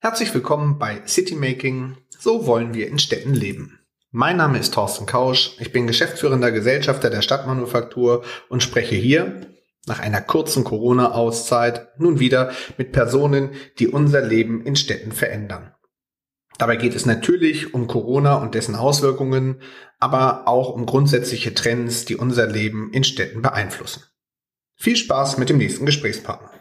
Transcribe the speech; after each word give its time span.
Herzlich 0.00 0.32
willkommen 0.32 0.78
bei 0.78 1.02
Citymaking. 1.08 1.96
So 2.20 2.46
wollen 2.46 2.72
wir 2.72 2.86
in 2.86 3.00
Städten 3.00 3.34
leben. 3.34 3.80
Mein 4.12 4.36
Name 4.36 4.60
ist 4.60 4.72
Thorsten 4.72 5.06
Kausch. 5.06 5.56
Ich 5.58 5.72
bin 5.72 5.88
geschäftsführender 5.88 6.52
Gesellschafter 6.52 7.10
der 7.10 7.20
Stadtmanufaktur 7.20 8.22
und 8.48 8.62
spreche 8.62 8.94
hier 8.94 9.40
nach 9.86 9.98
einer 9.98 10.20
kurzen 10.20 10.62
Corona-Auszeit 10.62 11.98
nun 11.98 12.20
wieder 12.20 12.52
mit 12.76 12.92
Personen, 12.92 13.50
die 13.80 13.88
unser 13.88 14.20
Leben 14.20 14.64
in 14.64 14.76
Städten 14.76 15.10
verändern. 15.10 15.74
Dabei 16.58 16.76
geht 16.76 16.94
es 16.94 17.04
natürlich 17.04 17.74
um 17.74 17.88
Corona 17.88 18.36
und 18.36 18.54
dessen 18.54 18.76
Auswirkungen, 18.76 19.62
aber 19.98 20.46
auch 20.46 20.70
um 20.70 20.86
grundsätzliche 20.86 21.54
Trends, 21.54 22.04
die 22.04 22.14
unser 22.14 22.46
Leben 22.46 22.92
in 22.92 23.02
Städten 23.02 23.42
beeinflussen. 23.42 24.04
Viel 24.76 24.94
Spaß 24.94 25.38
mit 25.38 25.48
dem 25.48 25.58
nächsten 25.58 25.86
Gesprächspartner. 25.86 26.57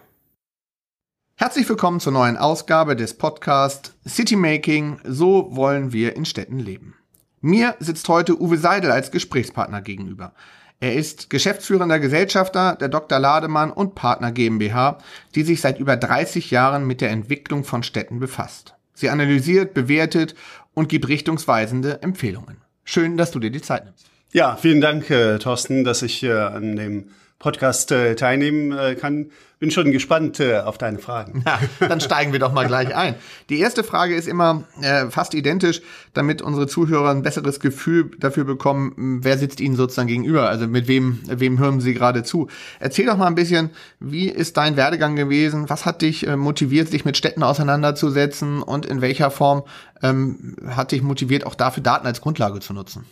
Herzlich 1.40 1.70
willkommen 1.70 2.00
zur 2.00 2.14
neuen 2.14 2.36
Ausgabe 2.36 2.96
des 2.96 3.14
Podcasts 3.14 3.94
Citymaking, 4.08 4.98
so 5.04 5.56
wollen 5.56 5.94
wir 5.94 6.16
in 6.16 6.26
Städten 6.26 6.58
leben. 6.58 6.96
Mir 7.42 7.76
sitzt 7.78 8.10
heute 8.10 8.42
Uwe 8.42 8.58
Seidel 8.58 8.90
als 8.90 9.12
Gesprächspartner 9.12 9.84
gegenüber. 9.84 10.34
Er 10.80 10.96
ist 10.96 11.30
geschäftsführender 11.30 12.00
Gesellschafter 12.00 12.76
der 12.76 12.90
Dr. 12.90 13.20
Lademann 13.20 13.72
und 13.72 13.94
Partner 13.94 14.32
GmbH, 14.32 14.98
die 15.36 15.44
sich 15.44 15.62
seit 15.62 15.78
über 15.78 15.96
30 15.96 16.50
Jahren 16.50 16.88
mit 16.88 17.02
der 17.02 17.12
Entwicklung 17.12 17.64
von 17.64 17.84
Städten 17.84 18.20
befasst. 18.20 18.74
Sie 18.96 19.12
analysiert, 19.12 19.76
bewertet 19.76 20.34
und 20.74 20.90
gibt 20.90 21.08
richtungsweisende 21.08 22.02
Empfehlungen. 22.02 22.64
Schön, 22.84 23.16
dass 23.16 23.30
du 23.30 23.38
dir 23.38 23.52
die 23.52 23.62
Zeit 23.62 23.86
nimmst. 23.86 24.08
Ja, 24.34 24.56
vielen 24.56 24.82
Dank, 24.82 25.08
äh, 25.12 25.38
Thorsten, 25.38 25.84
dass 25.84 26.02
ich 26.02 26.24
äh, 26.24 26.32
an 26.32 26.76
dem 26.76 27.12
Podcast 27.40 27.92
äh, 27.92 28.16
teilnehmen 28.16 28.78
äh, 28.78 28.96
kann. 28.96 29.32
Bin 29.60 29.72
schon 29.72 29.92
gespannt 29.92 30.40
äh, 30.40 30.60
auf 30.60 30.78
deine 30.78 31.00
Fragen. 31.00 31.44
Ja, 31.48 31.60
dann 31.88 32.02
steigen 32.02 32.32
wir 32.32 32.40
doch 32.40 32.52
mal 32.52 32.68
gleich 32.68 32.96
ein. 32.96 33.16
Die 33.50 33.60
erste 33.60 33.84
Frage 33.84 34.16
ist 34.16 34.28
immer 34.28 34.66
äh, 34.82 35.10
fast 35.10 35.34
identisch, 35.34 35.82
damit 36.14 36.42
unsere 36.42 36.68
Zuhörer 36.68 37.10
ein 37.10 37.22
besseres 37.22 37.60
Gefühl 37.60 38.12
dafür 38.20 38.44
bekommen, 38.44 39.20
wer 39.24 39.38
sitzt 39.38 39.60
ihnen 39.60 39.76
sozusagen 39.76 40.08
gegenüber, 40.08 40.50
also 40.50 40.68
mit 40.68 40.88
wem, 40.88 41.20
wem 41.26 41.58
hören 41.58 41.80
sie 41.80 41.94
gerade 41.94 42.24
zu. 42.24 42.48
Erzähl 42.80 43.06
doch 43.06 43.18
mal 43.18 43.28
ein 43.28 43.36
bisschen, 43.36 43.70
wie 44.00 44.30
ist 44.30 44.58
dein 44.58 44.76
Werdegang 44.76 45.16
gewesen? 45.16 45.70
Was 45.70 45.86
hat 45.86 46.02
dich 46.02 46.28
äh, 46.28 46.36
motiviert, 46.36 46.90
sich 46.90 47.06
mit 47.06 47.18
Städten 47.18 47.44
auseinanderzusetzen 47.44 48.62
und 48.62 48.86
in 48.86 49.02
welcher 49.02 49.32
Form 49.32 49.64
ähm, 50.04 50.56
hat 50.68 50.92
dich 50.92 51.02
motiviert, 51.02 51.46
auch 51.46 51.56
dafür 51.56 51.84
Daten 51.84 52.06
als 52.06 52.22
Grundlage 52.22 52.60
zu 52.60 52.74
nutzen? 52.74 53.06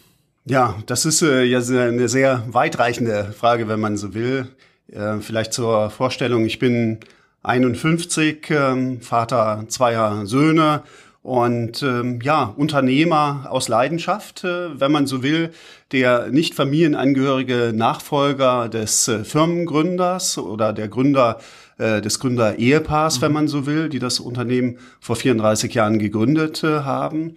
Ja, 0.47 0.75
das 0.85 1.05
ist 1.05 1.23
äh, 1.23 1.43
ja 1.43 1.57
eine 1.59 2.07
sehr 2.07 2.43
weitreichende 2.47 3.33
Frage, 3.35 3.67
wenn 3.67 3.79
man 3.79 3.97
so 3.97 4.13
will. 4.13 4.47
Äh, 4.91 5.17
vielleicht 5.19 5.53
zur 5.53 5.89
Vorstellung, 5.89 6.45
ich 6.45 6.59
bin 6.59 6.99
51, 7.41 8.51
äh, 8.51 8.97
Vater 9.01 9.65
zweier 9.69 10.27
Söhne 10.27 10.83
und 11.23 11.81
ähm, 11.81 12.19
ja, 12.21 12.53
Unternehmer 12.55 13.47
aus 13.49 13.69
Leidenschaft, 13.69 14.43
äh, 14.43 14.79
wenn 14.79 14.91
man 14.91 15.07
so 15.07 15.23
will, 15.23 15.49
der 15.91 16.27
nicht 16.27 16.53
familienangehörige 16.53 17.71
Nachfolger 17.73 18.69
des 18.69 19.07
äh, 19.07 19.23
Firmengründers 19.23 20.37
oder 20.37 20.73
der 20.73 20.89
Gründer 20.89 21.39
äh, 21.79 22.01
des 22.01 22.19
Gründer-Ehepaars, 22.19 23.17
mhm. 23.17 23.21
wenn 23.23 23.31
man 23.31 23.47
so 23.47 23.65
will, 23.65 23.89
die 23.89 23.97
das 23.97 24.19
Unternehmen 24.19 24.77
vor 24.99 25.15
34 25.15 25.73
Jahren 25.73 25.97
gegründet 25.97 26.63
äh, 26.63 26.81
haben. 26.81 27.35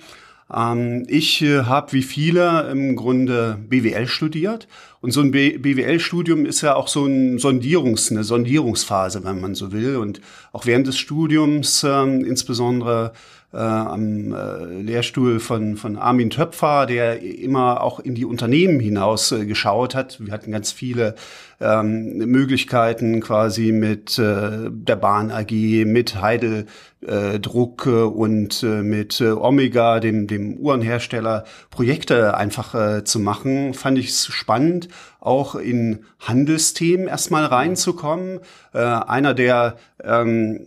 Ähm, 0.55 1.05
ich 1.09 1.43
äh, 1.43 1.65
habe 1.65 1.93
wie 1.93 2.03
viele 2.03 2.71
im 2.71 2.97
Grunde 2.97 3.59
BWL 3.69 4.07
studiert. 4.07 4.69
Und 5.01 5.13
so 5.13 5.21
ein 5.21 5.31
BWL-Studium 5.31 6.45
ist 6.45 6.63
ja 6.63 6.75
auch 6.75 6.89
so 6.89 7.07
ein 7.07 7.39
Sondierungs, 7.39 8.11
eine 8.11 8.25
Sondierungsphase, 8.25 9.23
wenn 9.25 9.41
man 9.41 9.55
so 9.55 9.71
will. 9.71 9.97
Und 9.97 10.21
auch 10.53 10.67
während 10.67 10.89
des 10.89 10.99
Studiums, 10.99 11.85
ähm, 11.85 12.25
insbesondere 12.25 13.13
äh, 13.53 13.57
am 13.59 14.35
äh, 14.35 14.83
Lehrstuhl 14.83 15.41
von, 15.41 15.77
von 15.77 15.97
Armin 15.97 16.31
Töpfer, 16.31 16.87
der 16.87 17.23
immer 17.23 17.81
auch 17.81 18.01
in 18.01 18.15
die 18.15 18.25
Unternehmen 18.25 18.81
hinaus 18.81 19.33
äh, 19.33 19.47
geschaut 19.47 19.95
hat. 19.95 20.19
Wir 20.21 20.33
hatten 20.33 20.51
ganz 20.51 20.73
viele 20.73 21.15
ähm, 21.61 22.19
Möglichkeiten 22.19 23.21
quasi 23.21 23.73
mit 23.73 24.19
äh, 24.19 24.71
der 24.71 24.97
Bahn 24.97 25.31
AG, 25.31 25.51
mit 25.87 26.21
Heidel 26.21 26.67
äh, 27.01 27.41
Druck 27.41 27.87
äh, 27.87 27.91
und 27.91 28.63
äh, 28.63 28.83
mit 28.83 29.21
äh, 29.21 29.31
Omega, 29.31 29.99
dem, 30.01 30.27
dem 30.27 30.57
Uhrenhersteller, 30.57 31.45
Projekte 31.71 32.37
einfach 32.37 32.75
äh, 32.75 33.05
zu 33.05 33.19
machen, 33.19 33.75
fand 33.75 33.99
ich 33.99 34.09
es 34.09 34.27
spannend, 34.27 34.89
auch 35.21 35.57
in 35.57 36.05
Handelsthemen 36.21 37.09
erstmal 37.09 37.45
reinzukommen. 37.45 38.41
Äh, 38.73 38.79
einer 38.79 39.35
der 39.35 39.77
ähm, 40.03 40.67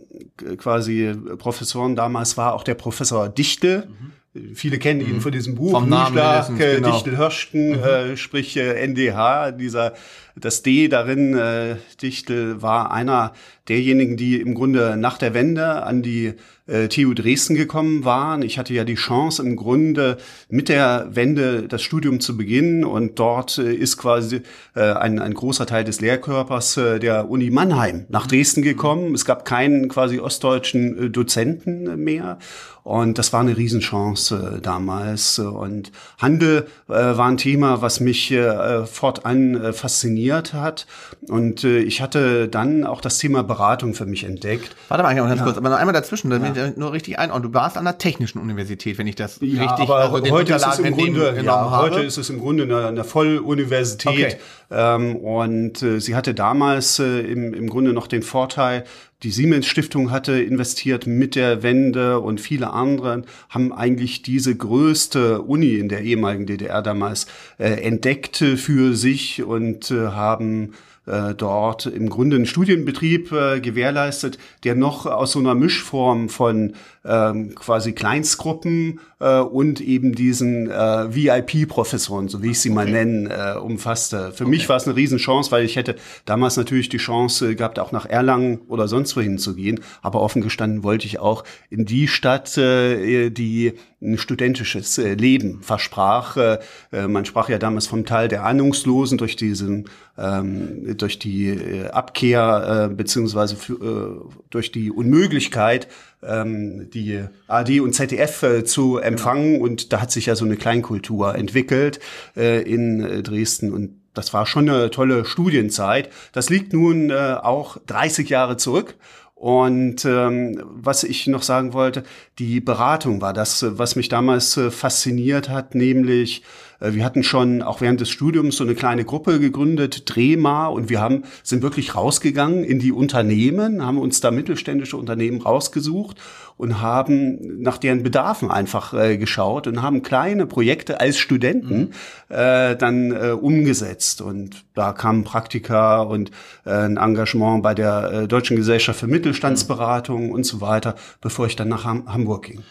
quasi 0.58 1.14
Professoren 1.38 1.96
damals 1.96 2.36
war 2.36 2.54
auch 2.54 2.64
der 2.64 2.74
Professor 2.74 3.28
Dichte. 3.28 3.88
Mhm 3.88 4.12
Viele 4.54 4.78
kennen 4.78 5.02
ihn 5.02 5.16
mhm. 5.16 5.20
von 5.20 5.30
diesem 5.30 5.54
Buch, 5.56 5.72
Vom 5.72 5.90
Namen 5.90 6.14
Schlag, 6.14 6.56
genau. 6.56 6.90
Dichtel-Hörsten, 6.90 7.72
mhm. 7.72 7.82
äh, 7.82 8.16
sprich 8.16 8.56
äh, 8.56 8.82
NDH, 8.82 9.52
dieser, 9.52 9.92
das 10.34 10.62
D 10.62 10.88
darin, 10.88 11.36
äh, 11.36 11.76
Dichtel 12.00 12.62
war 12.62 12.90
einer 12.90 13.32
derjenigen, 13.68 14.16
die 14.16 14.40
im 14.40 14.54
Grunde 14.54 14.96
nach 14.96 15.18
der 15.18 15.34
Wende 15.34 15.82
an 15.82 16.02
die 16.02 16.34
äh, 16.66 16.88
TU 16.88 17.14
Dresden 17.14 17.54
gekommen 17.54 18.04
waren. 18.04 18.42
Ich 18.42 18.58
hatte 18.58 18.74
ja 18.74 18.84
die 18.84 18.94
Chance 18.94 19.42
im 19.42 19.56
Grunde 19.56 20.16
mit 20.48 20.68
der 20.68 21.08
Wende 21.10 21.68
das 21.68 21.82
Studium 21.82 22.20
zu 22.20 22.36
beginnen. 22.36 22.84
Und 22.84 23.18
dort 23.18 23.58
äh, 23.58 23.72
ist 23.72 23.96
quasi 23.96 24.42
äh, 24.74 24.92
ein, 24.92 25.18
ein 25.18 25.34
großer 25.34 25.66
Teil 25.66 25.84
des 25.84 26.00
Lehrkörpers 26.00 26.76
äh, 26.76 26.98
der 26.98 27.30
Uni 27.30 27.50
Mannheim 27.50 28.06
nach 28.08 28.26
Dresden 28.26 28.62
gekommen. 28.62 29.14
Es 29.14 29.24
gab 29.24 29.44
keinen 29.44 29.88
quasi 29.88 30.18
ostdeutschen 30.18 31.06
äh, 31.06 31.10
Dozenten 31.10 32.02
mehr. 32.02 32.38
Und 32.84 33.18
das 33.18 33.32
war 33.32 33.40
eine 33.40 33.56
Riesenchance 33.56 34.56
äh, 34.56 34.60
damals. 34.60 35.38
Und 35.38 35.92
Handel 36.18 36.66
äh, 36.88 36.92
war 36.92 37.26
ein 37.26 37.36
Thema, 37.36 37.80
was 37.80 38.00
mich 38.00 38.32
äh, 38.32 38.86
fortan 38.86 39.54
äh, 39.54 39.72
fasziniert 39.72 40.52
hat. 40.52 40.86
Und 41.28 41.62
äh, 41.62 41.78
ich 41.78 42.00
hatte 42.00 42.48
dann 42.48 42.84
auch 42.84 43.00
das 43.00 43.18
Thema 43.18 43.44
Beratung 43.52 43.94
für 43.94 44.06
mich 44.06 44.24
entdeckt. 44.24 44.74
Warte 44.88 45.02
mal 45.02 45.14
ganz 45.14 45.38
ja. 45.38 45.44
kurz, 45.44 45.56
aber 45.56 45.68
noch 45.68 45.76
einmal 45.76 45.92
dazwischen, 45.92 46.30
damit 46.30 46.56
ja. 46.56 46.68
ich 46.68 46.76
nur 46.76 46.92
richtig 46.92 47.18
einordne. 47.18 47.48
Du 47.48 47.54
warst 47.54 47.76
an 47.76 47.84
der 47.84 47.98
Technischen 47.98 48.38
Universität, 48.38 48.96
wenn 48.98 49.06
ich 49.06 49.16
das 49.16 49.38
ja, 49.40 49.62
richtig 49.62 49.88
aber 49.88 50.24
in 50.24 50.32
heute 50.32 50.54
ist 50.54 50.66
es 50.66 50.78
im 50.78 50.94
Grunde, 50.94 51.42
ja, 51.44 51.70
Heute 51.70 52.00
ist 52.00 52.16
es 52.16 52.30
im 52.30 52.40
Grunde 52.40 52.64
eine, 52.64 52.86
eine 52.86 53.04
Volluniversität. 53.04 54.12
Okay. 54.12 54.36
Ähm, 54.70 55.16
und 55.16 55.82
äh, 55.82 56.00
sie 56.00 56.16
hatte 56.16 56.34
damals 56.34 56.98
äh, 56.98 57.20
im, 57.20 57.52
im 57.52 57.68
Grunde 57.68 57.92
noch 57.92 58.06
den 58.06 58.22
Vorteil, 58.22 58.84
die 59.22 59.30
Siemens 59.30 59.66
Stiftung 59.66 60.10
hatte 60.10 60.40
investiert 60.40 61.06
mit 61.06 61.36
der 61.36 61.62
Wende 61.62 62.18
und 62.18 62.40
viele 62.40 62.72
andere 62.72 63.22
haben 63.50 63.72
eigentlich 63.72 64.22
diese 64.22 64.56
größte 64.56 65.42
Uni 65.42 65.74
in 65.74 65.88
der 65.88 66.00
ehemaligen 66.00 66.46
DDR 66.46 66.82
damals 66.82 67.26
äh, 67.58 67.70
entdeckt 67.82 68.38
für 68.38 68.96
sich 68.96 69.44
und 69.44 69.90
äh, 69.92 70.08
haben 70.08 70.72
äh, 71.06 71.34
dort 71.34 71.86
im 71.86 72.08
Grunde 72.08 72.36
einen 72.36 72.46
Studienbetrieb 72.46 73.32
äh, 73.32 73.60
gewährleistet, 73.60 74.38
der 74.64 74.74
noch 74.74 75.06
aus 75.06 75.32
so 75.32 75.38
einer 75.38 75.54
Mischform 75.54 76.28
von 76.28 76.74
ähm, 77.04 77.54
quasi 77.54 77.92
Kleinstgruppen 77.92 79.00
äh, 79.18 79.38
und 79.38 79.80
eben 79.80 80.14
diesen 80.14 80.70
äh, 80.70 81.14
VIP-Professoren, 81.14 82.28
so 82.28 82.42
wie 82.42 82.50
ich 82.50 82.60
sie 82.60 82.70
okay. 82.70 82.74
mal 82.74 82.90
nennen, 82.90 83.26
äh, 83.28 83.56
umfasste. 83.58 84.32
Für 84.32 84.44
okay. 84.44 84.50
mich 84.50 84.68
war 84.68 84.76
es 84.76 84.86
eine 84.86 84.96
Riesenchance, 84.96 85.50
weil 85.50 85.64
ich 85.64 85.76
hätte 85.76 85.96
damals 86.24 86.56
natürlich 86.56 86.88
die 86.88 86.98
Chance 86.98 87.56
gehabt, 87.56 87.78
auch 87.78 87.92
nach 87.92 88.06
Erlangen 88.06 88.60
oder 88.68 88.86
sonst 88.88 89.16
wohin 89.16 89.38
zu 89.38 89.54
gehen. 89.54 89.80
Aber 90.02 90.20
offen 90.20 90.42
gestanden 90.42 90.84
wollte 90.84 91.06
ich 91.06 91.18
auch 91.18 91.44
in 91.70 91.86
die 91.86 92.06
Stadt, 92.08 92.56
äh, 92.56 93.30
die 93.30 93.72
ein 94.00 94.18
studentisches 94.18 94.98
äh, 94.98 95.14
Leben 95.14 95.62
versprach. 95.62 96.36
Äh, 96.36 96.58
äh, 96.92 97.06
man 97.06 97.24
sprach 97.24 97.48
ja 97.48 97.58
damals 97.58 97.86
vom 97.86 98.04
Teil 98.04 98.28
der 98.28 98.44
Ahnungslosen 98.44 99.18
durch 99.18 99.36
diesen 99.36 99.88
ähm, 100.18 100.96
durch 100.98 101.18
die 101.18 101.48
äh, 101.48 101.88
Abkehr 101.88 102.88
äh, 102.90 102.94
beziehungsweise 102.94 103.56
für, 103.56 103.72
äh, 103.72 104.30
durch 104.50 104.72
die 104.72 104.90
Unmöglichkeit 104.90 105.88
ähm, 106.22 106.90
die 106.90 107.24
AD 107.48 107.80
und 107.80 107.94
ZDF 107.94 108.42
äh, 108.42 108.64
zu 108.64 108.98
empfangen 108.98 109.54
genau. 109.54 109.64
und 109.64 109.92
da 109.92 110.00
hat 110.00 110.10
sich 110.10 110.26
ja 110.26 110.36
so 110.36 110.44
eine 110.44 110.56
Kleinkultur 110.56 111.34
entwickelt 111.34 112.00
äh, 112.36 112.62
in 112.62 113.02
äh, 113.02 113.22
Dresden 113.22 113.72
und 113.72 114.00
das 114.14 114.34
war 114.34 114.44
schon 114.44 114.68
eine 114.68 114.90
tolle 114.90 115.24
Studienzeit. 115.24 116.10
Das 116.32 116.50
liegt 116.50 116.74
nun 116.74 117.10
äh, 117.10 117.36
auch 117.40 117.78
30 117.86 118.28
Jahre 118.28 118.58
zurück. 118.58 118.96
Und 119.34 120.04
ähm, 120.04 120.62
was 120.64 121.02
ich 121.02 121.26
noch 121.26 121.42
sagen 121.42 121.72
wollte, 121.72 122.04
die 122.38 122.60
Beratung 122.60 123.20
war 123.20 123.32
das, 123.32 123.64
was 123.66 123.96
mich 123.96 124.08
damals 124.08 124.56
äh, 124.56 124.70
fasziniert 124.70 125.48
hat, 125.48 125.74
nämlich 125.74 126.42
Äh, 126.42 126.71
wir 126.90 127.04
hatten 127.04 127.22
schon 127.22 127.62
auch 127.62 127.80
während 127.80 128.00
des 128.00 128.10
Studiums 128.10 128.56
so 128.56 128.64
eine 128.64 128.74
kleine 128.74 129.04
Gruppe 129.04 129.38
gegründet, 129.38 130.02
Drehma, 130.06 130.66
und 130.66 130.90
wir 130.90 131.00
haben, 131.00 131.22
sind 131.42 131.62
wirklich 131.62 131.94
rausgegangen 131.94 132.64
in 132.64 132.78
die 132.78 132.92
Unternehmen, 132.92 133.84
haben 133.84 133.98
uns 133.98 134.20
da 134.20 134.30
mittelständische 134.30 134.96
Unternehmen 134.96 135.40
rausgesucht 135.40 136.16
und 136.56 136.80
haben 136.80 137.62
nach 137.62 137.78
deren 137.78 138.02
Bedarfen 138.02 138.50
einfach 138.50 138.94
äh, 138.94 139.16
geschaut 139.16 139.66
und 139.66 139.82
haben 139.82 140.02
kleine 140.02 140.46
Projekte 140.46 141.00
als 141.00 141.18
Studenten 141.18 141.78
mhm. 141.78 141.90
äh, 142.28 142.76
dann 142.76 143.12
äh, 143.12 143.30
umgesetzt. 143.30 144.20
Und 144.20 144.64
da 144.74 144.92
kamen 144.92 145.24
Praktika 145.24 146.02
und 146.02 146.30
äh, 146.64 146.70
ein 146.70 146.96
Engagement 146.96 147.62
bei 147.62 147.74
der 147.74 148.12
äh, 148.12 148.28
Deutschen 148.28 148.56
Gesellschaft 148.56 149.00
für 149.00 149.06
Mittelstandsberatung 149.06 150.26
mhm. 150.26 150.32
und 150.32 150.44
so 150.44 150.60
weiter, 150.60 150.94
bevor 151.20 151.46
ich 151.46 151.56
dann 151.56 151.68
nach 151.68 151.84
Ham 151.84 152.12
Hamburg 152.12 152.46
ging. 152.46 152.62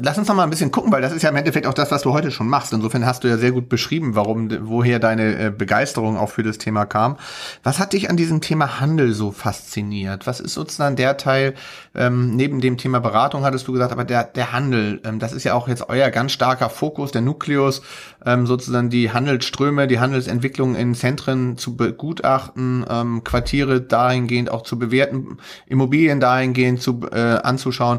Lass 0.00 0.16
uns 0.16 0.28
noch 0.28 0.36
mal 0.36 0.44
ein 0.44 0.50
bisschen 0.50 0.70
gucken, 0.70 0.92
weil 0.92 1.02
das 1.02 1.12
ist 1.12 1.22
ja 1.22 1.28
im 1.28 1.34
Endeffekt 1.34 1.66
auch 1.66 1.74
das, 1.74 1.90
was 1.90 2.02
du 2.02 2.12
heute 2.12 2.30
schon 2.30 2.48
machst. 2.48 2.72
Insofern 2.72 3.04
hast 3.04 3.24
du 3.24 3.28
ja 3.28 3.36
sehr 3.36 3.50
gut 3.50 3.68
beschrieben, 3.68 4.14
warum, 4.14 4.48
woher 4.68 5.00
deine 5.00 5.46
äh, 5.46 5.50
Begeisterung 5.50 6.16
auch 6.16 6.28
für 6.28 6.44
das 6.44 6.58
Thema 6.58 6.86
kam. 6.86 7.16
Was 7.64 7.80
hat 7.80 7.94
dich 7.94 8.08
an 8.08 8.16
diesem 8.16 8.40
Thema 8.40 8.78
Handel 8.78 9.12
so 9.12 9.32
fasziniert? 9.32 10.28
Was 10.28 10.38
ist 10.38 10.54
sozusagen 10.54 10.94
der 10.94 11.16
Teil, 11.16 11.54
ähm, 11.96 12.36
neben 12.36 12.60
dem 12.60 12.76
Thema 12.76 13.00
Beratung 13.00 13.44
hattest 13.44 13.66
du 13.66 13.72
gesagt, 13.72 13.90
aber 13.90 14.04
der, 14.04 14.22
der 14.22 14.52
Handel, 14.52 15.00
ähm, 15.04 15.18
das 15.18 15.32
ist 15.32 15.42
ja 15.42 15.54
auch 15.54 15.66
jetzt 15.66 15.88
euer 15.88 16.10
ganz 16.10 16.30
starker 16.30 16.70
Fokus, 16.70 17.10
der 17.10 17.22
Nukleus, 17.22 17.82
ähm, 18.24 18.46
sozusagen 18.46 18.90
die 18.90 19.10
Handelsströme, 19.10 19.88
die 19.88 19.98
Handelsentwicklung 19.98 20.76
in 20.76 20.94
Zentren 20.94 21.58
zu 21.58 21.74
begutachten, 21.74 22.86
ähm, 22.88 23.24
Quartiere 23.24 23.80
dahingehend 23.80 24.48
auch 24.52 24.62
zu 24.62 24.78
bewerten, 24.78 25.38
Immobilien 25.66 26.20
dahingehend 26.20 26.80
zu, 26.80 27.00
äh, 27.10 27.40
anzuschauen. 27.42 27.98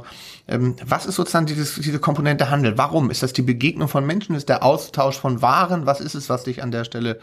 Ähm, 0.49 0.75
was 0.83 1.05
ist 1.05 1.15
sozusagen 1.15 1.45
dieses, 1.45 1.75
diese 1.75 1.99
Komponente 1.99 2.49
Handel? 2.49 2.77
Warum? 2.77 3.11
Ist 3.11 3.21
das 3.21 3.33
die 3.33 3.43
Begegnung 3.43 3.87
von 3.87 4.05
Menschen? 4.05 4.35
Ist 4.35 4.49
der 4.49 4.63
Austausch 4.63 5.17
von 5.17 5.41
Waren? 5.41 5.85
Was 5.85 6.01
ist 6.01 6.15
es, 6.15 6.27
was 6.29 6.43
dich 6.43 6.63
an 6.63 6.71
der 6.71 6.85
Stelle 6.85 7.19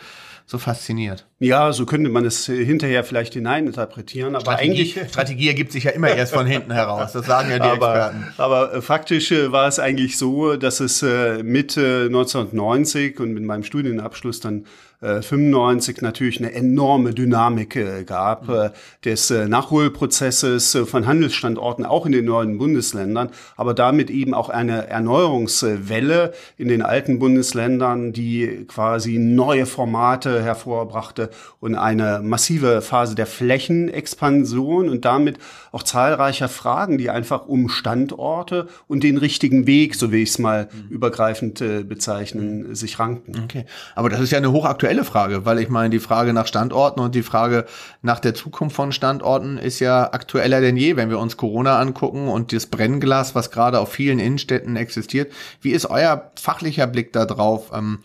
so 0.47 0.59
fasziniert? 0.59 1.27
Ja, 1.41 1.73
so 1.73 1.87
könnte 1.87 2.09
man 2.09 2.25
es 2.25 2.47
hinterher 2.47 3.03
vielleicht 3.03 3.35
hineininterpretieren. 3.35 4.37
Aber 4.37 4.53
Strategie, 4.53 4.71
eigentlich 4.71 5.09
Strategie 5.09 5.49
ergibt 5.49 5.73
sich 5.73 5.85
ja 5.85 5.91
immer 5.91 6.09
erst 6.09 6.35
von 6.35 6.47
hinten 6.47 6.73
heraus. 6.73 7.13
Das 7.13 7.27
sagen 7.27 7.51
ja 7.51 7.59
die 7.59 7.65
aber, 7.65 7.89
Experten. 7.89 8.27
Aber 8.39 8.75
äh, 8.75 8.81
faktisch 8.81 9.33
äh, 9.33 9.51
war 9.51 9.67
es 9.67 9.81
eigentlich 9.81 10.19
so, 10.19 10.55
dass 10.55 10.79
es 10.79 11.03
äh, 11.03 11.43
Mitte 11.43 12.05
1990 12.07 13.19
und 13.19 13.33
mit 13.33 13.43
meinem 13.43 13.65
Studienabschluss 13.65 14.39
dann 14.39 14.67
95 15.01 16.01
natürlich 16.01 16.41
eine 16.41 16.53
enorme 16.53 17.13
Dynamik 17.13 18.07
gab 18.07 18.49
mhm. 18.49 18.71
des 19.05 19.31
Nachholprozesses 19.31 20.79
von 20.87 21.07
Handelsstandorten 21.07 21.85
auch 21.85 22.07
in 22.07 22.13
den 22.13 22.25
neuen 22.25 22.57
Bundesländern, 22.57 23.31
aber 23.57 23.75
damit 23.75 24.11
eben 24.11 24.33
auch 24.33 24.49
eine 24.49 24.87
Erneuerungswelle 24.87 26.33
in 26.57 26.69
den 26.69 26.83
alten 26.83 27.19
Bundesländern, 27.19 28.13
die 28.13 28.65
quasi 28.69 29.19
neue 29.19 29.67
Formate 29.67 30.43
hervorbrachte 30.43 31.31
und 31.61 31.75
eine 31.75 32.21
massive 32.23 32.81
Phase 32.81 33.15
der 33.15 33.27
Flächenexpansion 33.27 34.89
und 34.89 35.05
damit 35.05 35.39
auch 35.73 35.83
zahlreicher 35.83 36.49
Fragen, 36.49 36.97
die 36.97 37.11
einfach 37.11 37.47
um 37.47 37.69
Standorte 37.69 38.69
und 38.89 39.03
den 39.03 39.19
richtigen 39.19 39.67
Weg, 39.67 39.95
so 39.95 40.11
wie 40.11 40.23
ich 40.23 40.31
es 40.31 40.39
mal 40.39 40.69
mhm. 40.73 40.89
übergreifend 40.89 41.63
bezeichnen, 41.87 42.75
sich 42.75 42.99
ranken. 42.99 43.43
Okay, 43.45 43.67
aber 43.95 44.09
das 44.09 44.21
ist 44.21 44.33
ja 44.33 44.39
eine 44.39 44.53
hochaktuelle 44.53 44.86
aktuelle 44.87 45.05
Frage, 45.05 45.45
weil 45.45 45.59
ich 45.59 45.69
meine, 45.69 45.91
die 45.91 45.99
Frage 45.99 46.33
nach 46.33 46.47
Standorten 46.47 47.01
und 47.01 47.17
die 47.17 47.25
Frage 47.25 47.67
nach 48.03 48.21
der 48.21 48.35
Zukunft 48.35 48.77
von 48.77 48.93
Standorten 48.93 49.59
ist 49.59 49.81
ja 49.81 50.13
aktueller 50.13 50.61
denn 50.61 50.77
je, 50.77 50.95
wenn 50.95 51.11
wir 51.11 51.19
uns 51.19 51.37
Corona 51.37 51.81
angucken 51.81 52.29
und 52.29 52.53
das 52.53 52.67
Brennglas, 52.67 53.35
was 53.35 53.51
gerade 53.51 53.81
auf 53.81 53.91
vielen 53.91 54.21
Innenstädten 54.21 54.77
existiert. 54.77 55.33
Wie 55.61 55.73
ist 55.73 55.87
euer 55.87 56.31
fachlicher 56.41 56.87
Blick 56.87 57.13
da 57.13 57.25
drauf? 57.25 57.73
Ähm, 57.75 57.99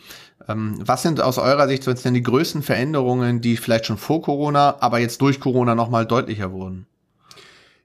ähm, 0.49 0.79
was 0.83 1.03
sind 1.03 1.21
aus 1.21 1.37
eurer 1.37 1.67
Sicht 1.67 1.85
denn 2.03 2.15
die 2.15 2.23
größten 2.23 2.63
Veränderungen, 2.63 3.41
die 3.41 3.57
vielleicht 3.57 3.85
schon 3.85 3.99
vor 3.99 4.23
Corona, 4.23 4.77
aber 4.79 4.97
jetzt 4.97 5.21
durch 5.21 5.39
Corona 5.39 5.75
nochmal 5.75 6.07
deutlicher 6.07 6.51
wurden? 6.51 6.87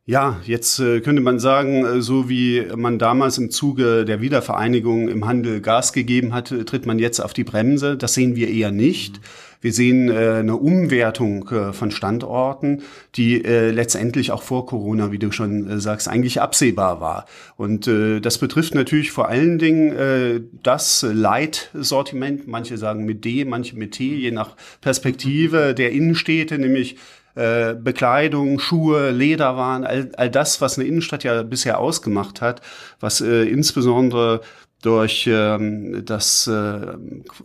Ja, 0.08 0.40
jetzt 0.44 0.78
äh, 0.78 1.00
könnte 1.00 1.20
man 1.20 1.40
sagen, 1.40 1.84
äh, 1.84 2.00
so 2.00 2.28
wie 2.28 2.64
man 2.76 3.00
damals 3.00 3.38
im 3.38 3.50
Zuge 3.50 4.04
der 4.04 4.20
Wiedervereinigung 4.20 5.08
im 5.08 5.26
Handel 5.26 5.60
Gas 5.60 5.92
gegeben 5.92 6.32
hat, 6.32 6.54
tritt 6.66 6.86
man 6.86 7.00
jetzt 7.00 7.18
auf 7.18 7.32
die 7.32 7.42
Bremse. 7.42 7.96
Das 7.96 8.14
sehen 8.14 8.36
wir 8.36 8.48
eher 8.48 8.70
nicht. 8.70 9.20
Wir 9.60 9.72
sehen 9.72 10.08
äh, 10.08 10.34
eine 10.38 10.54
Umwertung 10.58 11.48
äh, 11.48 11.72
von 11.72 11.90
Standorten, 11.90 12.82
die 13.16 13.44
äh, 13.44 13.72
letztendlich 13.72 14.30
auch 14.30 14.44
vor 14.44 14.66
Corona, 14.66 15.10
wie 15.10 15.18
du 15.18 15.32
schon 15.32 15.68
äh, 15.68 15.80
sagst, 15.80 16.06
eigentlich 16.06 16.40
absehbar 16.40 17.00
war. 17.00 17.26
Und 17.56 17.88
das 17.88 18.38
betrifft 18.38 18.76
natürlich 18.76 19.10
vor 19.10 19.28
allen 19.28 19.58
Dingen 19.58 20.50
das 20.62 21.04
Leitsortiment, 21.08 22.46
manche 22.46 22.78
sagen 22.78 23.04
mit 23.04 23.24
D, 23.24 23.44
manche 23.44 23.76
mit 23.76 23.92
T, 23.92 24.04
je 24.04 24.30
nach 24.30 24.56
Perspektive 24.80 25.74
der 25.74 25.92
Innenstädte, 25.92 26.58
nämlich 26.58 26.96
äh, 27.36 27.74
Bekleidung, 27.74 28.58
Schuhe, 28.58 29.10
Lederwaren, 29.10 29.84
all, 29.84 30.10
all 30.16 30.30
das, 30.30 30.60
was 30.60 30.78
eine 30.78 30.88
Innenstadt 30.88 31.22
ja 31.22 31.42
bisher 31.42 31.78
ausgemacht 31.78 32.40
hat, 32.40 32.62
was 32.98 33.20
äh, 33.20 33.44
insbesondere 33.44 34.40
durch 34.82 35.28
ähm, 35.30 36.04
das 36.04 36.46
äh, 36.46 36.96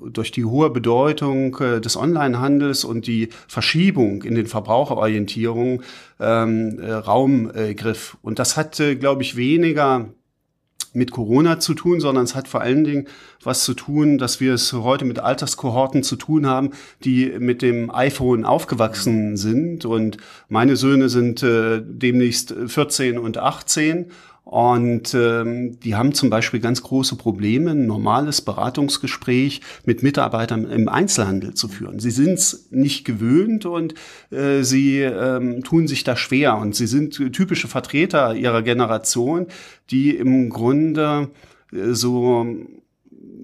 durch 0.05 0.31
die 0.31 0.45
hohe 0.45 0.69
Bedeutung 0.69 1.57
äh, 1.59 1.81
des 1.81 1.95
Onlinehandels 1.95 2.83
und 2.83 3.07
die 3.07 3.29
Verschiebung 3.47 4.23
in 4.23 4.35
den 4.35 4.47
Verbraucherorientierung 4.47 5.81
ähm, 6.19 6.79
äh, 6.79 6.91
Raum 6.91 7.51
äh, 7.55 7.73
griff. 7.73 8.17
Und 8.21 8.39
das 8.39 8.57
hat 8.57 8.79
äh, 8.79 8.95
glaube 8.95 9.23
ich 9.23 9.37
weniger 9.37 10.09
mit 10.93 11.11
Corona 11.11 11.59
zu 11.59 11.73
tun, 11.73 11.99
sondern 11.99 12.25
es 12.25 12.35
hat 12.35 12.47
vor 12.47 12.61
allen 12.61 12.83
Dingen 12.83 13.07
was 13.43 13.63
zu 13.63 13.73
tun, 13.73 14.17
dass 14.17 14.39
wir 14.39 14.53
es 14.53 14.73
heute 14.73 15.05
mit 15.05 15.19
Alterskohorten 15.19 16.03
zu 16.03 16.15
tun 16.15 16.45
haben, 16.45 16.71
die 17.03 17.33
mit 17.39 17.61
dem 17.61 17.89
iPhone 17.93 18.45
aufgewachsen 18.45 19.37
sind. 19.37 19.85
Und 19.85 20.17
meine 20.49 20.75
Söhne 20.75 21.09
sind 21.09 21.43
äh, 21.43 21.81
demnächst 21.83 22.53
14 22.67 23.17
und 23.17 23.37
18 23.37 24.11
und 24.43 25.13
ähm, 25.13 25.79
die 25.79 25.95
haben 25.95 26.13
zum 26.13 26.29
Beispiel 26.31 26.59
ganz 26.59 26.81
große 26.81 27.15
Probleme, 27.15 27.71
ein 27.71 27.85
normales 27.85 28.41
Beratungsgespräch 28.41 29.61
mit 29.85 30.01
Mitarbeitern 30.01 30.65
im 30.65 30.89
Einzelhandel 30.89 31.53
zu 31.53 31.67
führen. 31.67 31.99
Sie 31.99 32.09
sind 32.09 32.33
es 32.33 32.67
nicht 32.71 33.05
gewöhnt 33.05 33.65
und 33.65 33.93
äh, 34.31 34.63
sie 34.63 34.99
ähm, 34.99 35.63
tun 35.63 35.87
sich 35.87 36.03
da 36.03 36.17
schwer. 36.17 36.57
Und 36.57 36.75
sie 36.75 36.87
sind 36.87 37.13
typische 37.33 37.67
Vertreter 37.67 38.35
ihrer 38.35 38.63
Generation, 38.63 39.45
die 39.91 40.15
im 40.15 40.49
Grunde 40.49 41.29
äh, 41.71 41.93
so 41.93 42.45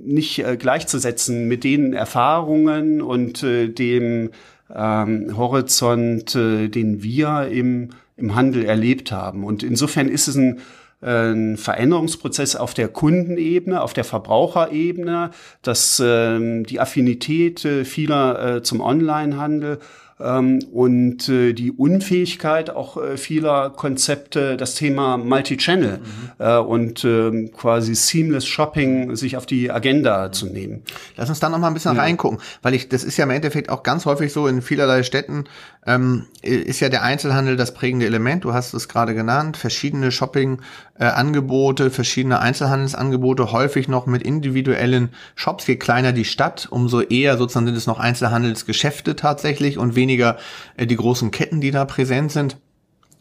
nicht 0.03 0.39
äh, 0.39 0.57
gleichzusetzen 0.57 1.47
mit 1.47 1.63
den 1.63 1.93
Erfahrungen 1.93 3.01
und 3.03 3.43
äh, 3.43 3.67
dem 3.69 4.31
ähm, 4.73 5.37
Horizont, 5.37 6.33
äh, 6.35 6.69
den 6.69 7.03
wir 7.03 7.49
im, 7.49 7.89
im 8.15 8.33
Handel 8.33 8.65
erlebt 8.65 9.11
haben. 9.11 9.43
Und 9.43 9.61
insofern 9.61 10.09
ist 10.09 10.27
es 10.27 10.35
ein 10.35 10.59
ein 11.01 11.57
Veränderungsprozess 11.57 12.55
auf 12.55 12.73
der 12.73 12.87
Kundenebene, 12.87 13.81
auf 13.81 13.93
der 13.93 14.03
Verbraucherebene, 14.03 15.31
dass 15.61 16.01
ähm, 16.03 16.65
die 16.65 16.79
Affinität 16.79 17.63
äh, 17.65 17.85
vieler 17.85 18.55
äh, 18.55 18.63
zum 18.63 18.81
Onlinehandel 18.81 19.79
und 20.19 21.29
äh, 21.29 21.53
die 21.53 21.71
Unfähigkeit 21.71 22.71
auch 22.71 22.97
äh, 22.97 23.17
vieler 23.17 23.69
Konzepte, 23.69 24.57
das 24.57 24.73
Thema 24.73 25.17
Multi-Channel 25.17 25.99
mhm. 25.99 26.31
äh, 26.39 26.57
und 26.57 27.03
äh, 27.03 27.49
quasi 27.49 27.93
Seamless 27.93 28.47
Shopping 28.47 29.15
sich 29.15 29.37
auf 29.37 29.45
die 29.45 29.69
Agenda 29.69 30.31
zu 30.31 30.47
nehmen. 30.47 30.81
Lass 31.17 31.29
uns 31.29 31.39
da 31.39 31.49
noch 31.49 31.59
mal 31.59 31.67
ein 31.67 31.75
bisschen 31.75 31.95
ja. 31.95 32.01
reingucken, 32.01 32.39
weil 32.63 32.73
ich, 32.73 32.89
das 32.89 33.03
ist 33.03 33.17
ja 33.17 33.25
im 33.25 33.29
Endeffekt 33.29 33.69
auch 33.69 33.83
ganz 33.83 34.07
häufig 34.07 34.33
so 34.33 34.47
in 34.47 34.63
vielerlei 34.63 35.03
Städten, 35.03 35.43
ähm, 35.85 36.25
ist 36.41 36.79
ja 36.79 36.89
der 36.89 37.03
Einzelhandel 37.03 37.55
das 37.55 37.73
prägende 37.73 38.07
Element. 38.07 38.43
Du 38.43 38.53
hast 38.53 38.73
es 38.73 38.89
gerade 38.89 39.13
genannt, 39.13 39.55
verschiedene 39.55 40.11
Shopping-Angebote, 40.11 41.85
äh, 41.85 41.89
verschiedene 41.91 42.39
Einzelhandelsangebote, 42.39 43.51
häufig 43.51 43.87
noch 43.87 44.07
mit 44.07 44.23
individuellen 44.23 45.09
Shops. 45.35 45.67
Je 45.67 45.75
kleiner 45.75 46.11
die 46.11 46.25
Stadt, 46.25 46.67
umso 46.71 47.01
eher 47.01 47.37
sozusagen 47.37 47.67
sind 47.67 47.77
es 47.77 47.87
noch 47.87 47.99
Einzelhandelsgeschäfte 47.99 49.15
tatsächlich 49.15 49.77
und 49.77 49.95
weniger 49.95 50.06
weniger 50.07 50.37
äh, 50.77 50.87
die 50.87 50.95
großen 50.95 51.31
Ketten, 51.31 51.59
die 51.59 51.71
da 51.71 51.85
präsent 51.85 52.31
sind. 52.31 52.57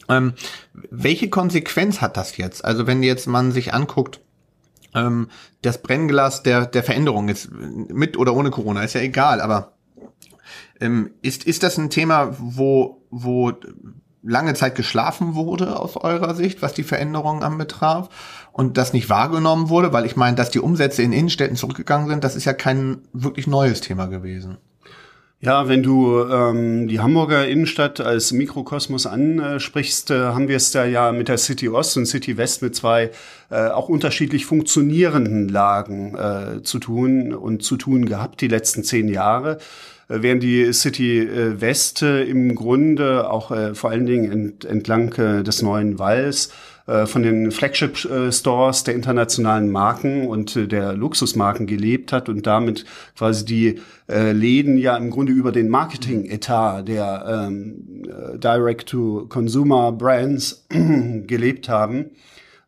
Ähm, 0.09 0.35
welche 0.73 1.28
Konsequenz 1.28 2.00
hat 2.00 2.16
das 2.16 2.37
jetzt? 2.37 2.64
Also 2.64 2.87
wenn 2.87 3.02
jetzt 3.02 3.26
man 3.26 3.50
sich 3.50 3.75
anguckt, 3.75 4.21
ähm, 4.95 5.28
das 5.62 5.83
Brennglas 5.83 6.45
der, 6.45 6.66
der 6.66 6.85
Veränderung 6.85 7.28
ist 7.28 7.50
mit 7.52 8.16
oder 8.16 8.35
ohne 8.35 8.50
Corona, 8.50 8.85
ist 8.85 8.95
ja 8.95 9.00
egal, 9.00 9.40
aber 9.40 9.73
ähm, 10.81 11.11
ist, 11.23 11.45
ist 11.45 11.64
das 11.64 11.76
ein 11.76 11.90
Thema, 11.90 12.37
wo, 12.38 13.02
wo 13.11 13.52
lange 14.23 14.55
Zeit 14.55 14.75
geschlafen 14.76 15.35
wurde 15.35 15.78
aus 15.78 15.97
eurer 15.97 16.35
Sicht, 16.35 16.62
was 16.62 16.73
die 16.73 16.83
Veränderungen 16.85 17.43
anbetraf 17.43 18.09
und 18.52 18.76
das 18.76 18.93
nicht 18.93 19.11
wahrgenommen 19.11 19.71
wurde? 19.71 19.93
Weil 19.93 20.07
ich 20.07 20.16
meine, 20.16 20.37
dass 20.37 20.50
die 20.50 20.61
Umsätze 20.61 21.02
in 21.02 21.12
Innenstädten 21.12 21.57
zurückgegangen 21.57 22.09
sind, 22.09 22.23
das 22.23 22.37
ist 22.37 22.45
ja 22.45 22.52
kein 22.52 22.99
wirklich 23.12 23.47
neues 23.49 23.81
Thema 23.81 24.07
gewesen. 24.07 24.59
Ja, 25.40 25.69
wenn 25.69 25.83
du 25.83 26.23
ähm, 26.23 26.88
die 26.88 27.00
Hamburger 27.00 27.47
Innenstadt 27.47 28.00
als 28.00 28.33
Mikrokosmos 28.33 29.05
ansprichst, 29.05 30.11
äh, 30.11 30.19
haben 30.19 30.49
wir 30.49 30.57
es 30.57 30.71
da 30.71 30.87
ja 30.87 31.12
mit 31.12 31.28
der 31.28 31.37
City 31.37 31.69
Ost 31.69 31.99
und 31.99 32.07
City 32.07 32.38
West 32.38 32.62
mit 32.62 32.75
zwei 32.75 33.11
äh, 33.50 33.69
auch 33.69 33.90
unterschiedlich 33.90 34.47
funktionierenden 34.47 35.50
Lagen 35.50 36.14
äh, 36.14 36.62
zu 36.62 36.78
tun 36.78 37.35
und 37.35 37.62
zu 37.62 37.76
tun 37.76 38.07
gehabt 38.07 38.40
die 38.40 38.49
letzten 38.49 38.83
zehn 38.83 39.09
Jahre. 39.09 39.59
Äh, 40.09 40.23
während 40.23 40.43
die 40.43 40.73
City 40.73 41.21
äh, 41.21 41.61
West 41.61 42.00
äh, 42.00 42.25
im 42.25 42.55
Grunde 42.55 43.28
auch 43.28 43.50
äh, 43.50 43.75
vor 43.75 43.90
allen 43.90 44.07
Dingen 44.07 44.33
ent 44.33 44.64
entlang 44.64 45.12
äh, 45.19 45.43
des 45.43 45.61
neuen 45.61 45.99
Walls 45.99 46.50
von 46.87 47.23
den 47.23 47.50
Flagship-Stores 47.50 48.85
der 48.85 48.95
internationalen 48.95 49.71
Marken 49.71 50.28
und 50.28 50.55
äh, 50.55 50.69
der 50.69 50.93
Luxusmarken 50.93 51.66
gelebt 51.66 52.12
hat 52.12 52.28
und 52.28 52.47
damit 52.47 52.85
quasi 53.16 53.45
die 53.45 53.81
äh, 54.09 54.31
Läden 54.33 54.78
ja 54.78 54.97
im 54.97 55.11
Grunde 55.11 55.33
über 55.33 55.50
den 55.50 55.69
Marketing-Etat 55.69 56.83
der 56.83 57.49
ähm, 57.49 58.05
Direct-to-Consumer-Brands 58.37 60.66
gelebt 61.26 61.69
haben 61.69 62.12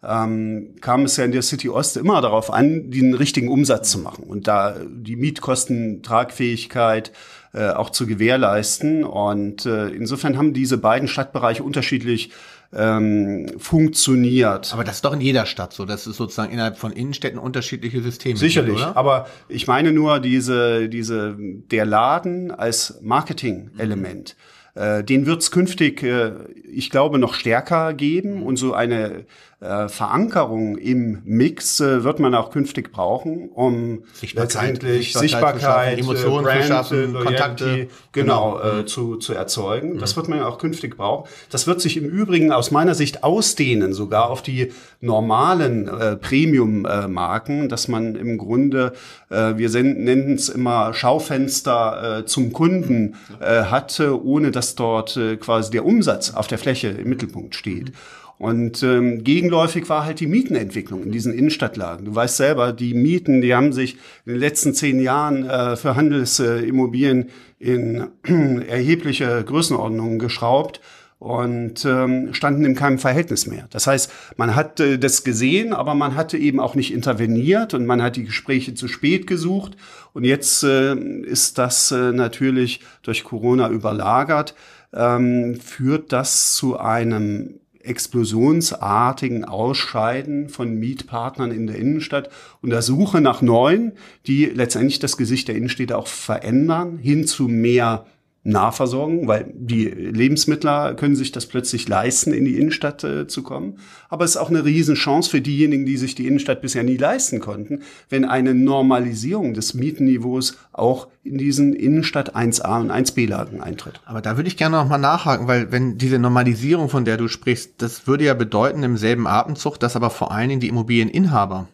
ähm, 0.07 0.77
kam 0.81 1.05
es 1.05 1.17
ja 1.17 1.25
in 1.25 1.33
der 1.33 1.43
City 1.43 1.69
Ost 1.69 1.97
immer 1.97 2.21
darauf 2.21 2.53
an, 2.53 2.91
den 2.91 3.15
richtigen 3.15 3.49
Umsatz 3.49 3.91
zu 3.91 3.99
machen 3.99 4.25
und 4.25 4.47
da 4.47 4.77
die 4.89 5.17
Mietkostentragfähigkeit 5.17 7.13
äh, 7.53 7.71
auch 7.71 7.91
zu 7.91 8.07
gewährleisten. 8.07 9.05
Und 9.05 9.67
äh, 9.67 9.89
insofern 9.89 10.37
haben 10.37 10.53
diese 10.53 10.79
beiden 10.79 11.09
Stadtbereiche 11.09 11.65
unterschiedlich 11.65 12.31
ähm, 12.73 13.47
funktioniert. 13.59 14.73
Aber 14.73 14.85
das 14.85 14.97
ist 14.97 15.05
doch 15.05 15.13
in 15.13 15.21
jeder 15.21 15.47
Stadt 15.47 15.73
so. 15.73 15.85
Das 15.85 16.07
ist 16.07 16.17
sozusagen 16.17 16.53
innerhalb 16.53 16.77
von 16.77 16.93
Innenstädten 16.93 17.39
unterschiedliche 17.39 18.03
Systeme. 18.03 18.37
Sicherlich. 18.37 18.79
Sind, 18.79 18.97
aber 18.97 19.27
ich 19.49 19.67
meine 19.67 19.93
nur 19.93 20.21
diese, 20.21 20.89
diese, 20.89 21.37
der 21.39 21.87
Laden 21.87 22.51
als 22.51 22.99
Marketing-Element. 23.03 24.37
Mhm. 24.75 24.81
Äh, 24.83 25.05
den 25.05 25.27
wird 25.27 25.43
es 25.43 25.51
künftig, 25.51 26.03
äh, 26.03 26.33
ich 26.71 26.91
glaube, 26.91 27.19
noch 27.19 27.35
stärker 27.35 27.95
geben 27.95 28.43
und 28.43 28.57
so 28.57 28.75
eine 28.75 29.25
äh, 29.61 29.89
Verankerung 29.89 30.79
im 30.79 31.21
Mix 31.25 31.81
äh, 31.81 32.05
wird 32.05 32.21
man 32.21 32.33
auch 32.35 32.51
künftig 32.51 32.93
brauchen, 32.93 33.49
um 33.49 34.05
Sichtbarkeit, 34.13 34.55
letztendlich 34.55 35.13
Sichtbarkeit, 35.13 35.55
Sichtbarkeit 35.55 35.99
Emotionen 35.99 36.45
Brand, 36.45 36.63
zu 36.63 36.69
schaffen, 36.69 37.13
Loyalty, 37.13 37.25
Kontakte 37.25 37.89
genau, 38.13 38.61
genau. 38.61 38.81
Äh, 38.81 38.87
zu, 38.87 39.17
zu 39.17 39.35
erzeugen. 39.35 39.95
Mhm. 39.95 39.99
Das 39.99 40.17
wird 40.17 40.29
man 40.29 40.43
auch 40.43 40.59
künftig 40.59 40.97
brauchen. 40.97 41.29
Das 41.51 41.67
wird 41.67 41.81
sich 41.81 41.97
im 41.97 42.05
Übrigen 42.05 42.53
aus 42.53 42.71
meiner 42.71 42.95
Sicht 42.95 43.25
ausdehnen, 43.25 43.93
sogar 43.95 44.31
auf 44.31 44.43
die 44.43 44.73
normalen 45.01 45.89
äh, 45.89 46.15
Premium-Marken, 46.17 47.65
äh, 47.65 47.69
dass 47.69 47.89
man 47.89 48.15
im 48.15 48.39
Grunde, 48.39 48.93
äh, 49.29 49.57
wir 49.57 49.71
nennen 49.71 50.35
es 50.35 50.49
immer 50.49 50.95
Schaufenster 50.95 52.21
äh, 52.21 52.27
zum 52.27 52.53
Kunden 52.53 53.17
äh, 53.41 53.65
hatte, 53.65 54.25
ohne 54.25 54.53
dass 54.53 54.77
dort 54.77 55.17
äh, 55.17 55.37
quasi 55.37 55.73
der 55.73 55.85
Umsatz 55.85 56.33
auf 56.33 56.47
der 56.47 56.59
Fläche 56.59 56.89
im 56.89 57.09
Mittelpunkt 57.09 57.57
steht. 57.57 57.91
Mhm. 57.91 57.95
Und 58.39 58.85
ähm, 58.85 59.25
gegenläufig 59.25 59.89
war 59.89 60.05
halt 60.05 60.21
die 60.21 60.29
Mietenentwicklung 60.29 61.03
in 61.03 61.11
diesen 61.11 61.35
Innenstadtlagen. 61.35 62.05
Du 62.05 62.15
weißt 62.15 62.37
selber, 62.37 62.73
die 62.73 62.95
Mieten, 62.95 63.41
die 63.41 63.55
haben 63.55 63.73
sich 63.73 63.95
in 64.25 64.33
den 64.33 64.39
letzten 64.41 64.75
zehn 64.75 65.01
Jahren 65.01 65.45
äh, 65.45 65.77
für 65.77 65.97
Handelsimmobilien 65.97 67.31
in 67.59 68.07
erhebliche 68.69 69.43
Größenordnungen 69.45 70.21
geschraubt 70.21 70.81
und 71.19 71.85
ähm, 71.85 72.33
standen 72.33 72.65
in 72.65 72.77
keinem 72.77 73.01
Verhältnis 73.01 73.49
mehr. 73.49 73.67
Das 73.71 73.89
heißt, 73.89 74.13
man 74.37 74.55
hat 74.55 74.79
äh, 74.79 74.99
das 74.99 75.25
gesehen, 75.25 75.73
aber 75.73 75.95
man 75.95 76.15
hatte 76.15 76.39
eben 76.39 76.61
auch 76.61 76.77
nicht 76.77 76.95
interveniert 76.95 77.75
und 77.75 77.87
man 77.87 78.01
hat 78.03 78.15
die 78.15 78.25
Gespräche 78.25 78.75
zu 78.75 78.87
spät 78.87 79.27
gesucht. 79.27 79.77
Und 80.13 80.23
jetzt 80.23 80.63
äh, 80.63 80.95
ist 80.95 81.59
das 81.59 81.91
äh, 81.91 82.13
natürlich 82.13 82.83
durch 83.03 83.25
Corona 83.25 83.69
überlagert, 83.69 84.55
ähm, 84.95 85.59
führt 85.61 86.13
das 86.13 86.55
zu 86.55 86.79
einem 86.79 87.59
explosionsartigen 87.89 89.45
Ausscheiden 89.45 90.49
von 90.49 90.75
Mietpartnern 90.75 91.51
in 91.51 91.67
der 91.67 91.77
Innenstadt 91.77 92.31
und 92.63 92.71
der 92.71 92.83
Suche 92.83 93.21
nach 93.21 93.43
neuen, 93.43 93.93
die 94.27 94.47
letztendlich 94.47 94.99
das 94.99 95.17
Gesicht 95.17 95.49
der 95.49 95.57
Innenstädte 95.57 95.97
auch 95.97 96.07
verändern, 96.07 96.99
hin 96.99 97.27
zu 97.27 97.49
mehr 97.49 98.07
Nahversorgung, 98.49 99.29
weil 99.29 99.53
die 99.55 99.85
Lebensmittler 99.85 100.95
können 100.95 101.17
sich 101.17 101.33
das 101.33 101.47
plötzlich 101.47 101.87
leisten, 101.89 102.33
in 102.33 102.45
die 102.45 102.59
Innenstadt 102.59 103.05
äh, 103.05 103.27
zu 103.27 103.43
kommen. 103.43 103.79
Aber 104.09 104.25
es 104.25 104.33
ist 104.33 104.37
auch 104.39 104.51
eine 104.51 104.65
Riesenchance 104.65 105.31
für 105.31 105.41
diejenigen, 105.41 105.85
die 105.85 105.97
sich 105.97 106.15
die 106.15 106.27
Innenstadt 106.27 106.63
bisher 106.63 106.83
nie 106.83 106.97
leisten 106.97 107.41
konnten, 107.41 107.83
wenn 108.09 108.25
eine 108.25 108.55
Normalisierung 108.55 109.55
des 109.55 109.75
Mietenniveaus 109.75 110.57
auch 110.73 111.09
in 111.25 111.37
diesen 111.37 111.75
Innenstadt 111.75 112.35
1a 112.35 112.81
und 112.81 112.91
1b-Lagen 112.91 113.61
eintritt. 113.61 114.01
Aber 114.07 114.23
da 114.23 114.37
würde 114.37 114.49
ich 114.49 114.57
gerne 114.57 114.77
noch 114.77 114.89
mal 114.89 114.99
nachhaken, 114.99 115.47
weil 115.47 115.71
wenn 115.71 115.99
diese 115.99 116.19
Normalisierung, 116.19 116.89
von 116.89 117.05
der 117.05 117.19
du 117.19 117.29
sprichst, 117.29 117.73
das 117.79 118.07
würde 118.07 118.25
ja 118.25 118.35
bedeuten 118.35 118.83
im 118.83 118.97
selben 118.97 119.27
Atemzug, 119.27 119.79
dass 119.79 119.97
aber 119.97 120.11
vor 120.11 120.33
allen 120.33 120.49
Dingen 120.49 120.61
die 120.61 120.69
Immobilieninhaber 120.69 121.69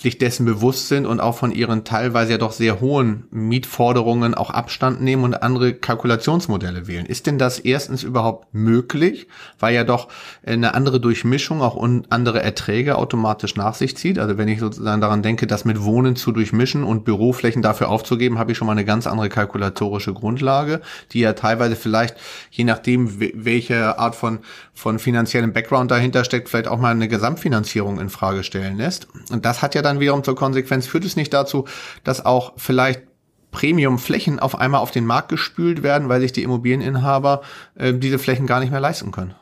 sich 0.00 0.16
dessen 0.16 0.46
bewusst 0.46 0.88
sind 0.88 1.06
und 1.06 1.20
auch 1.20 1.36
von 1.36 1.52
ihren 1.52 1.84
teilweise 1.84 2.32
ja 2.32 2.38
doch 2.38 2.52
sehr 2.52 2.80
hohen 2.80 3.24
Mietforderungen 3.30 4.34
auch 4.34 4.50
Abstand 4.50 5.02
nehmen 5.02 5.24
und 5.24 5.42
andere 5.42 5.74
Kalkulationsmodelle 5.74 6.86
wählen. 6.86 7.04
Ist 7.04 7.26
denn 7.26 7.38
das 7.38 7.58
erstens 7.58 8.02
überhaupt 8.02 8.54
möglich, 8.54 9.28
weil 9.58 9.74
ja 9.74 9.84
doch 9.84 10.08
eine 10.44 10.74
andere 10.74 11.00
Durchmischung 11.00 11.60
auch 11.60 11.80
andere 12.08 12.42
Erträge 12.42 12.96
automatisch 12.96 13.56
nach 13.56 13.74
sich 13.74 13.96
zieht? 13.96 14.18
Also 14.18 14.38
wenn 14.38 14.48
ich 14.48 14.60
sozusagen 14.60 15.02
daran 15.02 15.22
denke, 15.22 15.46
das 15.46 15.66
mit 15.66 15.82
Wohnen 15.84 16.16
zu 16.16 16.32
durchmischen 16.32 16.82
und 16.82 17.04
Büroflächen 17.04 17.60
dafür 17.60 17.90
aufzugeben, 17.90 18.38
habe 18.38 18.52
ich 18.52 18.58
schon 18.58 18.66
mal 18.66 18.72
eine 18.72 18.86
ganz 18.86 19.06
andere 19.06 19.28
kalkulatorische 19.28 20.14
Grundlage, 20.14 20.80
die 21.12 21.20
ja 21.20 21.34
teilweise 21.34 21.76
vielleicht, 21.76 22.16
je 22.50 22.64
nachdem, 22.64 23.20
welche 23.20 23.98
Art 23.98 24.14
von, 24.14 24.38
von 24.80 24.98
finanziellem 24.98 25.52
Background 25.52 25.90
dahinter 25.90 26.24
steckt, 26.24 26.48
vielleicht 26.48 26.66
auch 26.66 26.78
mal 26.78 26.92
eine 26.92 27.06
Gesamtfinanzierung 27.06 28.00
in 28.00 28.08
Frage 28.08 28.42
stellen 28.42 28.78
lässt. 28.78 29.08
Und 29.30 29.44
das 29.44 29.60
hat 29.60 29.74
ja 29.74 29.82
dann 29.82 30.00
wiederum 30.00 30.24
zur 30.24 30.34
Konsequenz, 30.34 30.86
führt 30.86 31.04
es 31.04 31.16
nicht 31.16 31.34
dazu, 31.34 31.66
dass 32.02 32.24
auch 32.24 32.54
vielleicht 32.56 33.02
Premium-Flächen 33.50 34.38
auf 34.38 34.58
einmal 34.58 34.80
auf 34.80 34.90
den 34.90 35.04
Markt 35.04 35.28
gespült 35.28 35.82
werden, 35.82 36.08
weil 36.08 36.22
sich 36.22 36.32
die 36.32 36.42
Immobilieninhaber 36.42 37.42
äh, 37.74 37.92
diese 37.92 38.18
Flächen 38.18 38.46
gar 38.46 38.60
nicht 38.60 38.70
mehr 38.70 38.80
leisten 38.80 39.12
können? 39.12 39.34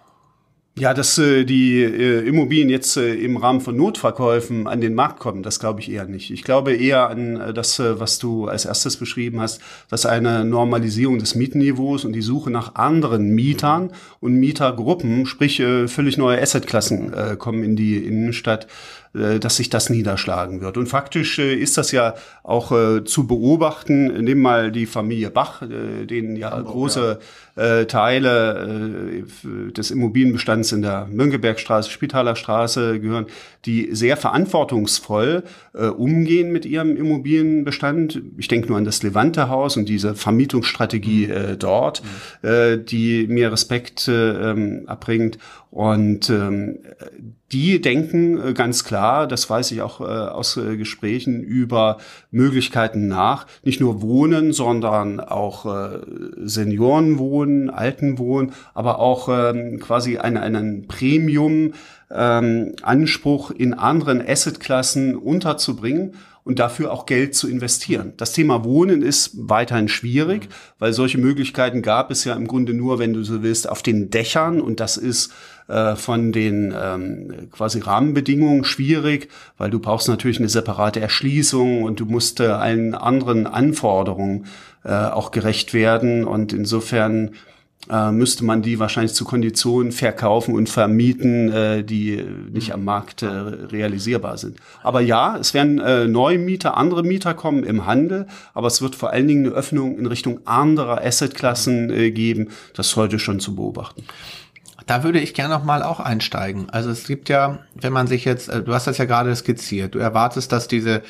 Ja, 0.79 0.95
dass 0.95 1.19
äh, 1.19 1.45
die 1.45 1.83
äh, 1.83 2.21
Immobilien 2.21 2.69
jetzt 2.69 2.97
äh, 2.97 3.15
im 3.15 3.37
Rahmen 3.37 3.61
von 3.61 3.77
Notverkäufen 3.77 4.69
an 4.69 4.81
den 4.81 4.95
Markt 4.95 5.19
kommen, 5.19 5.43
das 5.43 5.59
glaube 5.59 5.81
ich 5.81 5.91
eher 5.91 6.05
nicht. 6.05 6.31
Ich 6.31 6.45
glaube 6.45 6.73
eher 6.73 7.11
an 7.11 7.37
äh, 7.41 7.53
das, 7.53 7.81
äh, 7.81 7.99
was 7.99 8.21
du 8.21 8.47
als 8.47 8.65
erstes 8.65 8.97
beschrieben 8.97 9.41
hast, 9.41 9.61
dass 9.91 10.07
eine 10.07 10.45
Normalisierung 10.45 11.19
des 11.19 11.35
Mietenniveaus 11.35 12.05
und 12.05 12.13
die 12.13 12.23
Suche 12.23 12.51
nach 12.51 12.77
anderen 12.77 13.31
Mietern 13.35 13.91
und 14.21 14.35
Mietergruppen, 14.35 15.27
sprich 15.27 15.59
äh, 15.59 15.89
völlig 15.89 16.17
neue 16.17 16.41
Assetklassen, 16.41 17.13
äh, 17.13 17.37
kommen 17.37 17.65
in 17.65 17.75
die 17.75 17.97
Innenstadt, 17.97 18.69
dass 19.19 19.57
sich 19.57 19.71
das 19.71 19.91
niederschlagen 19.91 20.61
wird. 20.61 20.77
Und 20.77 20.87
faktisch 20.87 21.39
äh, 21.39 21.55
ist 21.55 21.79
das 21.79 21.93
ja 21.93 22.15
auch 22.43 22.73
äh, 22.73 23.05
zu 23.05 23.27
beobachten. 23.27 24.25
Nimm 24.25 24.41
mal 24.41 24.71
die 24.73 24.87
Familie 24.87 25.31
Bach, 25.31 25.63
denen 25.63 26.37
ja 26.37 26.51
Hamburg, 26.51 26.73
große 26.73 27.19
ja. 27.21 27.85
Teile 27.87 29.25
des 29.77 29.91
Immobilienbestands 29.91 30.71
in 30.71 30.83
der 30.83 31.09
Mönckebergstraße, 31.11 31.91
Spitaler 31.91 32.37
Straße 32.37 33.01
gehören, 33.01 33.27
die 33.67 33.89
sehr 33.91 34.17
verantwortungsvoll 34.17 35.43
umgehen 35.73 36.53
mit 36.53 36.65
ihrem 36.67 36.97
Immobilienbestand. 36.97 38.23
Ich 38.37 38.47
denke 38.47 38.69
nur 38.69 38.79
an 38.79 38.85
das 38.85 39.03
Levante 39.03 39.49
Haus 39.49 39.77
und 39.77 39.89
diese 39.89 40.15
Vermietungsstrategie 40.15 41.27
mhm. 41.27 41.59
dort, 41.59 42.03
mhm. 42.45 42.87
die 42.87 43.27
mir 43.27 43.51
Respekt 43.51 44.09
ähm, 44.09 44.85
abbringt. 44.87 45.39
Und 45.71 46.31
ähm, 46.31 46.79
die 47.53 47.81
denken 47.81 48.39
äh, 48.41 48.53
ganz 48.55 48.85
klar, 48.85 49.27
das 49.27 49.49
weiß 49.49 49.71
ich 49.73 49.83
auch 49.83 50.01
äh, 50.01 50.05
aus 50.05 50.57
äh, 50.57 50.77
Gesprächen 50.77 51.43
über 51.43 51.99
Möglichkeiten 52.31 53.07
nach, 53.07 53.47
nicht 53.65 53.81
nur 53.81 54.01
Wohnen, 54.01 54.53
sondern 54.53 55.21
auch 55.21 55.67
äh, 55.67 56.01
Seniorenwohnen, 56.37 57.71
Altenwohnen, 57.71 58.53
aber 58.75 58.99
auch 58.99 59.29
ähm, 59.31 59.79
quasi 59.79 60.19
einen, 60.19 60.39
einen 60.39 60.89
Premium 60.89 61.75
ähm, 62.11 62.75
Anspruch 62.83 63.51
in 63.51 63.75
anderen 63.75 64.27
Assetklassen 64.27 65.17
unterzubringen 65.17 66.15
und 66.49 66.59
dafür 66.59 66.91
auch 66.91 67.05
Geld 67.05 67.35
zu 67.35 67.47
investieren. 67.47 68.15
Das 68.17 68.33
Thema 68.33 68.65
Wohnen 68.65 69.03
ist 69.03 69.33
weiterhin 69.35 69.87
schwierig, 69.87 70.49
weil 70.79 70.95
solche 70.95 71.19
Möglichkeiten 71.19 71.83
gab 71.83 72.11
es 72.11 72.25
ja 72.25 72.33
im 72.33 72.49
Grunde 72.49 72.73
nur, 72.73 72.99
wenn 72.99 73.13
du 73.13 73.23
so 73.23 73.43
willst, 73.43 73.69
auf 73.69 73.83
den 73.83 74.09
Dächern. 74.09 74.63
Und 74.63 74.81
das 74.81 74.97
ist 74.97 75.31
äh, 75.69 75.95
von 75.95 76.33
den 76.33 76.75
ähm, 76.75 77.51
quasi 77.53 77.81
Rahmenbedingungen 77.81 78.65
schwierig, 78.65 79.29
weil 79.59 79.69
du 79.69 79.79
brauchst 79.79 80.09
natürlich 80.09 80.39
eine 80.39 80.49
separate 80.49 81.01
Erschließung 81.01 81.83
und 81.83 82.01
du 82.01 82.07
musst 82.07 82.41
äh, 82.41 82.47
allen 82.47 82.95
anderen 82.95 83.47
Anforderungen 83.47 84.47
äh, 84.85 84.93
auch 84.95 85.33
gerecht 85.33 85.75
werden. 85.75 86.25
Und 86.25 86.55
insofern 86.55 87.33
äh, 87.91 88.11
müsste 88.11 88.45
man 88.45 88.63
die 88.63 88.79
wahrscheinlich 88.79 89.15
zu 89.15 89.25
Konditionen 89.25 89.93
verkaufen 89.93 90.55
und 90.55 90.69
vermieten, 90.69 91.51
äh, 91.53 91.85
die 91.85 92.25
nicht 92.51 92.73
am 92.73 92.85
Markt 92.85 93.23
äh, 93.23 93.27
realisierbar 93.27 94.39
sind. 94.39 94.59
Aber 94.83 95.01
ja, 95.01 95.37
es 95.37 95.55
werden 95.55 95.79
äh, 95.79 96.07
neue 96.07 96.39
Mieter, 96.39 96.77
andere 96.77 97.03
Mieter 97.03 97.35
kommen 97.35 97.65
im 97.65 97.87
Handel, 97.87 98.27
aber 98.55 98.67
es 98.67 98.83
wird 98.83 98.95
vor 98.95 99.11
allen 99.11 99.29
Dingen 99.29 99.47
eine 99.47 99.55
Öffnung 99.55 99.99
in 99.99 100.07
Richtung 100.07 100.41
anderer 100.47 101.05
Assetklassen 101.05 101.91
äh, 101.91 102.11
geben. 102.11 102.49
Das 102.75 102.89
ist 102.89 102.97
heute 102.97 103.19
schon 103.19 103.41
zu 103.41 103.55
beobachten. 103.55 104.05
Da 104.87 105.05
würde 105.05 105.21
ich 105.21 105.35
gerne 105.35 105.55
noch 105.55 105.65
mal 105.65 105.83
auch 105.83 106.01
einsteigen. 106.01 106.71
Also 106.71 106.91
es 106.91 107.07
gibt 107.07 107.29
ja, 107.29 107.59
wenn 107.75 107.93
man 107.93 108.07
sich 108.07 108.25
jetzt, 108.25 108.49
äh, 108.49 108.63
du 108.63 108.73
hast 108.75 108.87
das 108.87 108.99
ja 108.99 109.05
gerade 109.05 109.35
skizziert, 109.37 109.95
du 109.95 109.99
erwartest, 109.99 110.53
dass 110.53 110.69
diese 110.69 111.03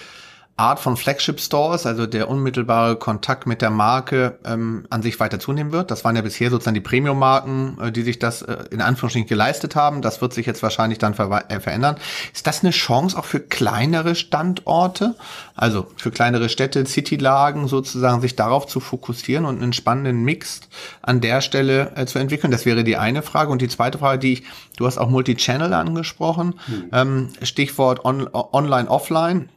Art 0.58 0.80
von 0.80 0.96
Flagship 0.96 1.40
Stores, 1.40 1.86
also 1.86 2.06
der 2.06 2.28
unmittelbare 2.28 2.96
Kontakt 2.96 3.46
mit 3.46 3.62
der 3.62 3.70
Marke 3.70 4.38
ähm, 4.44 4.86
an 4.90 5.02
sich 5.02 5.20
weiter 5.20 5.38
zunehmen 5.38 5.70
wird. 5.70 5.92
Das 5.92 6.04
waren 6.04 6.16
ja 6.16 6.22
bisher 6.22 6.50
sozusagen 6.50 6.74
die 6.74 6.80
Premium-Marken, 6.80 7.78
äh, 7.80 7.92
die 7.92 8.02
sich 8.02 8.18
das 8.18 8.42
äh, 8.42 8.64
in 8.70 8.80
Anführungsstrichen 8.80 9.28
geleistet 9.28 9.76
haben. 9.76 10.02
Das 10.02 10.20
wird 10.20 10.34
sich 10.34 10.46
jetzt 10.46 10.62
wahrscheinlich 10.64 10.98
dann 10.98 11.14
ver 11.14 11.44
äh, 11.48 11.60
verändern. 11.60 11.96
Ist 12.34 12.48
das 12.48 12.64
eine 12.64 12.72
Chance 12.72 13.16
auch 13.16 13.24
für 13.24 13.38
kleinere 13.38 14.16
Standorte, 14.16 15.14
also 15.54 15.86
für 15.96 16.10
kleinere 16.10 16.48
Städte, 16.48 16.84
City-Lagen 16.84 17.68
sozusagen, 17.68 18.20
sich 18.20 18.34
darauf 18.34 18.66
zu 18.66 18.80
fokussieren 18.80 19.44
und 19.44 19.62
einen 19.62 19.72
spannenden 19.72 20.24
Mix 20.24 20.62
an 21.02 21.20
der 21.20 21.40
Stelle 21.40 21.92
äh, 21.94 22.06
zu 22.06 22.18
entwickeln? 22.18 22.50
Das 22.50 22.66
wäre 22.66 22.82
die 22.82 22.96
eine 22.96 23.22
Frage. 23.22 23.52
Und 23.52 23.62
die 23.62 23.68
zweite 23.68 23.98
Frage, 23.98 24.18
die 24.18 24.32
ich, 24.32 24.42
du 24.76 24.86
hast 24.86 24.98
auch 24.98 25.08
Multi-Channel 25.08 25.72
angesprochen, 25.72 26.54
hm. 26.66 26.88
ähm, 26.92 27.28
Stichwort 27.42 28.04
on, 28.04 28.28
Online, 28.32 28.90
Offline 28.90 29.48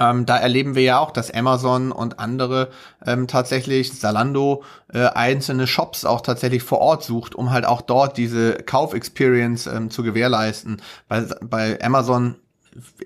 ähm, 0.00 0.24
da 0.24 0.38
erleben 0.38 0.74
wir 0.74 0.82
ja 0.82 0.98
auch, 0.98 1.10
dass 1.10 1.30
Amazon 1.30 1.92
und 1.92 2.18
andere 2.18 2.70
ähm, 3.06 3.28
tatsächlich, 3.28 3.92
Zalando, 3.92 4.64
äh, 4.92 5.04
einzelne 5.06 5.66
Shops 5.66 6.06
auch 6.06 6.22
tatsächlich 6.22 6.62
vor 6.62 6.78
Ort 6.78 7.04
sucht, 7.04 7.34
um 7.34 7.50
halt 7.50 7.66
auch 7.66 7.82
dort 7.82 8.16
diese 8.16 8.54
Kaufexperience 8.54 9.66
ähm, 9.66 9.90
zu 9.90 10.02
gewährleisten. 10.02 10.80
Bei, 11.06 11.26
bei 11.42 11.78
Amazon 11.82 12.36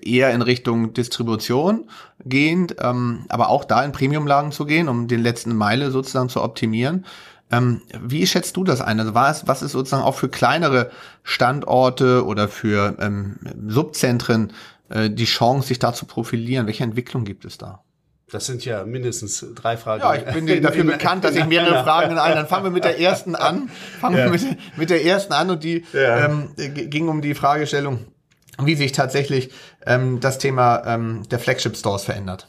eher 0.01 0.31
in 0.31 0.41
Richtung 0.41 0.93
Distribution 0.93 1.89
gehend, 2.23 2.75
ähm, 2.79 3.25
aber 3.27 3.49
auch 3.49 3.65
da 3.65 3.83
in 3.83 3.91
Premiumlagen 3.91 4.51
zu 4.51 4.65
gehen, 4.65 4.87
um 4.87 5.07
den 5.07 5.21
letzten 5.21 5.55
Meile 5.55 5.91
sozusagen 5.91 6.29
zu 6.29 6.41
optimieren. 6.41 7.05
Ähm, 7.51 7.81
wie 8.01 8.25
schätzt 8.25 8.57
du 8.57 8.63
das 8.63 8.81
ein? 8.81 8.99
Also 8.99 9.13
was, 9.13 9.47
was 9.47 9.61
ist 9.61 9.73
sozusagen 9.73 10.03
auch 10.03 10.15
für 10.15 10.29
kleinere 10.29 10.91
Standorte 11.23 12.25
oder 12.25 12.47
für 12.47 12.95
ähm, 12.99 13.37
Subzentren 13.67 14.51
äh, 14.89 15.09
die 15.09 15.25
Chance, 15.25 15.69
sich 15.69 15.79
da 15.79 15.93
zu 15.93 16.05
profilieren? 16.05 16.67
Welche 16.67 16.83
Entwicklung 16.83 17.25
gibt 17.25 17.45
es 17.45 17.57
da? 17.57 17.83
Das 18.31 18.47
sind 18.47 18.65
ja 18.65 18.85
mindestens 18.85 19.45
drei 19.53 19.77
Fragen. 19.77 20.01
Ja, 20.01 20.15
ich 20.15 20.25
bin 20.25 20.47
dafür 20.63 20.81
in, 20.81 20.87
bekannt, 20.87 21.23
dass 21.23 21.35
ich 21.35 21.45
mehrere 21.45 21.83
Fragen 21.83 22.11
in 22.11 22.17
einen. 22.17 22.35
Dann 22.35 22.47
fangen 22.47 22.63
wir 22.63 22.71
mit 22.71 22.83
der 22.83 22.99
ersten 22.99 23.35
an. 23.35 23.69
Fangen 23.99 24.17
ja. 24.17 24.25
wir 24.25 24.31
mit, 24.31 24.77
mit, 24.77 24.89
der 24.89 25.05
ersten 25.05 25.33
an 25.33 25.51
und 25.51 25.63
die 25.63 25.85
ja. 25.93 26.25
ähm, 26.25 26.49
ging 26.55 27.07
um 27.07 27.21
die 27.21 27.35
Fragestellung, 27.35 28.05
wie 28.59 28.75
sich 28.75 28.93
tatsächlich 28.93 29.51
ähm, 29.85 30.19
das 30.19 30.39
Thema 30.39 30.83
ähm, 30.87 31.23
der 31.29 31.39
Flagship 31.39 31.77
Stores 31.77 32.03
verändert. 32.03 32.47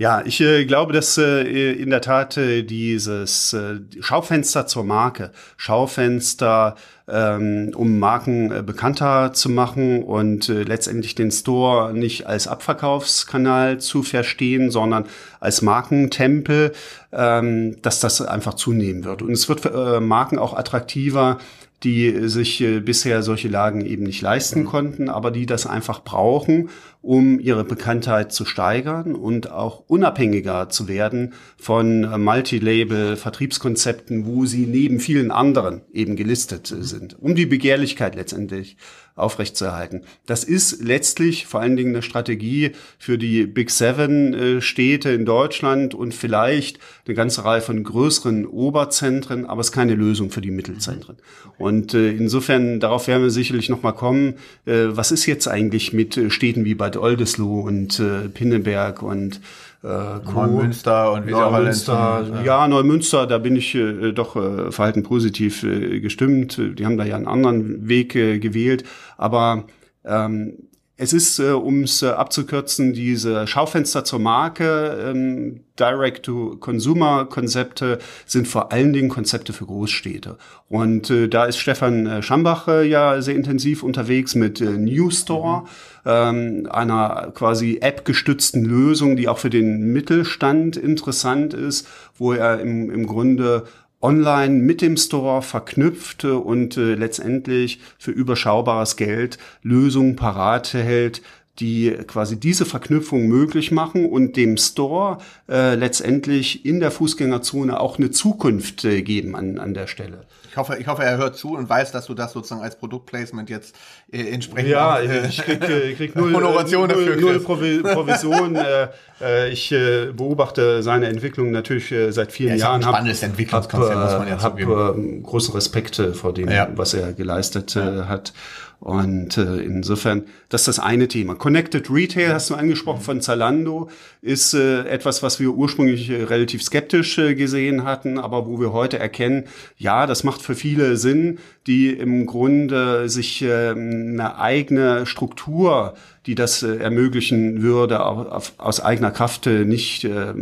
Ja, 0.00 0.22
ich 0.24 0.40
äh, 0.40 0.64
glaube, 0.64 0.92
dass 0.92 1.18
äh, 1.18 1.72
in 1.72 1.90
der 1.90 2.00
Tat 2.00 2.36
äh, 2.36 2.62
dieses 2.62 3.52
äh, 3.52 3.80
Schaufenster 3.98 4.68
zur 4.68 4.84
Marke, 4.84 5.32
Schaufenster, 5.56 6.76
ähm, 7.08 7.72
um 7.74 7.98
Marken 7.98 8.52
äh, 8.52 8.62
bekannter 8.62 9.32
zu 9.32 9.50
machen 9.50 10.04
und 10.04 10.48
äh, 10.50 10.62
letztendlich 10.62 11.16
den 11.16 11.32
Store 11.32 11.92
nicht 11.92 12.28
als 12.28 12.46
Abverkaufskanal 12.46 13.80
zu 13.80 14.04
verstehen, 14.04 14.70
sondern 14.70 15.06
als 15.40 15.62
Markentempel, 15.62 16.74
ähm, 17.10 17.82
dass 17.82 17.98
das 17.98 18.22
einfach 18.22 18.54
zunehmen 18.54 19.02
wird. 19.02 19.22
Und 19.22 19.32
es 19.32 19.48
wird 19.48 19.62
für 19.62 20.00
Marken 20.00 20.38
auch 20.38 20.54
attraktiver, 20.56 21.38
die 21.82 22.28
sich 22.28 22.64
bisher 22.84 23.22
solche 23.22 23.46
Lagen 23.46 23.86
eben 23.86 24.02
nicht 24.02 24.20
leisten 24.20 24.60
mhm. 24.62 24.66
konnten, 24.66 25.08
aber 25.08 25.30
die 25.30 25.46
das 25.46 25.64
einfach 25.64 26.02
brauchen, 26.02 26.70
um 27.00 27.38
ihre 27.38 27.62
Bekanntheit 27.64 28.32
zu 28.32 28.44
steigern 28.44 29.14
und 29.14 29.50
auch 29.50 29.84
unabhängiger 29.86 30.68
zu 30.68 30.88
werden 30.88 31.32
von 31.56 32.02
äh, 32.04 32.18
Multilabel-Vertriebskonzepten, 32.18 34.26
wo 34.26 34.44
sie 34.46 34.66
neben 34.66 34.98
vielen 34.98 35.30
anderen 35.30 35.82
eben 35.92 36.16
gelistet 36.16 36.72
äh, 36.72 36.82
sind, 36.82 37.16
um 37.20 37.36
die 37.36 37.46
Begehrlichkeit 37.46 38.16
letztendlich 38.16 38.76
aufrechtzuerhalten. 39.14 40.02
Das 40.26 40.42
ist 40.44 40.82
letztlich 40.82 41.46
vor 41.46 41.60
allen 41.60 41.76
Dingen 41.76 41.94
eine 41.94 42.02
Strategie 42.02 42.72
für 42.98 43.16
die 43.18 43.46
Big 43.46 43.70
Seven 43.70 44.34
äh, 44.34 44.60
Städte 44.60 45.10
in 45.10 45.24
Deutschland 45.24 45.94
und 45.94 46.14
vielleicht 46.14 46.80
eine 47.06 47.14
ganze 47.14 47.44
Reihe 47.44 47.60
von 47.60 47.84
größeren 47.84 48.44
Oberzentren, 48.46 49.46
aber 49.46 49.60
es 49.60 49.68
ist 49.68 49.72
keine 49.72 49.94
Lösung 49.94 50.30
für 50.30 50.40
die 50.40 50.50
Mittelzentren. 50.50 51.18
Und 51.58 51.94
äh, 51.94 52.10
insofern, 52.10 52.80
darauf 52.80 53.06
werden 53.08 53.22
wir 53.22 53.30
sicherlich 53.30 53.68
noch 53.68 53.82
mal 53.82 53.92
kommen. 53.92 54.34
Was 54.64 55.12
ist 55.12 55.26
jetzt 55.26 55.46
eigentlich 55.48 55.92
mit 55.92 56.18
Städten 56.28 56.64
wie 56.64 56.74
Bad 56.74 56.87
Oldesloe 56.96 57.62
und 57.62 58.02
Pinneberg 58.34 59.02
und 59.02 59.40
äh, 59.84 59.86
Neumünster 59.86 61.12
und 61.12 61.26
wie 61.26 61.30
Neumünster, 61.30 62.26
ja. 62.34 62.42
ja, 62.42 62.68
Neumünster, 62.68 63.26
da 63.26 63.38
bin 63.38 63.54
ich 63.54 63.76
äh, 63.76 64.12
doch 64.12 64.34
äh, 64.34 64.72
verhalten 64.72 65.04
positiv 65.04 65.62
äh, 65.62 66.00
gestimmt. 66.00 66.58
Die 66.58 66.84
haben 66.84 66.96
da 66.96 67.04
ja 67.04 67.14
einen 67.14 67.28
anderen 67.28 67.88
Weg 67.88 68.16
äh, 68.16 68.40
gewählt, 68.40 68.82
aber 69.16 69.64
ähm, 70.04 70.68
es 71.00 71.12
ist, 71.12 71.38
äh, 71.38 71.52
um 71.52 71.84
es 71.84 72.02
äh, 72.02 72.08
abzukürzen, 72.08 72.92
diese 72.92 73.46
Schaufenster 73.46 74.02
zur 74.04 74.18
Marke, 74.18 74.98
ähm, 75.08 75.60
Direct-to-Consumer-Konzepte 75.78 78.00
sind 78.26 78.48
vor 78.48 78.72
allen 78.72 78.92
Dingen 78.92 79.08
Konzepte 79.08 79.52
für 79.52 79.66
Großstädte. 79.66 80.38
Und 80.68 81.08
äh, 81.08 81.28
da 81.28 81.44
ist 81.44 81.58
Stefan 81.58 82.06
äh, 82.06 82.20
Schambach 82.20 82.66
äh, 82.66 82.82
ja 82.82 83.22
sehr 83.22 83.36
intensiv 83.36 83.84
unterwegs 83.84 84.34
mit 84.34 84.60
äh, 84.60 84.70
New 84.70 85.10
Store, 85.10 85.60
mhm. 85.60 85.66
Ähm, 86.04 86.68
einer 86.70 87.32
quasi 87.34 87.78
App-gestützten 87.80 88.64
Lösung, 88.64 89.16
die 89.16 89.28
auch 89.28 89.38
für 89.38 89.50
den 89.50 89.92
Mittelstand 89.92 90.76
interessant 90.76 91.54
ist, 91.54 91.86
wo 92.16 92.32
er 92.32 92.60
im, 92.60 92.90
im 92.90 93.06
Grunde 93.06 93.64
online 94.00 94.54
mit 94.54 94.80
dem 94.80 94.96
Store 94.96 95.42
verknüpft 95.42 96.24
und 96.24 96.76
äh, 96.76 96.94
letztendlich 96.94 97.80
für 97.98 98.12
überschaubares 98.12 98.96
Geld 98.96 99.38
Lösungen 99.62 100.16
parat 100.16 100.72
hält, 100.72 101.22
die 101.58 101.90
quasi 102.06 102.38
diese 102.38 102.64
Verknüpfung 102.64 103.26
möglich 103.26 103.70
machen 103.70 104.06
und 104.06 104.36
dem 104.36 104.56
Store 104.56 105.18
äh, 105.48 105.74
letztendlich 105.74 106.64
in 106.64 106.80
der 106.80 106.90
Fußgängerzone 106.90 107.80
auch 107.80 107.98
eine 107.98 108.10
Zukunft 108.10 108.84
äh, 108.84 109.02
geben 109.02 109.34
an, 109.34 109.58
an 109.58 109.74
der 109.74 109.86
Stelle. 109.86 110.26
Ich 110.50 110.56
hoffe, 110.56 110.76
ich 110.78 110.86
hoffe, 110.86 111.02
er 111.02 111.18
hört 111.18 111.36
zu 111.36 111.54
und 111.56 111.68
weiß, 111.68 111.92
dass 111.92 112.06
du 112.06 112.14
das 112.14 112.32
sozusagen 112.32 112.62
als 112.62 112.76
Produktplacement 112.76 113.50
jetzt 113.50 113.76
äh, 114.10 114.30
entsprechend 114.30 114.70
Ja, 114.70 115.00
ich 115.00 115.38
krieg, 115.38 115.62
äh, 115.62 115.92
krieg 115.94 116.16
null, 116.16 116.34
Honoration 116.34 116.88
null, 116.88 117.06
dafür, 117.06 117.16
null 117.20 117.40
Provi 117.40 117.80
Provision. 117.82 118.56
äh, 118.56 118.88
äh, 119.20 119.50
ich 119.50 119.70
äh, 119.72 120.06
beobachte 120.12 120.82
seine 120.82 121.08
Entwicklung 121.08 121.50
natürlich 121.50 121.92
äh, 121.92 122.12
seit 122.12 122.32
vielen 122.32 122.50
ja, 122.50 122.56
Jahren. 122.56 122.82
Ein 122.82 122.88
spannendes 122.88 123.22
hab, 123.22 123.30
Entwicklungskonzept, 123.30 123.94
hab, 123.94 124.04
muss 124.04 124.18
man 124.18 124.28
ja 124.28 124.38
zugeben. 124.38 124.76
Hab, 124.76 124.96
äh, 124.96 125.20
großen 125.20 125.54
Respekt 125.54 125.98
äh, 125.98 126.12
vor 126.12 126.32
dem, 126.32 126.48
ja. 126.48 126.68
was 126.74 126.94
er 126.94 127.12
geleistet 127.12 127.76
äh, 127.76 128.04
hat. 128.04 128.32
Und 128.80 129.36
äh, 129.36 129.56
insofern, 129.56 130.24
das 130.50 130.62
ist 130.62 130.68
das 130.68 130.78
eine 130.78 131.08
Thema. 131.08 131.34
Connected 131.34 131.90
Retail, 131.90 132.32
hast 132.32 132.50
du 132.50 132.54
angesprochen, 132.54 133.00
von 133.00 133.20
Zalando, 133.20 133.90
ist 134.22 134.54
äh, 134.54 134.84
etwas, 134.84 135.20
was 135.22 135.40
wir 135.40 135.50
ursprünglich 135.50 136.08
äh, 136.10 136.22
relativ 136.22 136.62
skeptisch 136.62 137.18
äh, 137.18 137.34
gesehen 137.34 137.82
hatten, 137.82 138.18
aber 138.18 138.46
wo 138.46 138.60
wir 138.60 138.72
heute 138.72 138.98
erkennen, 138.98 139.44
ja, 139.76 140.06
das 140.06 140.22
macht 140.22 140.42
für 140.42 140.54
viele 140.54 140.96
Sinn, 140.96 141.38
die 141.66 141.90
im 141.90 142.26
Grunde 142.26 143.08
sich 143.08 143.42
äh, 143.42 143.70
eine 143.70 144.38
eigene 144.38 145.06
Struktur, 145.06 145.94
die 146.26 146.36
das 146.36 146.62
äh, 146.62 146.76
ermöglichen 146.76 147.62
würde, 147.62 148.04
auf, 148.04 148.52
aus 148.58 148.80
eigener 148.80 149.10
Kraft 149.10 149.48
äh, 149.48 149.64
nicht 149.64 150.04
äh, 150.04 150.34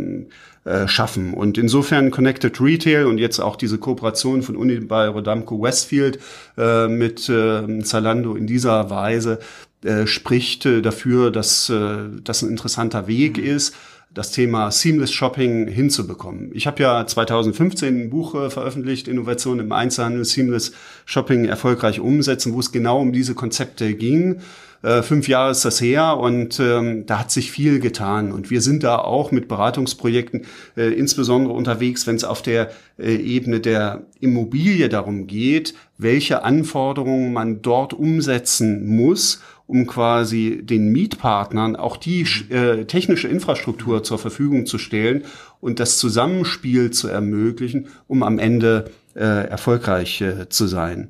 äh, 0.67 0.87
schaffen. 0.87 1.33
Und 1.33 1.57
insofern 1.57 2.11
Connected 2.11 2.59
Retail 2.59 3.05
und 3.05 3.17
jetzt 3.17 3.39
auch 3.39 3.55
diese 3.55 3.77
Kooperation 3.77 4.43
von 4.43 4.57
Unibail 4.57 5.09
Rodamco 5.09 5.61
Westfield 5.61 6.19
äh, 6.57 6.87
mit 6.87 7.29
äh, 7.29 7.79
Zalando 7.83 8.35
in 8.35 8.47
dieser 8.47 8.89
Weise 8.89 9.39
äh, 9.85 10.05
spricht 10.07 10.65
äh, 10.65 10.81
dafür, 10.81 11.31
dass 11.31 11.69
äh, 11.69 12.09
das 12.23 12.41
ein 12.41 12.49
interessanter 12.49 13.07
Weg 13.07 13.37
mhm. 13.37 13.45
ist 13.45 13.75
das 14.13 14.31
Thema 14.31 14.71
Seamless 14.71 15.11
Shopping 15.11 15.67
hinzubekommen. 15.67 16.49
Ich 16.53 16.65
habe 16.65 16.81
ja 16.81 17.05
2015 17.05 18.05
ein 18.05 18.09
Buch 18.09 18.33
äh, 18.33 18.49
veröffentlicht, 18.49 19.07
Innovation 19.07 19.59
im 19.59 19.71
Einzelhandel, 19.71 20.25
Seamless 20.25 20.73
Shopping 21.05 21.45
erfolgreich 21.45 21.99
umsetzen, 21.99 22.53
wo 22.53 22.59
es 22.59 22.71
genau 22.71 22.99
um 22.99 23.13
diese 23.13 23.35
Konzepte 23.35 23.93
ging. 23.93 24.39
Äh, 24.81 25.01
fünf 25.01 25.27
Jahre 25.27 25.51
ist 25.51 25.65
das 25.65 25.81
her 25.81 26.17
und 26.17 26.59
ähm, 26.59 27.05
da 27.05 27.19
hat 27.19 27.31
sich 27.31 27.51
viel 27.51 27.79
getan. 27.79 28.31
Und 28.31 28.49
wir 28.49 28.61
sind 28.61 28.83
da 28.83 28.97
auch 28.97 29.31
mit 29.31 29.47
Beratungsprojekten 29.47 30.45
äh, 30.75 30.93
insbesondere 30.93 31.53
unterwegs, 31.53 32.07
wenn 32.07 32.15
es 32.15 32.23
auf 32.23 32.41
der 32.41 32.69
äh, 32.99 33.15
Ebene 33.15 33.59
der 33.59 34.03
Immobilie 34.19 34.89
darum 34.89 35.27
geht, 35.27 35.73
welche 35.97 36.43
Anforderungen 36.43 37.33
man 37.33 37.61
dort 37.61 37.93
umsetzen 37.93 38.87
muss, 38.87 39.41
um 39.65 39.85
quasi 39.85 40.61
den 40.63 40.91
Mietpartnern 40.91 41.75
auch 41.75 41.97
die 41.97 42.25
äh, 42.49 42.85
technische 42.85 43.27
Infrastruktur 43.27 44.03
zur 44.03 44.17
Verfügung 44.17 44.65
zu 44.65 44.77
stellen 44.77 45.23
und 45.59 45.79
das 45.79 45.97
Zusammenspiel 45.97 46.91
zu 46.91 47.09
ermöglichen, 47.09 47.87
um 48.07 48.23
am 48.23 48.39
Ende 48.39 48.91
äh, 49.15 49.47
erfolgreich 49.47 50.21
äh, 50.21 50.47
zu 50.49 50.67
sein. 50.67 51.09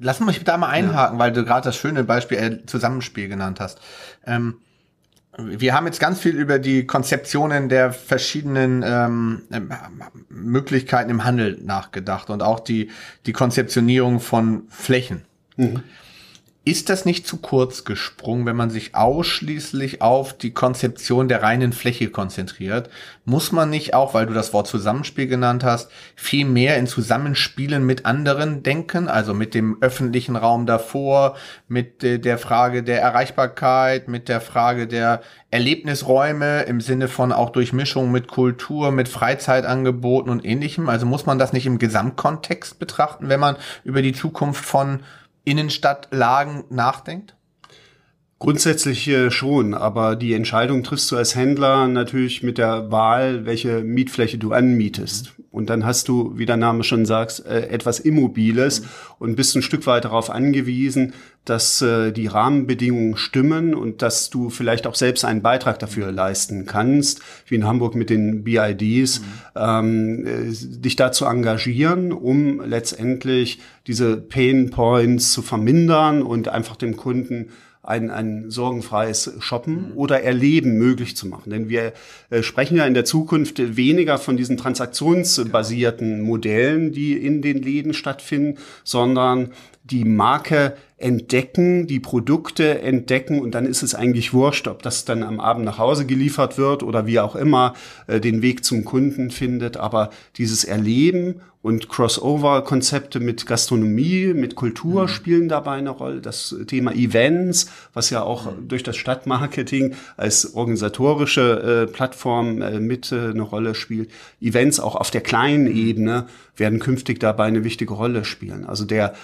Lass 0.00 0.20
mich 0.20 0.42
da 0.44 0.56
mal 0.56 0.68
einhaken, 0.68 1.18
ja. 1.18 1.24
weil 1.24 1.32
du 1.32 1.44
gerade 1.44 1.64
das 1.64 1.76
schöne 1.76 2.04
Beispiel 2.04 2.38
äh, 2.38 2.66
Zusammenspiel 2.66 3.28
genannt 3.28 3.60
hast. 3.60 3.80
Ähm, 4.26 4.56
wir 5.38 5.74
haben 5.74 5.86
jetzt 5.86 6.00
ganz 6.00 6.18
viel 6.20 6.34
über 6.34 6.58
die 6.58 6.86
Konzeptionen 6.86 7.68
der 7.68 7.92
verschiedenen 7.92 8.82
ähm, 8.84 9.42
ähm, 9.52 9.72
Möglichkeiten 10.28 11.10
im 11.10 11.24
Handel 11.24 11.58
nachgedacht 11.62 12.30
und 12.30 12.42
auch 12.42 12.60
die, 12.60 12.90
die 13.26 13.32
Konzeptionierung 13.32 14.20
von 14.20 14.64
Flächen. 14.70 15.22
Mhm. 15.56 15.82
Ist 16.70 16.88
das 16.88 17.04
nicht 17.04 17.26
zu 17.26 17.38
kurz 17.38 17.82
gesprungen, 17.82 18.46
wenn 18.46 18.54
man 18.54 18.70
sich 18.70 18.94
ausschließlich 18.94 20.02
auf 20.02 20.38
die 20.38 20.52
Konzeption 20.52 21.26
der 21.26 21.42
reinen 21.42 21.72
Fläche 21.72 22.10
konzentriert? 22.10 22.90
Muss 23.24 23.50
man 23.50 23.70
nicht 23.70 23.92
auch, 23.92 24.14
weil 24.14 24.26
du 24.26 24.34
das 24.34 24.52
Wort 24.52 24.68
Zusammenspiel 24.68 25.26
genannt 25.26 25.64
hast, 25.64 25.90
viel 26.14 26.44
mehr 26.44 26.76
in 26.76 26.86
Zusammenspielen 26.86 27.84
mit 27.84 28.06
anderen 28.06 28.62
denken, 28.62 29.08
also 29.08 29.34
mit 29.34 29.52
dem 29.54 29.78
öffentlichen 29.80 30.36
Raum 30.36 30.64
davor, 30.64 31.34
mit 31.66 32.04
der 32.04 32.38
Frage 32.38 32.84
der 32.84 33.02
Erreichbarkeit, 33.02 34.06
mit 34.06 34.28
der 34.28 34.40
Frage 34.40 34.86
der 34.86 35.22
Erlebnisräume 35.50 36.62
im 36.62 36.80
Sinne 36.80 37.08
von 37.08 37.32
auch 37.32 37.50
Durchmischung 37.50 38.12
mit 38.12 38.28
Kultur, 38.28 38.92
mit 38.92 39.08
Freizeitangeboten 39.08 40.30
und 40.30 40.44
ähnlichem? 40.44 40.88
Also 40.88 41.04
muss 41.04 41.26
man 41.26 41.40
das 41.40 41.52
nicht 41.52 41.66
im 41.66 41.80
Gesamtkontext 41.80 42.78
betrachten, 42.78 43.28
wenn 43.28 43.40
man 43.40 43.56
über 43.82 44.02
die 44.02 44.12
Zukunft 44.12 44.64
von 44.64 45.00
Innenstadtlagen 45.50 46.64
nachdenkt? 46.70 47.34
Grundsätzlich 48.38 49.06
äh, 49.08 49.30
schon, 49.30 49.74
aber 49.74 50.16
die 50.16 50.32
Entscheidung 50.32 50.82
triffst 50.82 51.10
du 51.10 51.16
als 51.16 51.34
Händler 51.34 51.88
natürlich 51.88 52.42
mit 52.42 52.56
der 52.56 52.90
Wahl, 52.90 53.44
welche 53.44 53.82
Mietfläche 53.82 54.38
du 54.38 54.52
anmietest. 54.52 55.34
Und 55.50 55.68
dann 55.68 55.84
hast 55.84 56.06
du, 56.06 56.32
wie 56.36 56.46
der 56.46 56.56
Name 56.56 56.84
schon 56.84 57.06
sagt, 57.06 57.44
äh, 57.44 57.68
etwas 57.68 57.98
Immobiles 57.98 58.82
und 59.18 59.34
bist 59.34 59.56
ein 59.56 59.62
Stück 59.62 59.84
weit 59.86 60.04
darauf 60.04 60.30
angewiesen, 60.30 61.12
dass 61.44 61.82
äh, 61.82 62.12
die 62.12 62.28
Rahmenbedingungen 62.28 63.16
stimmen 63.16 63.74
und 63.74 64.00
dass 64.00 64.30
du 64.30 64.50
vielleicht 64.50 64.86
auch 64.86 64.94
selbst 64.94 65.24
einen 65.24 65.42
Beitrag 65.42 65.80
dafür 65.80 66.12
leisten 66.12 66.66
kannst, 66.66 67.20
wie 67.46 67.56
in 67.56 67.66
Hamburg 67.66 67.96
mit 67.96 68.10
den 68.10 68.44
BIDs, 68.44 69.20
mhm. 69.20 69.24
ähm, 69.56 70.54
dich 70.80 70.94
da 70.94 71.10
zu 71.10 71.24
engagieren, 71.24 72.12
um 72.12 72.60
letztendlich 72.60 73.60
diese 73.88 74.18
Pain 74.18 74.70
Points 74.70 75.32
zu 75.32 75.42
vermindern 75.42 76.22
und 76.22 76.46
einfach 76.48 76.76
dem 76.76 76.96
Kunden 76.96 77.48
ein, 77.82 78.10
ein 78.10 78.50
sorgenfreies 78.50 79.32
Shoppen 79.40 79.90
mhm. 79.90 79.96
oder 79.96 80.22
Erleben 80.22 80.76
möglich 80.76 81.16
zu 81.16 81.26
machen. 81.26 81.50
Denn 81.50 81.68
wir 81.68 81.92
äh, 82.28 82.42
sprechen 82.42 82.76
ja 82.76 82.86
in 82.86 82.94
der 82.94 83.04
Zukunft 83.04 83.76
weniger 83.76 84.18
von 84.18 84.36
diesen 84.36 84.56
transaktionsbasierten 84.56 86.20
Modellen, 86.20 86.92
die 86.92 87.14
in 87.14 87.40
den 87.40 87.62
Läden 87.62 87.94
stattfinden, 87.94 88.58
sondern 88.84 89.52
die 89.90 90.04
Marke 90.04 90.76
entdecken, 91.00 91.86
die 91.86 91.98
Produkte 91.98 92.82
entdecken 92.82 93.40
und 93.40 93.54
dann 93.54 93.64
ist 93.64 93.82
es 93.82 93.94
eigentlich 93.94 94.34
wurscht, 94.34 94.68
ob 94.68 94.82
das 94.82 95.06
dann 95.06 95.22
am 95.22 95.40
Abend 95.40 95.64
nach 95.64 95.78
Hause 95.78 96.04
geliefert 96.04 96.58
wird 96.58 96.82
oder 96.82 97.06
wie 97.06 97.20
auch 97.20 97.34
immer 97.34 97.74
äh, 98.06 98.20
den 98.20 98.42
Weg 98.42 98.64
zum 98.64 98.84
Kunden 98.84 99.30
findet. 99.30 99.78
Aber 99.78 100.10
dieses 100.36 100.64
Erleben 100.64 101.40
und 101.62 101.88
Crossover-Konzepte 101.88 103.18
mit 103.20 103.46
Gastronomie, 103.46 104.32
mit 104.34 104.54
Kultur 104.54 105.02
mhm. 105.02 105.08
spielen 105.08 105.48
dabei 105.48 105.72
eine 105.72 105.90
Rolle. 105.90 106.20
Das 106.20 106.54
Thema 106.66 106.92
Events, 106.92 107.70
was 107.94 108.10
ja 108.10 108.22
auch 108.22 108.46
mhm. 108.46 108.68
durch 108.68 108.82
das 108.82 108.96
Stadtmarketing 108.96 109.94
als 110.18 110.54
organisatorische 110.54 111.86
äh, 111.88 111.92
Plattform 111.92 112.60
äh, 112.60 112.78
mit 112.78 113.10
äh, 113.10 113.30
eine 113.30 113.42
Rolle 113.42 113.74
spielt. 113.74 114.10
Events 114.40 114.80
auch 114.80 114.96
auf 114.96 115.10
der 115.10 115.22
kleinen 115.22 115.64
mhm. 115.64 115.76
Ebene 115.76 116.26
werden 116.56 116.78
künftig 116.78 117.20
dabei 117.20 117.44
eine 117.44 117.64
wichtige 117.64 117.94
Rolle 117.94 118.26
spielen. 118.26 118.66
Also 118.66 118.84
der 118.84 119.14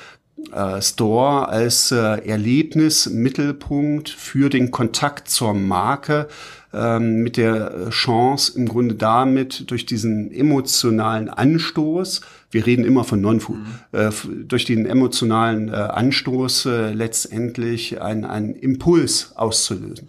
äh, 0.52 0.82
Store 0.82 1.48
als 1.48 1.92
äh, 1.92 1.96
Erlebnismittelpunkt 1.96 4.08
für 4.08 4.50
den 4.50 4.70
Kontakt 4.70 5.28
zur 5.28 5.54
Marke 5.54 6.28
ähm, 6.74 7.22
mit 7.22 7.36
der 7.36 7.90
Chance 7.90 8.52
im 8.56 8.68
Grunde 8.68 8.94
damit 8.94 9.70
durch 9.70 9.86
diesen 9.86 10.30
emotionalen 10.30 11.28
Anstoß, 11.28 12.20
wir 12.50 12.66
reden 12.66 12.84
immer 12.84 13.04
von 13.04 13.20
non 13.20 13.36
mhm. 13.36 13.66
äh, 13.92 14.10
durch 14.44 14.64
den 14.64 14.86
emotionalen 14.86 15.68
äh, 15.68 15.72
Anstoß 15.72 16.66
äh, 16.66 16.92
letztendlich 16.92 18.00
einen 18.00 18.54
Impuls 18.54 19.32
auszulösen. 19.36 20.08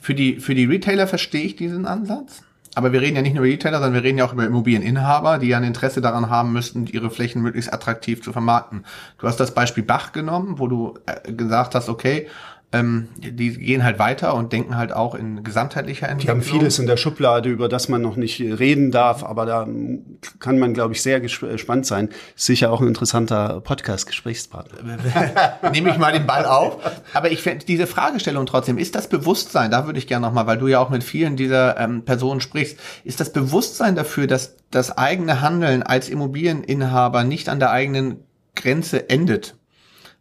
Für 0.00 0.14
die, 0.14 0.40
für 0.40 0.54
die 0.54 0.64
Retailer 0.64 1.06
verstehe 1.06 1.44
ich 1.44 1.56
diesen 1.56 1.86
Ansatz. 1.86 2.42
Aber 2.74 2.92
wir 2.92 3.02
reden 3.02 3.16
ja 3.16 3.22
nicht 3.22 3.34
nur 3.34 3.44
über 3.44 3.52
Retailer, 3.52 3.78
sondern 3.78 3.94
wir 3.94 4.02
reden 4.02 4.18
ja 4.18 4.24
auch 4.24 4.32
über 4.32 4.46
Immobilieninhaber, 4.46 5.38
die 5.38 5.48
ja 5.48 5.58
ein 5.58 5.64
Interesse 5.64 6.00
daran 6.00 6.30
haben 6.30 6.52
müssten, 6.52 6.86
ihre 6.86 7.10
Flächen 7.10 7.42
möglichst 7.42 7.72
attraktiv 7.72 8.22
zu 8.22 8.32
vermarkten. 8.32 8.86
Du 9.18 9.26
hast 9.26 9.38
das 9.38 9.52
Beispiel 9.52 9.82
Bach 9.82 10.12
genommen, 10.12 10.58
wo 10.58 10.68
du 10.68 10.94
äh, 11.06 11.32
gesagt 11.32 11.74
hast, 11.74 11.90
okay, 11.90 12.28
ähm, 12.72 13.08
die 13.18 13.52
gehen 13.52 13.84
halt 13.84 13.98
weiter 13.98 14.34
und 14.34 14.52
denken 14.52 14.76
halt 14.76 14.92
auch 14.92 15.14
in 15.14 15.44
gesamtheitlicher 15.44 16.08
Entwicklung. 16.08 16.40
Die 16.40 16.46
haben 16.46 16.58
vieles 16.58 16.78
in 16.78 16.86
der 16.86 16.96
Schublade, 16.96 17.50
über 17.50 17.68
das 17.68 17.88
man 17.88 18.00
noch 18.00 18.16
nicht 18.16 18.40
reden 18.40 18.90
darf, 18.90 19.22
aber 19.24 19.44
da 19.44 19.68
kann 20.40 20.58
man, 20.58 20.72
glaube 20.72 20.94
ich, 20.94 21.02
sehr 21.02 21.20
gespannt 21.20 21.86
sein. 21.86 22.08
sicher 22.34 22.72
auch 22.72 22.80
ein 22.80 22.88
interessanter 22.88 23.60
Podcast-Gesprächspartner. 23.60 24.98
Nehme 25.72 25.90
ich 25.90 25.98
mal 25.98 26.12
den 26.12 26.26
Ball 26.26 26.46
auf. 26.46 26.78
Aber 27.12 27.30
ich 27.30 27.42
finde 27.42 27.66
diese 27.66 27.86
Fragestellung 27.86 28.46
trotzdem, 28.46 28.78
ist 28.78 28.94
das 28.94 29.08
Bewusstsein, 29.08 29.70
da 29.70 29.86
würde 29.86 29.98
ich 29.98 30.06
gerne 30.06 30.26
nochmal, 30.26 30.46
weil 30.46 30.58
du 30.58 30.68
ja 30.68 30.78
auch 30.78 30.90
mit 30.90 31.04
vielen 31.04 31.36
dieser 31.36 31.78
ähm, 31.78 32.04
Personen 32.04 32.40
sprichst, 32.40 32.78
ist 33.04 33.20
das 33.20 33.32
Bewusstsein 33.32 33.96
dafür, 33.96 34.26
dass 34.26 34.56
das 34.70 34.96
eigene 34.96 35.42
Handeln 35.42 35.82
als 35.82 36.08
Immobilieninhaber 36.08 37.24
nicht 37.24 37.48
an 37.50 37.60
der 37.60 37.70
eigenen 37.70 38.24
Grenze 38.54 39.10
endet? 39.10 39.56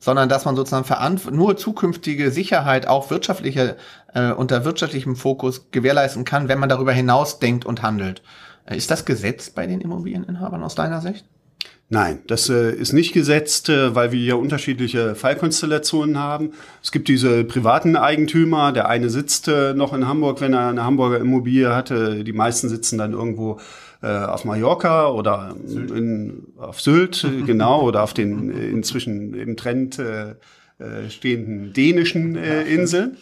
Sondern 0.01 0.27
dass 0.27 0.43
man 0.43 0.57
sozusagen 0.57 1.21
nur 1.31 1.55
zukünftige 1.55 2.31
Sicherheit 2.31 2.87
auch 2.87 3.09
wirtschaftliche, 3.09 3.77
äh, 4.13 4.31
unter 4.31 4.65
wirtschaftlichem 4.65 5.15
Fokus 5.15 5.67
gewährleisten 5.71 6.25
kann, 6.25 6.49
wenn 6.49 6.59
man 6.59 6.67
darüber 6.67 6.91
hinaus 6.91 7.39
denkt 7.39 7.65
und 7.65 7.83
handelt. 7.83 8.21
Äh, 8.65 8.75
ist 8.75 8.91
das 8.91 9.05
gesetzt 9.05 9.55
bei 9.55 9.67
den 9.67 9.79
Immobilieninhabern 9.79 10.63
aus 10.63 10.75
deiner 10.75 10.99
Sicht? 10.99 11.23
Nein, 11.93 12.19
das 12.27 12.49
äh, 12.49 12.71
ist 12.71 12.93
nicht 12.93 13.13
gesetzt, 13.13 13.67
äh, 13.67 13.93
weil 13.93 14.11
wir 14.11 14.19
ja 14.21 14.35
unterschiedliche 14.35 15.13
Fallkonstellationen 15.13 16.17
haben. 16.17 16.53
Es 16.81 16.91
gibt 16.91 17.09
diese 17.09 17.43
privaten 17.43 17.97
Eigentümer. 17.97 18.71
Der 18.71 18.87
eine 18.87 19.09
sitzt 19.09 19.49
äh, 19.49 19.73
noch 19.73 19.93
in 19.93 20.07
Hamburg, 20.07 20.39
wenn 20.39 20.53
er 20.53 20.69
eine 20.69 20.85
Hamburger 20.85 21.19
Immobilie 21.19 21.75
hatte. 21.75 22.23
Die 22.23 22.31
meisten 22.33 22.69
sitzen 22.69 22.97
dann 22.97 23.11
irgendwo 23.11 23.59
äh, 24.01 24.07
auf 24.07 24.45
Mallorca 24.45 25.09
oder 25.09 25.55
in, 25.67 26.47
auf 26.57 26.81
Sylt, 26.81 27.25
genau, 27.45 27.81
oder 27.83 28.03
auf 28.03 28.13
den 28.13 28.51
äh, 28.51 28.67
inzwischen 28.67 29.33
im 29.33 29.57
Trend 29.57 29.99
äh, 29.99 30.31
äh, 30.79 31.09
stehenden 31.09 31.73
dänischen 31.73 32.35
äh, 32.35 32.63
Inseln. 32.63 33.17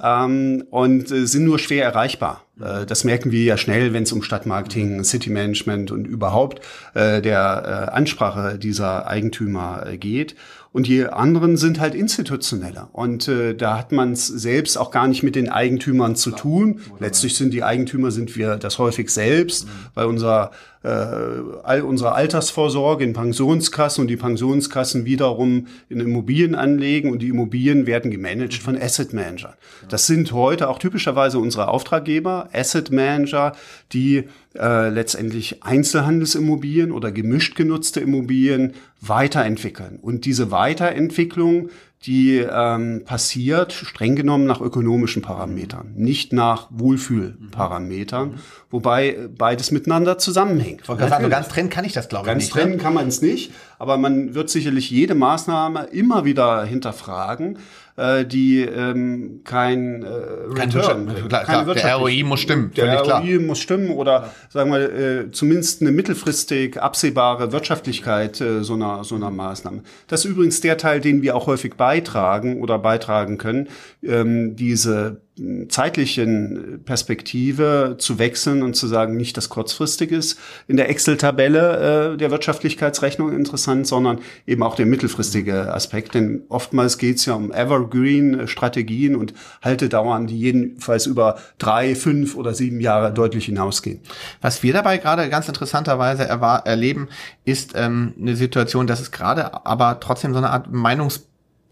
Ähm, 0.00 0.64
und 0.70 1.10
äh, 1.10 1.26
sind 1.26 1.44
nur 1.44 1.58
schwer 1.58 1.84
erreichbar. 1.84 2.44
Äh, 2.60 2.86
das 2.86 3.04
merken 3.04 3.32
wir 3.32 3.42
ja 3.42 3.56
schnell, 3.56 3.92
wenn 3.92 4.04
es 4.04 4.12
um 4.12 4.22
Stadtmarketing, 4.22 5.02
City 5.02 5.30
Management 5.30 5.90
und 5.90 6.06
überhaupt 6.06 6.60
äh, 6.94 7.20
der 7.20 7.88
äh, 7.88 7.90
Ansprache 7.90 8.58
dieser 8.58 9.08
Eigentümer 9.08 9.86
geht. 9.98 10.36
Und 10.78 10.86
die 10.86 11.08
anderen 11.08 11.56
sind 11.56 11.80
halt 11.80 11.96
institutioneller. 11.96 12.88
Und 12.92 13.26
äh, 13.26 13.56
da 13.56 13.76
hat 13.76 13.90
man 13.90 14.12
es 14.12 14.28
selbst 14.28 14.78
auch 14.78 14.92
gar 14.92 15.08
nicht 15.08 15.24
mit 15.24 15.34
den 15.34 15.48
Eigentümern 15.48 16.14
zu 16.14 16.30
tun. 16.30 16.78
Letztlich 17.00 17.34
sind 17.34 17.52
die 17.52 17.64
Eigentümer, 17.64 18.12
sind 18.12 18.36
wir 18.36 18.54
das 18.54 18.78
häufig 18.78 19.10
selbst, 19.10 19.66
weil 19.94 20.06
unser 20.06 20.52
äh, 20.82 20.88
all 20.88 21.82
unsere 21.82 22.12
Altersvorsorge 22.12 23.04
in 23.04 23.12
Pensionskassen 23.12 24.02
und 24.02 24.08
die 24.08 24.16
Pensionskassen 24.16 25.04
wiederum 25.04 25.66
in 25.88 26.00
Immobilien 26.00 26.54
anlegen 26.54 27.10
und 27.10 27.20
die 27.20 27.28
Immobilien 27.28 27.86
werden 27.86 28.10
gemanagt 28.10 28.54
von 28.54 28.80
Asset 28.80 29.12
Managern. 29.12 29.54
Das 29.88 30.06
sind 30.06 30.32
heute 30.32 30.68
auch 30.68 30.78
typischerweise 30.78 31.38
unsere 31.38 31.68
Auftraggeber, 31.68 32.48
Asset 32.52 32.90
Manager, 32.92 33.54
die 33.92 34.24
äh, 34.54 34.88
letztendlich 34.88 35.62
Einzelhandelsimmobilien 35.62 36.92
oder 36.92 37.12
gemischt 37.12 37.56
genutzte 37.56 38.00
Immobilien 38.00 38.74
weiterentwickeln. 39.00 39.98
Und 40.00 40.24
diese 40.24 40.50
Weiterentwicklung 40.50 41.70
die 42.04 42.36
ähm, 42.38 43.02
passiert 43.04 43.72
streng 43.72 44.14
genommen 44.14 44.46
nach 44.46 44.60
ökonomischen 44.60 45.20
Parametern, 45.20 45.94
nicht 45.96 46.32
nach 46.32 46.68
Wohlfühlparametern, 46.70 48.30
mhm. 48.30 48.34
wobei 48.70 49.28
beides 49.36 49.72
miteinander 49.72 50.16
zusammenhängt. 50.16 50.82
Ich 50.82 50.86
sagen, 50.86 51.24
so 51.24 51.30
ganz 51.30 51.48
trennen 51.48 51.70
kann 51.70 51.84
ich 51.84 51.92
das, 51.92 52.08
glaube 52.08 52.28
ich, 52.28 52.34
nicht. 52.36 52.52
Ganz 52.52 52.62
trennen 52.62 52.76
ne? 52.76 52.82
kann 52.82 52.94
man 52.94 53.08
es 53.08 53.20
nicht, 53.20 53.52
aber 53.80 53.98
man 53.98 54.34
wird 54.34 54.48
sicherlich 54.48 54.90
jede 54.90 55.16
Maßnahme 55.16 55.86
immer 55.86 56.24
wieder 56.24 56.64
hinterfragen, 56.64 57.58
äh, 57.98 58.24
die 58.24 58.62
ähm, 58.62 59.40
kein, 59.44 60.02
äh, 60.02 60.06
kein 60.54 60.70
Return, 60.70 61.28
klar, 61.28 61.44
klar, 61.44 61.74
der 61.74 61.96
ROI 61.96 62.22
muss 62.24 62.40
stimmen, 62.40 62.72
der 62.76 63.00
ROI 63.00 63.04
klar. 63.04 63.40
muss 63.40 63.58
stimmen 63.58 63.90
oder 63.90 64.12
ja. 64.12 64.32
sagen 64.48 64.72
wir 64.72 64.92
äh, 64.92 65.30
zumindest 65.32 65.82
eine 65.82 65.90
mittelfristig 65.90 66.80
absehbare 66.80 67.52
Wirtschaftlichkeit 67.52 68.40
äh, 68.40 68.62
so 68.62 68.74
einer 68.74 69.04
so 69.04 69.16
einer 69.16 69.30
Maßnahme. 69.30 69.82
Das 70.06 70.24
ist 70.24 70.30
übrigens 70.30 70.60
der 70.60 70.78
Teil, 70.78 71.00
den 71.00 71.22
wir 71.22 71.36
auch 71.36 71.46
häufig 71.46 71.74
beitragen 71.74 72.62
oder 72.62 72.78
beitragen 72.78 73.36
können, 73.36 73.68
ähm, 74.02 74.54
diese 74.56 75.20
zeitlichen 75.68 76.82
Perspektive 76.84 77.96
zu 77.98 78.18
wechseln 78.18 78.62
und 78.62 78.74
zu 78.74 78.86
sagen, 78.86 79.16
nicht 79.16 79.36
das 79.36 79.48
kurzfristig 79.48 80.10
ist 80.12 80.38
in 80.66 80.76
der 80.76 80.88
Excel-Tabelle 80.90 82.14
äh, 82.14 82.16
der 82.16 82.30
Wirtschaftlichkeitsrechnung 82.30 83.32
interessant, 83.32 83.86
sondern 83.86 84.20
eben 84.46 84.62
auch 84.62 84.74
der 84.74 84.86
mittelfristige 84.86 85.72
Aspekt. 85.72 86.14
Denn 86.14 86.42
oftmals 86.48 86.98
geht 86.98 87.16
es 87.16 87.26
ja 87.26 87.34
um 87.34 87.52
Evergreen-Strategien 87.52 89.16
und 89.16 89.34
Haltedauern, 89.62 90.26
die 90.26 90.38
jedenfalls 90.38 91.06
über 91.06 91.38
drei, 91.58 91.94
fünf 91.94 92.34
oder 92.34 92.54
sieben 92.54 92.80
Jahre 92.80 93.12
deutlich 93.12 93.46
hinausgehen. 93.46 94.00
Was 94.40 94.62
wir 94.62 94.72
dabei 94.72 94.98
gerade 94.98 95.28
ganz 95.28 95.48
interessanterweise 95.48 96.24
erleben, 96.24 97.08
ist 97.44 97.72
ähm, 97.74 98.14
eine 98.20 98.36
Situation, 98.36 98.86
dass 98.86 99.00
es 99.00 99.10
gerade 99.10 99.66
aber 99.66 100.00
trotzdem 100.00 100.32
so 100.32 100.38
eine 100.38 100.50
Art 100.50 100.72
Meinungs 100.72 101.27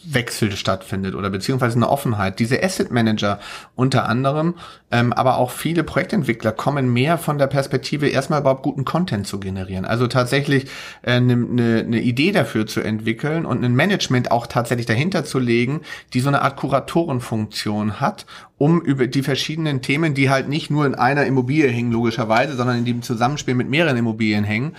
Wechsel 0.08 0.52
stattfindet 0.52 1.14
oder 1.14 1.30
beziehungsweise 1.30 1.76
eine 1.76 1.88
Offenheit. 1.88 2.38
Diese 2.38 2.62
Asset 2.62 2.90
Manager 2.90 3.40
unter 3.74 4.08
anderem, 4.08 4.54
ähm, 4.90 5.12
aber 5.12 5.38
auch 5.38 5.50
viele 5.50 5.84
Projektentwickler 5.84 6.52
kommen 6.52 6.92
mehr 6.92 7.18
von 7.18 7.38
der 7.38 7.46
Perspektive, 7.46 8.08
erstmal 8.08 8.40
überhaupt 8.40 8.62
guten 8.62 8.84
Content 8.84 9.26
zu 9.26 9.40
generieren. 9.40 9.84
Also 9.84 10.06
tatsächlich 10.06 10.66
eine 11.02 11.32
äh, 11.32 11.36
ne, 11.36 11.84
ne 11.84 12.00
Idee 12.00 12.32
dafür 12.32 12.66
zu 12.66 12.80
entwickeln 12.80 13.46
und 13.46 13.64
ein 13.64 13.74
Management 13.74 14.30
auch 14.30 14.46
tatsächlich 14.46 14.86
dahinter 14.86 15.24
zu 15.24 15.38
legen, 15.38 15.80
die 16.12 16.20
so 16.20 16.28
eine 16.28 16.42
Art 16.42 16.56
Kuratorenfunktion 16.56 18.00
hat, 18.00 18.26
um 18.58 18.80
über 18.80 19.06
die 19.06 19.22
verschiedenen 19.22 19.82
Themen, 19.82 20.14
die 20.14 20.30
halt 20.30 20.48
nicht 20.48 20.70
nur 20.70 20.86
in 20.86 20.94
einer 20.94 21.26
Immobilie 21.26 21.68
hängen, 21.68 21.92
logischerweise, 21.92 22.54
sondern 22.54 22.78
in 22.78 22.84
dem 22.84 23.02
Zusammenspiel 23.02 23.54
mit 23.54 23.68
mehreren 23.68 23.96
Immobilien 23.96 24.44
hängen, 24.44 24.76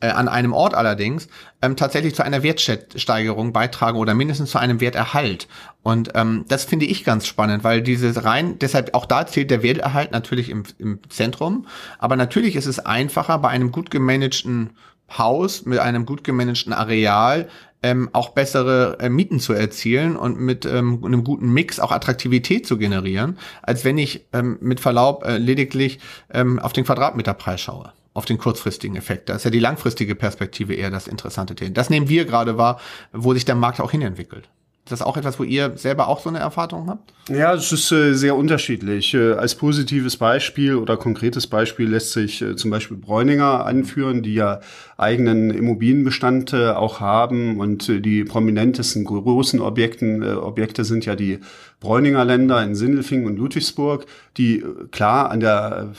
äh, 0.00 0.08
an 0.08 0.28
einem 0.28 0.52
Ort 0.52 0.74
allerdings 0.74 1.28
ähm, 1.62 1.76
tatsächlich 1.76 2.14
zu 2.14 2.24
einer 2.24 2.42
Wertsteigerung 2.42 3.52
beitragen 3.52 3.98
oder 3.98 4.14
mindestens 4.14 4.50
zu 4.50 4.58
einem 4.58 4.80
Werterhalt. 4.80 5.48
Und 5.82 6.10
ähm, 6.14 6.44
das 6.48 6.64
finde 6.64 6.86
ich 6.86 7.04
ganz 7.04 7.26
spannend, 7.26 7.64
weil 7.64 7.82
dieses 7.82 8.24
rein, 8.24 8.58
deshalb 8.58 8.94
auch 8.94 9.06
da 9.06 9.26
zählt 9.26 9.50
der 9.50 9.62
Werterhalt 9.62 10.12
natürlich 10.12 10.50
im, 10.50 10.64
im 10.78 11.00
Zentrum, 11.08 11.66
aber 11.98 12.16
natürlich 12.16 12.56
ist 12.56 12.66
es 12.66 12.78
einfacher 12.78 13.38
bei 13.38 13.48
einem 13.48 13.72
gut 13.72 13.90
gemanagten 13.90 14.70
Haus 15.16 15.64
mit 15.66 15.80
einem 15.80 16.06
gut 16.06 16.22
gemanagten 16.22 16.72
Areal 16.72 17.48
ähm, 17.82 18.10
auch 18.12 18.30
bessere 18.30 18.98
äh, 19.00 19.08
Mieten 19.08 19.40
zu 19.40 19.52
erzielen 19.52 20.16
und 20.16 20.38
mit 20.38 20.66
ähm, 20.66 21.02
einem 21.04 21.24
guten 21.24 21.52
Mix 21.52 21.80
auch 21.80 21.92
Attraktivität 21.92 22.66
zu 22.66 22.78
generieren, 22.78 23.38
als 23.62 23.84
wenn 23.84 23.98
ich 23.98 24.26
ähm, 24.32 24.58
mit 24.60 24.80
Verlaub 24.80 25.24
äh, 25.24 25.38
lediglich 25.38 25.98
ähm, 26.32 26.58
auf 26.58 26.72
den 26.72 26.84
Quadratmeterpreis 26.84 27.60
schaue 27.60 27.92
auf 28.12 28.24
den 28.24 28.38
kurzfristigen 28.38 28.96
Effekt. 28.96 29.28
Da 29.28 29.36
ist 29.36 29.44
ja 29.44 29.50
die 29.50 29.60
langfristige 29.60 30.14
Perspektive 30.14 30.74
eher 30.74 30.90
das 30.90 31.06
interessante 31.06 31.54
Thema. 31.54 31.70
Das 31.70 31.90
nehmen 31.90 32.08
wir 32.08 32.24
gerade 32.24 32.58
wahr, 32.58 32.80
wo 33.12 33.34
sich 33.34 33.44
der 33.44 33.54
Markt 33.54 33.80
auch 33.80 33.90
hinentwickelt. 33.90 34.48
Ist 34.90 35.00
das 35.00 35.06
auch 35.06 35.16
etwas, 35.16 35.38
wo 35.38 35.44
ihr 35.44 35.76
selber 35.76 36.08
auch 36.08 36.20
so 36.20 36.30
eine 36.30 36.40
Erfahrung 36.40 36.88
habt? 36.88 37.12
Ja, 37.28 37.54
es 37.54 37.70
ist 37.70 37.92
äh, 37.92 38.14
sehr 38.14 38.34
unterschiedlich. 38.34 39.14
Äh, 39.14 39.34
als 39.34 39.54
positives 39.54 40.16
Beispiel 40.16 40.74
oder 40.74 40.96
konkretes 40.96 41.46
Beispiel 41.46 41.88
lässt 41.88 42.10
sich 42.10 42.42
äh, 42.42 42.56
zum 42.56 42.72
Beispiel 42.72 42.96
Bräuninger 42.96 43.66
anführen, 43.66 44.22
die 44.24 44.34
ja 44.34 44.60
eigenen 44.96 45.50
Immobilienbestand 45.50 46.54
äh, 46.54 46.70
auch 46.70 46.98
haben 46.98 47.60
und 47.60 47.88
äh, 47.88 48.00
die 48.00 48.24
prominentesten 48.24 49.04
großen 49.04 49.60
Objekten, 49.60 50.22
äh, 50.22 50.32
Objekte 50.32 50.84
sind 50.84 51.06
ja 51.06 51.14
die 51.14 51.38
Bräuninger 51.80 52.24
Länder 52.24 52.62
in 52.62 52.74
Sindelfingen 52.74 53.26
und 53.26 53.38
Ludwigsburg, 53.38 54.06
die 54.36 54.62
klar 54.90 55.30
an 55.30 55.40
der 55.40 55.92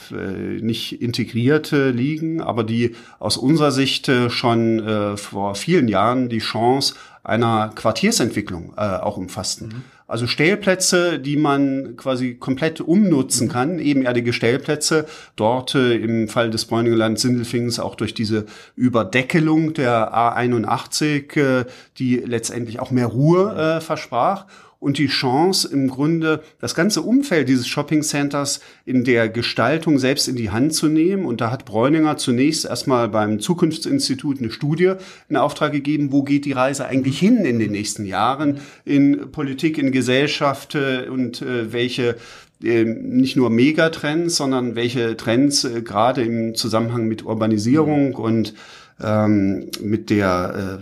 nicht 0.60 1.02
integriert 1.02 1.72
liegen, 1.72 2.40
aber 2.40 2.64
die 2.64 2.94
aus 3.18 3.36
unserer 3.36 3.72
Sicht 3.72 4.10
schon 4.28 5.16
vor 5.16 5.54
vielen 5.56 5.88
Jahren 5.88 6.28
die 6.28 6.38
Chance 6.38 6.94
einer 7.24 7.70
Quartiersentwicklung 7.74 8.74
äh, 8.76 8.80
auch 8.80 9.16
umfassten. 9.16 9.68
Mhm. 9.68 9.82
Also 10.08 10.26
Stellplätze, 10.26 11.18
die 11.18 11.36
man 11.36 11.96
quasi 11.96 12.34
komplett 12.34 12.80
umnutzen 12.80 13.46
mhm. 13.46 13.52
kann, 13.52 13.78
ebenerdige 13.78 14.32
Stellplätze, 14.32 15.06
dort 15.36 15.74
äh, 15.74 15.94
im 15.94 16.28
Fall 16.28 16.50
des 16.50 16.64
Bräuningerland 16.64 17.18
Sindelfingens 17.18 17.78
auch 17.78 17.94
durch 17.94 18.12
diese 18.12 18.46
Überdeckelung 18.76 19.72
der 19.72 20.12
A81, 20.12 21.36
äh, 21.36 21.64
die 21.98 22.16
letztendlich 22.16 22.80
auch 22.80 22.90
mehr 22.90 23.06
Ruhe 23.06 23.54
äh, 23.54 23.80
versprach 23.80 24.46
und 24.82 24.98
die 24.98 25.06
Chance 25.06 25.68
im 25.72 25.86
Grunde 25.86 26.42
das 26.60 26.74
ganze 26.74 27.02
Umfeld 27.02 27.48
dieses 27.48 27.68
Shopping 27.68 28.02
Centers 28.02 28.60
in 28.84 29.04
der 29.04 29.28
Gestaltung 29.28 30.00
selbst 30.00 30.26
in 30.26 30.34
die 30.34 30.50
Hand 30.50 30.74
zu 30.74 30.88
nehmen. 30.88 31.24
Und 31.24 31.40
da 31.40 31.52
hat 31.52 31.64
Bräuninger 31.64 32.16
zunächst 32.16 32.64
erstmal 32.64 33.08
beim 33.08 33.38
Zukunftsinstitut 33.38 34.40
eine 34.40 34.50
Studie 34.50 34.94
in 35.28 35.36
Auftrag 35.36 35.70
gegeben, 35.70 36.10
wo 36.10 36.24
geht 36.24 36.46
die 36.46 36.52
Reise 36.52 36.84
eigentlich 36.84 37.20
hin 37.20 37.44
in 37.44 37.60
den 37.60 37.70
nächsten 37.70 38.04
Jahren 38.04 38.58
in 38.84 39.30
Politik, 39.30 39.78
in 39.78 39.92
Gesellschaft 39.92 40.74
äh, 40.74 41.06
und 41.08 41.42
äh, 41.42 41.72
welche 41.72 42.16
ähm, 42.60 43.16
nicht 43.16 43.36
nur 43.36 43.50
Megatrends, 43.50 44.34
sondern 44.34 44.74
welche 44.74 45.16
Trends 45.16 45.62
äh, 45.62 45.82
gerade 45.82 46.22
im 46.22 46.56
Zusammenhang 46.56 47.06
mit 47.06 47.24
Urbanisierung 47.24 48.14
und 48.14 48.54
ähm, 49.00 49.68
mit 49.80 50.10
der 50.10 50.80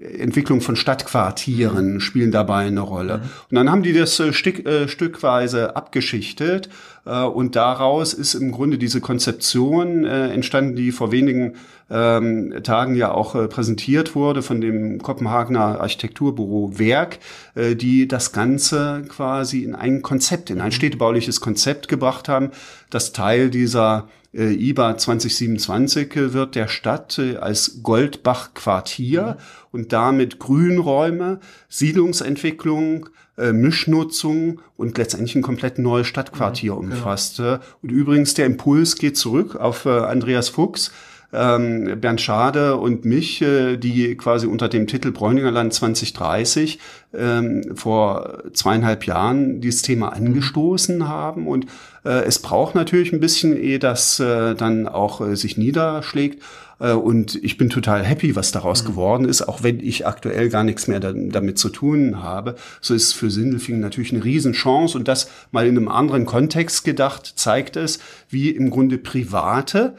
äh, 0.00 0.20
Entwicklung 0.20 0.60
von 0.60 0.76
Stadtquartieren 0.76 1.94
mhm. 1.94 2.00
spielen 2.00 2.30
dabei 2.30 2.66
eine 2.66 2.80
Rolle. 2.80 3.18
Mhm. 3.18 3.22
Und 3.50 3.54
dann 3.56 3.70
haben 3.70 3.82
die 3.82 3.92
das 3.92 4.18
äh, 4.20 4.32
Stück, 4.32 4.66
äh, 4.66 4.88
stückweise 4.88 5.76
abgeschichtet 5.76 6.68
äh, 7.04 7.22
und 7.22 7.56
daraus 7.56 8.14
ist 8.14 8.34
im 8.34 8.52
Grunde 8.52 8.78
diese 8.78 9.00
Konzeption 9.00 10.04
äh, 10.04 10.28
entstanden, 10.28 10.76
die 10.76 10.92
vor 10.92 11.12
wenigen 11.12 11.54
ähm, 11.90 12.54
Tagen 12.62 12.94
ja 12.94 13.10
auch 13.10 13.34
äh, 13.34 13.48
präsentiert 13.48 14.14
wurde 14.14 14.42
von 14.42 14.60
dem 14.60 15.02
Kopenhagener 15.02 15.80
Architekturbüro 15.80 16.78
Werk, 16.78 17.18
die 17.56 18.06
das 18.06 18.32
Ganze 18.32 19.02
quasi 19.08 19.64
in 19.64 19.74
ein 19.74 20.02
Konzept, 20.02 20.50
in 20.50 20.60
ein 20.60 20.68
mhm. 20.68 20.72
städtebauliches 20.72 21.40
Konzept 21.40 21.88
gebracht 21.88 22.28
haben, 22.28 22.50
das 22.90 23.12
Teil 23.12 23.50
dieser 23.50 24.08
äh, 24.32 24.52
IBA 24.52 24.96
2027 24.96 26.16
äh, 26.16 26.32
wird 26.32 26.54
der 26.54 26.68
Stadt 26.68 27.18
äh, 27.18 27.36
als 27.36 27.82
Goldbach-Quartier 27.82 29.22
mhm. 29.22 29.36
und 29.72 29.92
damit 29.92 30.38
Grünräume, 30.38 31.40
Siedlungsentwicklung, 31.68 33.08
äh, 33.36 33.52
Mischnutzung 33.52 34.60
und 34.76 34.98
letztendlich 34.98 35.34
ein 35.34 35.42
komplett 35.42 35.78
neues 35.78 36.06
Stadtquartier 36.06 36.74
mhm, 36.74 36.92
umfasst. 36.92 37.38
Genau. 37.38 37.58
Und 37.82 37.90
übrigens, 37.90 38.34
der 38.34 38.46
Impuls 38.46 38.96
geht 38.96 39.16
zurück 39.16 39.56
auf 39.56 39.86
äh, 39.86 39.90
Andreas 39.90 40.48
Fuchs, 40.48 40.92
ähm, 41.32 42.00
Bernd 42.00 42.20
Schade 42.20 42.76
und 42.76 43.04
mich, 43.04 43.40
äh, 43.42 43.76
die 43.76 44.16
quasi 44.16 44.46
unter 44.46 44.68
dem 44.68 44.86
Titel 44.86 45.12
Bräuningerland 45.12 45.72
2030 45.72 46.78
ähm, 47.14 47.62
vor 47.74 48.42
zweieinhalb 48.52 49.06
Jahren 49.06 49.60
dieses 49.60 49.82
Thema 49.82 50.12
angestoßen 50.12 51.06
haben. 51.08 51.46
Und 51.46 51.64
äh, 51.64 51.68
es 52.08 52.38
braucht 52.38 52.74
natürlich 52.74 53.12
ein 53.12 53.20
bisschen, 53.20 53.56
ehe 53.56 53.78
das 53.78 54.20
äh, 54.20 54.54
dann 54.54 54.88
auch 54.88 55.20
äh, 55.20 55.36
sich 55.36 55.56
niederschlägt. 55.56 56.42
Äh, 56.80 56.92
und 56.92 57.36
ich 57.44 57.58
bin 57.58 57.70
total 57.70 58.02
happy, 58.04 58.34
was 58.34 58.50
daraus 58.52 58.82
mhm. 58.82 58.88
geworden 58.88 59.24
ist, 59.28 59.42
auch 59.42 59.62
wenn 59.62 59.80
ich 59.80 60.06
aktuell 60.06 60.48
gar 60.48 60.64
nichts 60.64 60.88
mehr 60.88 60.98
da, 60.98 61.12
damit 61.12 61.58
zu 61.58 61.68
tun 61.68 62.22
habe. 62.22 62.56
So 62.80 62.94
ist 62.94 63.04
es 63.04 63.12
für 63.12 63.30
Sindelfingen 63.30 63.80
natürlich 63.80 64.12
eine 64.12 64.24
Riesenchance. 64.24 64.96
Und 64.96 65.06
das 65.06 65.30
mal 65.52 65.66
in 65.66 65.76
einem 65.76 65.88
anderen 65.88 66.26
Kontext 66.26 66.84
gedacht, 66.84 67.32
zeigt 67.36 67.76
es, 67.76 68.00
wie 68.28 68.50
im 68.50 68.70
Grunde 68.70 68.98
Private 68.98 69.94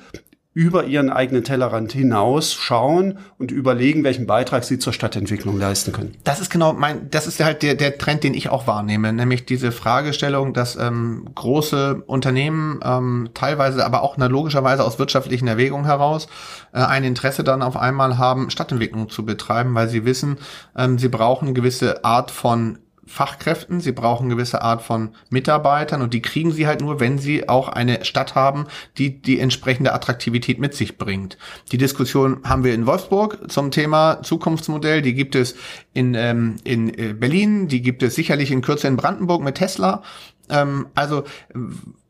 über 0.53 0.83
ihren 0.83 1.09
eigenen 1.09 1.45
Tellerrand 1.45 1.93
hinaus 1.93 2.53
schauen 2.53 3.19
und 3.37 3.51
überlegen, 3.51 4.03
welchen 4.03 4.27
Beitrag 4.27 4.65
sie 4.65 4.79
zur 4.79 4.91
Stadtentwicklung 4.91 5.57
leisten 5.57 5.93
können. 5.93 6.15
Das 6.25 6.41
ist 6.41 6.49
genau 6.49 6.73
mein, 6.73 7.09
das 7.09 7.25
ist 7.25 7.39
halt 7.39 7.63
der, 7.63 7.75
der 7.75 7.97
Trend, 7.97 8.25
den 8.25 8.33
ich 8.33 8.49
auch 8.49 8.67
wahrnehme, 8.67 9.13
nämlich 9.13 9.45
diese 9.45 9.71
Fragestellung, 9.71 10.53
dass 10.53 10.75
ähm, 10.75 11.25
große 11.35 12.03
Unternehmen 12.05 12.81
ähm, 12.83 13.29
teilweise, 13.33 13.85
aber 13.85 14.01
auch 14.01 14.17
na, 14.17 14.25
logischerweise 14.25 14.83
aus 14.83 14.99
wirtschaftlichen 14.99 15.47
Erwägungen 15.47 15.85
heraus 15.85 16.27
äh, 16.73 16.79
ein 16.79 17.05
Interesse 17.05 17.45
dann 17.45 17.61
auf 17.61 17.77
einmal 17.77 18.17
haben, 18.17 18.49
Stadtentwicklung 18.49 19.09
zu 19.09 19.23
betreiben, 19.23 19.73
weil 19.73 19.87
sie 19.87 20.03
wissen, 20.03 20.37
ähm, 20.75 20.99
sie 20.99 21.07
brauchen 21.07 21.45
eine 21.45 21.53
gewisse 21.53 22.03
Art 22.03 22.29
von 22.29 22.77
Fachkräften, 23.11 23.81
sie 23.81 23.91
brauchen 23.91 24.29
gewisse 24.29 24.61
Art 24.61 24.81
von 24.81 25.09
Mitarbeitern 25.29 26.01
und 26.01 26.13
die 26.13 26.21
kriegen 26.21 26.51
sie 26.51 26.65
halt 26.65 26.81
nur, 26.81 26.99
wenn 26.99 27.19
sie 27.19 27.49
auch 27.49 27.67
eine 27.67 28.05
Stadt 28.05 28.35
haben, 28.35 28.67
die 28.97 29.21
die 29.21 29.39
entsprechende 29.39 29.93
Attraktivität 29.93 30.59
mit 30.59 30.73
sich 30.73 30.97
bringt. 30.97 31.37
Die 31.71 31.77
Diskussion 31.77 32.41
haben 32.43 32.63
wir 32.63 32.73
in 32.73 32.85
Wolfsburg 32.85 33.51
zum 33.51 33.71
Thema 33.71 34.23
Zukunftsmodell, 34.23 35.01
die 35.01 35.13
gibt 35.13 35.35
es 35.35 35.55
in, 35.93 36.15
ähm, 36.15 36.55
in 36.63 36.97
äh, 36.97 37.13
Berlin, 37.13 37.67
die 37.67 37.81
gibt 37.81 38.01
es 38.01 38.15
sicherlich 38.15 38.49
in 38.49 38.61
Kürze 38.61 38.87
in 38.87 38.95
Brandenburg 38.95 39.43
mit 39.43 39.55
Tesla. 39.55 40.03
Ähm, 40.49 40.87
also 40.95 41.23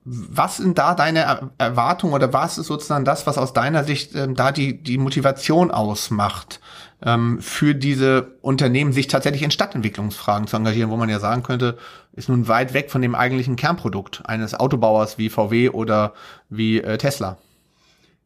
was 0.04 0.58
sind 0.58 0.78
da 0.78 0.96
deine 0.96 1.52
Erwartungen 1.58 2.14
oder 2.14 2.34
was 2.34 2.58
ist 2.58 2.68
sozusagen 2.68 3.06
das, 3.06 3.28
was 3.28 3.38
aus 3.38 3.54
deiner 3.54 3.84
Sicht 3.84 4.16
ähm, 4.16 4.36
da 4.36 4.52
die, 4.52 4.82
die 4.82 4.98
Motivation 4.98 5.70
ausmacht? 5.70 6.60
Ähm, 7.04 7.42
für 7.42 7.74
diese 7.74 8.28
Unternehmen, 8.42 8.94
sich 8.94 9.08
tatsächlich 9.08 9.44
in 9.44 9.52
Stadtentwicklungsfragen 9.52 10.48
zu 10.48 10.58
engagieren, 10.58 10.92
wo 10.92 10.98
man 10.98 11.10
ja 11.10 11.20
sagen 11.20 11.44
könnte, 11.44 11.78
ist 12.14 12.30
nun 12.30 12.48
weit 12.48 12.74
weg 12.74 12.92
von 12.92 13.02
dem 13.02 13.16
eigentlichen 13.16 13.56
Kernprodukt 13.56 14.22
eines 14.26 14.54
Autobauers 14.54 15.18
wie 15.18 15.30
VW 15.30 15.70
oder 15.70 16.14
wie 16.50 16.80
äh, 16.82 16.98
Tesla. 16.98 17.38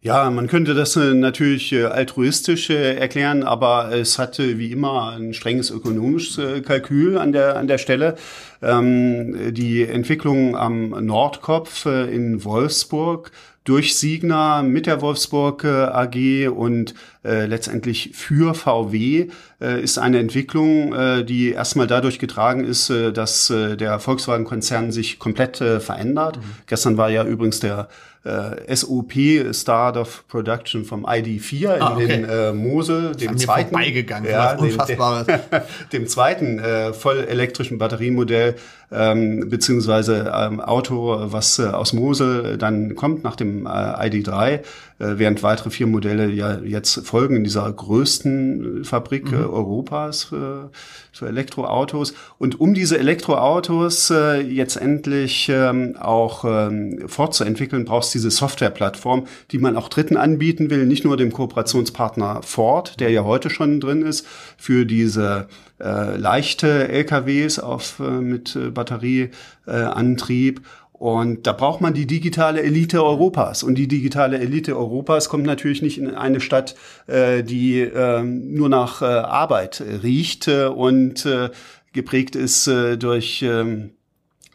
Ja, 0.02 0.30
man 0.30 0.46
könnte 0.46 0.76
das 0.76 0.96
äh, 0.98 1.16
natürlich 1.16 1.74
äh, 1.74 1.86
altruistisch 1.86 2.70
erklären, 2.70 3.42
aber 3.42 3.92
es 3.92 4.20
hatte 4.20 4.60
wie 4.60 4.72
immer 4.72 5.14
ein 5.14 5.34
strenges 5.34 5.72
ökonomisches 5.72 6.64
Kalkül 6.64 7.18
an 7.18 7.32
der, 7.32 7.58
an 7.58 7.68
der 7.68 7.80
Stelle. 7.80 8.16
Ähm, 8.62 9.54
die 9.54 9.84
Entwicklung 9.84 10.56
am 10.56 10.90
Nordkopf 10.90 11.88
in 11.88 12.44
Wolfsburg 12.44 13.32
durch 13.64 13.98
Signa 13.98 14.62
mit 14.62 14.86
der 14.86 15.02
Wolfsburg 15.02 15.66
AG 15.66 16.50
und 16.50 16.94
äh, 17.26 17.46
letztendlich 17.46 18.12
für 18.14 18.54
VW 18.54 19.30
äh, 19.60 19.82
ist 19.82 19.98
eine 19.98 20.20
Entwicklung, 20.20 20.94
äh, 20.94 21.24
die 21.24 21.52
erstmal 21.52 21.88
dadurch 21.88 22.20
getragen 22.20 22.64
ist, 22.64 22.90
äh, 22.90 23.12
dass 23.12 23.50
äh, 23.50 23.76
der 23.76 24.00
Volkswagen-Konzern 24.00 24.92
sich 24.92 25.20
komplett 25.20 25.60
äh, 25.62 25.80
verändert. 25.80 26.38
Mhm. 26.38 26.42
Gestern 26.68 26.98
war 26.98 27.10
ja 27.10 27.24
übrigens 27.24 27.60
der 27.60 27.90
äh, 28.26 28.76
SOP 28.76 29.14
Start 29.54 29.98
of 29.98 30.28
Production 30.28 30.84
vom 30.84 31.06
ID4 31.06 31.80
ah, 31.80 31.94
okay. 31.94 32.14
in 32.14 32.26
äh, 32.26 32.54
Mosel, 32.54 33.16
dem 33.16 33.38
zweiten, 33.38 33.70
vorbeigegangen, 33.70 34.30
ja, 34.30 34.56
dem, 34.56 34.78
dem, 35.94 36.08
zweiten 36.08 36.60
äh, 36.60 36.94
vollelektrischen 36.94 37.78
Batteriemodell 37.78 38.56
ähm, 38.92 39.48
beziehungsweise 39.50 40.32
ähm, 40.36 40.60
Auto, 40.60 41.18
was 41.32 41.60
äh, 41.60 41.68
aus 41.68 41.94
Mosel 41.94 42.58
dann 42.58 42.96
kommt 42.96 43.24
nach 43.24 43.36
dem 43.36 43.66
äh, 43.66 43.70
ID3, 43.70 44.50
äh, 44.50 44.60
während 44.98 45.44
weitere 45.44 45.70
vier 45.70 45.88
Modelle 45.88 46.30
ja 46.30 46.60
jetzt 46.60 47.06
folgen 47.06 47.36
in 47.38 47.44
dieser 47.44 47.72
größten 47.72 48.84
Fabrik 48.86 49.32
mhm. 49.32 49.40
Europas 49.40 50.26
für, 50.26 50.72
für 51.12 51.28
Elektroautos. 51.28 52.14
Und 52.38 52.60
um 52.60 52.74
diese 52.74 52.98
Elektroautos 52.98 54.10
äh, 54.10 54.40
jetzt 54.40 54.78
endlich 54.78 55.50
ähm, 55.50 55.96
auch 56.00 56.46
ähm, 56.46 57.04
fortzuentwickeln, 57.08 57.86
brauchst 57.86 58.14
du 58.14 58.20
diese 58.20 58.32
Softwareplattform, 58.32 59.28
die 59.52 59.58
man 59.58 59.76
auch 59.76 59.90
Dritten 59.90 60.18
anbieten 60.18 60.70
will, 60.70 60.86
nicht 60.86 61.04
nur 61.04 61.18
dem 61.18 61.32
Kooperationspartner 61.32 62.42
Ford, 62.44 63.00
der 63.00 63.10
ja 63.10 63.24
heute 63.24 63.50
schon 63.50 63.80
drin 63.80 64.02
ist, 64.02 64.26
für 64.58 64.86
diese 64.86 65.48
äh, 65.80 66.16
leichte 66.16 66.88
LKWs 66.88 67.60
auf, 67.60 68.00
äh, 68.00 68.04
mit 68.04 68.56
äh, 68.56 68.70
Batterieantrieb. 68.70 70.62
Und 70.98 71.46
da 71.46 71.52
braucht 71.52 71.82
man 71.82 71.94
die 71.94 72.08
digitale 72.08 72.64
Elite 72.64 73.04
Europas. 73.04 73.64
Und 73.64 73.76
die 73.76 73.88
digitale 73.88 74.40
Elite 74.40 74.78
Europas 74.78 75.28
kommt 75.28 75.46
natürlich 75.46 75.82
nicht 75.82 75.98
in 75.98 76.16
eine 76.16 76.40
Stadt, 76.40 76.76
äh, 77.08 77.44
die 77.44 77.82
äh, 77.82 78.24
nur 78.24 78.70
nach 78.70 79.02
äh, 79.02 79.06
Arbeit 79.06 79.84
riecht 80.04 80.48
äh, 80.48 80.66
und 80.68 81.26
äh, 81.26 81.50
geprägt 81.92 82.38
ist 82.38 82.68
äh, 82.68 82.98
durch 82.98 83.42
äh, 83.42 83.90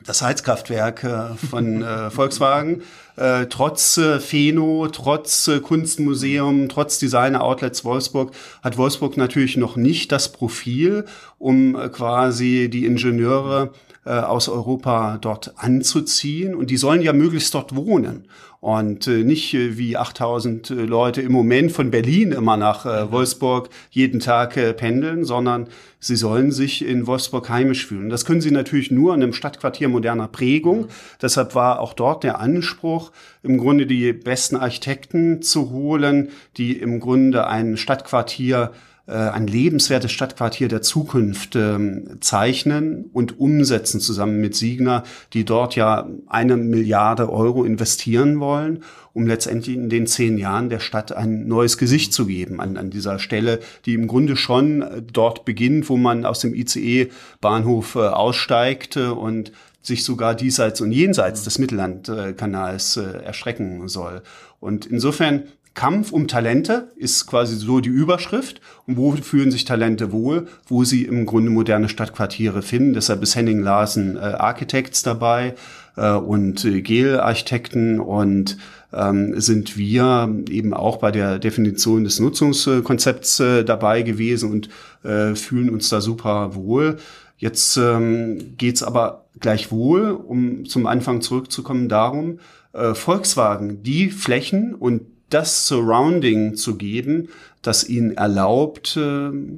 das 0.07 0.22
Heizkraftwerk 0.22 1.05
äh, 1.05 1.35
von 1.35 1.83
äh, 1.83 2.11
Volkswagen. 2.11 2.83
Äh, 3.16 3.46
trotz 3.46 3.98
äh, 3.98 4.18
Pheno, 4.18 4.88
trotz 4.88 5.46
äh, 5.46 5.61
Kunstmuseum, 5.61 6.70
trotz 6.70 6.98
Designer 6.98 7.44
Outlets 7.44 7.85
Wolfsburg 7.85 8.33
hat 8.62 8.79
Wolfsburg 8.79 9.18
natürlich 9.18 9.59
noch 9.59 9.76
nicht 9.76 10.11
das 10.11 10.33
Profil, 10.33 11.05
um 11.38 11.76
äh, 11.76 11.90
quasi 11.90 12.70
die 12.70 12.87
Ingenieure 12.87 13.72
äh, 14.04 14.10
aus 14.10 14.48
Europa 14.48 15.18
dort 15.20 15.54
anzuziehen. 15.56 16.54
Und 16.54 16.70
die 16.70 16.76
sollen 16.76 17.02
ja 17.02 17.12
möglichst 17.12 17.54
dort 17.54 17.76
wohnen 17.76 18.26
und 18.60 19.06
äh, 19.06 19.24
nicht 19.24 19.54
äh, 19.54 19.78
wie 19.78 19.96
8000 19.96 20.70
äh, 20.70 20.74
Leute 20.74 21.22
im 21.22 21.32
Moment 21.32 21.72
von 21.72 21.90
Berlin 21.90 22.32
immer 22.32 22.56
nach 22.56 22.84
Wolfsburg 23.10 23.70
jeden 23.90 24.20
Tag 24.20 24.54
pendeln, 24.76 25.24
sondern 25.24 25.68
sie 25.98 26.16
sollen 26.16 26.52
sich 26.52 26.84
in 26.84 27.06
Wolfsburg 27.06 27.48
heimisch 27.48 27.86
fühlen. 27.86 28.10
Das 28.10 28.24
können 28.24 28.40
sie 28.40 28.50
natürlich 28.50 28.90
nur 28.90 29.14
in 29.14 29.22
einem 29.22 29.32
Stadtquartier 29.32 29.88
moderner 29.88 30.28
Prägung. 30.28 30.88
Deshalb 31.20 31.54
war 31.54 31.80
auch 31.80 31.94
dort 31.94 32.24
der 32.24 32.38
Anspruch, 32.38 33.12
im 33.42 33.58
Grunde 33.58 33.86
die 33.86 34.12
besten 34.12 34.56
Architekten 34.56 35.42
zu 35.42 35.70
holen, 35.70 36.28
die 36.56 36.72
im 36.72 37.00
Grunde 37.00 37.46
ein 37.46 37.76
Stadtquartier 37.76 38.72
ein 39.14 39.46
lebenswertes 39.46 40.12
Stadtquartier 40.12 40.68
der 40.68 40.83
Zukunft 40.83 41.57
ähm, 41.57 42.18
zeichnen 42.20 43.11
und 43.12 43.38
umsetzen 43.38 44.01
zusammen 44.01 44.40
mit 44.40 44.55
Signa, 44.55 45.05
die 45.33 45.44
dort 45.44 45.77
ja 45.77 46.09
eine 46.27 46.57
Milliarde 46.57 47.31
Euro 47.31 47.64
investieren 47.64 48.40
wollen, 48.40 48.85
um 49.12 49.27
letztendlich 49.27 49.77
in 49.77 49.88
den 49.88 50.07
zehn 50.07 50.38
Jahren 50.38 50.68
der 50.68 50.81
Stadt 50.81 51.12
ein 51.12 51.49
neues 51.49 51.79
Gesicht 51.79 52.12
zu 52.12 52.27
geben 52.27 52.61
an, 52.61 52.77
an 52.77 52.90
dieser 52.90 53.18
Stelle, 53.18 53.61
die 53.85 53.94
im 53.94 54.07
Grunde 54.07 54.37
schon 54.37 54.83
äh, 54.83 55.03
dort 55.03 55.44
beginnt, 55.44 55.88
wo 55.88 55.96
man 55.96 56.25
aus 56.25 56.40
dem 56.40 56.55
ICE-Bahnhof 56.55 57.96
äh, 57.96 58.01
aussteigt 58.01 58.96
und 58.96 59.53
sich 59.83 60.05
sogar 60.05 60.35
diesseits 60.35 60.81
und 60.81 60.92
jenseits 60.92 61.44
des 61.44 61.59
Mittellandkanals 61.59 62.99
äh, 62.99 63.23
erstrecken 63.25 63.88
soll. 63.88 64.23
Und 64.61 64.87
insofern 64.87 65.44
Kampf 65.74 66.12
um 66.12 66.26
Talente 66.26 66.90
ist 66.96 67.26
quasi 67.26 67.56
so 67.56 67.80
die 67.80 67.90
Überschrift. 67.90 68.61
Und 68.87 68.96
wo 68.96 69.12
fühlen 69.12 69.50
sich 69.50 69.64
Talente 69.64 70.12
wohl? 70.12 70.48
Wo 70.66 70.85
sie 70.85 71.04
im 71.04 71.26
Grunde 71.26 71.50
moderne 71.50 71.88
Stadtquartiere 71.88 72.62
finden. 72.62 72.94
Deshalb 72.94 73.22
ist 73.22 73.37
Henning 73.37 73.61
Larsen 73.61 74.16
äh, 74.16 74.20
Architects 74.20 75.02
dabei 75.02 75.54
äh, 75.96 76.12
und 76.12 76.64
äh, 76.64 76.83
Gel-Architekten 76.83 78.00
und 78.00 78.56
ähm, 78.92 79.40
sind 79.40 79.76
wir 79.76 80.35
eben 80.48 80.74
auch 80.74 80.96
bei 80.96 81.12
der 81.12 81.38
Definition 81.38 82.04
des 82.04 82.18
Nutzungskonzepts 82.18 83.40
äh, 83.40 83.64
dabei 83.64 84.02
gewesen 84.02 84.50
und 84.50 84.68
äh, 85.09 85.35
fühlen 85.37 85.70
uns 85.70 85.88
da 85.88 86.00
super 86.00 86.54
wohl. 86.54 86.96
Jetzt 87.38 87.76
ähm, 87.76 88.56
geht 88.59 88.83
aber 88.83 89.24
gleichwohl, 89.38 90.11
um 90.11 90.66
zum 90.66 90.87
Anfang 90.87 91.22
zurückzukommen, 91.22 91.88
darum, 91.88 92.40
äh, 92.72 92.94
Volkswagen 92.94 93.83
die 93.83 94.11
Flächen 94.11 94.74
und 94.74 95.02
das 95.31 95.66
Surrounding 95.66 96.57
zu 96.57 96.77
geben, 96.77 97.29
das 97.62 97.87
ihnen 97.87 98.16
erlaubt, 98.16 98.99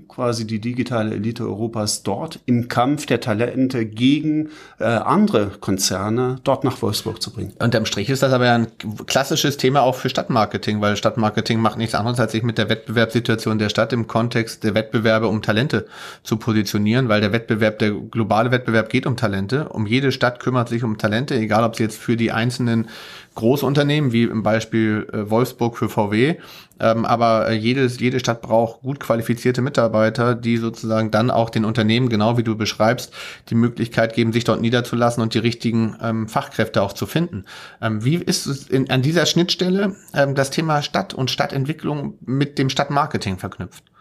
quasi 0.09 0.45
die 0.45 0.59
digitale 0.61 1.15
Elite 1.15 1.45
Europas 1.45 2.03
dort 2.03 2.41
im 2.47 2.67
Kampf 2.67 3.07
der 3.07 3.21
Talente 3.21 3.87
gegen 3.87 4.51
äh, 4.81 4.85
andere 4.85 5.51
Konzerne 5.61 6.37
dort 6.43 6.65
nach 6.65 6.83
Wolfsburg 6.83 7.23
zu 7.23 7.33
bringen. 7.33 7.53
Unterm 7.61 7.87
Strich 7.87 8.11
ist 8.11 8.25
das 8.25 8.33
aber 8.33 8.47
ja 8.47 8.55
ein 8.57 8.67
klassisches 9.07 9.57
Thema 9.57 9.83
auch 9.83 9.95
für 9.95 10.09
Stadtmarketing, 10.09 10.81
weil 10.81 10.97
Stadtmarketing 10.97 11.61
macht 11.61 11.79
nichts 11.79 11.95
anderes, 11.95 12.19
als 12.19 12.33
sich 12.33 12.43
mit 12.43 12.59
der 12.59 12.69
Wettbewerbssituation 12.69 13.59
der 13.59 13.69
Stadt 13.69 13.93
im 13.93 14.09
Kontext 14.09 14.65
der 14.65 14.75
Wettbewerbe 14.75 15.29
um 15.29 15.41
Talente 15.41 15.87
zu 16.25 16.39
positionieren, 16.39 17.09
weil 17.09 17.21
der 17.21 17.33
Wettbewerb, 17.33 17.79
der 17.79 17.93
globale 17.93 18.51
Wettbewerb 18.51 18.89
geht 18.89 19.07
um 19.07 19.17
Talente. 19.17 19.69
Um 19.69 19.87
jede 19.87 20.11
Stadt 20.11 20.41
kümmert 20.41 20.69
sich 20.71 20.83
um 20.83 20.99
Talente, 20.99 21.37
egal 21.37 21.63
ob 21.63 21.77
sie 21.77 21.85
jetzt 21.85 21.99
für 21.99 22.17
die 22.17 22.33
einzelnen 22.33 22.89
Großunternehmen, 23.35 24.12
wie 24.12 24.25
im 24.25 24.42
Beispiel 24.42 25.09
äh, 25.12 25.31
Wolfsburg 25.31 25.79
für 25.79 25.88
VW, 25.88 26.37
ähm, 26.81 27.05
aber 27.05 27.49
äh, 27.49 27.55
jedes, 27.55 28.01
jede 28.01 28.18
Stadt 28.18 28.42
braucht 28.42 28.83
gut 28.83 28.99
qualifizierte 28.99 29.62
Mitarbeiter, 29.62 30.35
die 30.35 30.57
sozusagen 30.57 31.11
dann 31.11 31.31
auch 31.31 31.49
den 31.49 31.64
Unternehmen, 31.64 32.09
genau 32.09 32.37
wie 32.37 32.42
du 32.42 32.57
beschreibst, 32.57 33.12
die 33.49 33.55
Möglichkeit 33.55 34.14
geben, 34.14 34.33
sich 34.33 34.45
dort 34.45 34.61
niederzulassen 34.61 35.23
und 35.23 35.35
die 35.35 35.38
richtigen 35.38 35.97
ähm, 36.03 36.29
Fachkräfte 36.29 36.83
auch 36.83 36.92
zu 36.92 37.07
finden. 37.07 37.45
Ähm, 37.81 38.05
wie 38.05 38.16
ist 38.16 38.47
es 38.47 38.68
in, 38.68 38.90
an 38.90 39.03
dieser 39.03 39.27
Schnittstelle 39.27 39.95
ähm, 40.12 40.35
das 40.35 40.51
Thema 40.51 40.83
Stadt 40.83 41.14
und 41.14 41.31
Stadtentwicklung 41.31 42.18
mit 42.21 42.59
dem 42.59 42.68
Stadtmarketing 42.68 43.38
verknüpft? 43.38 43.91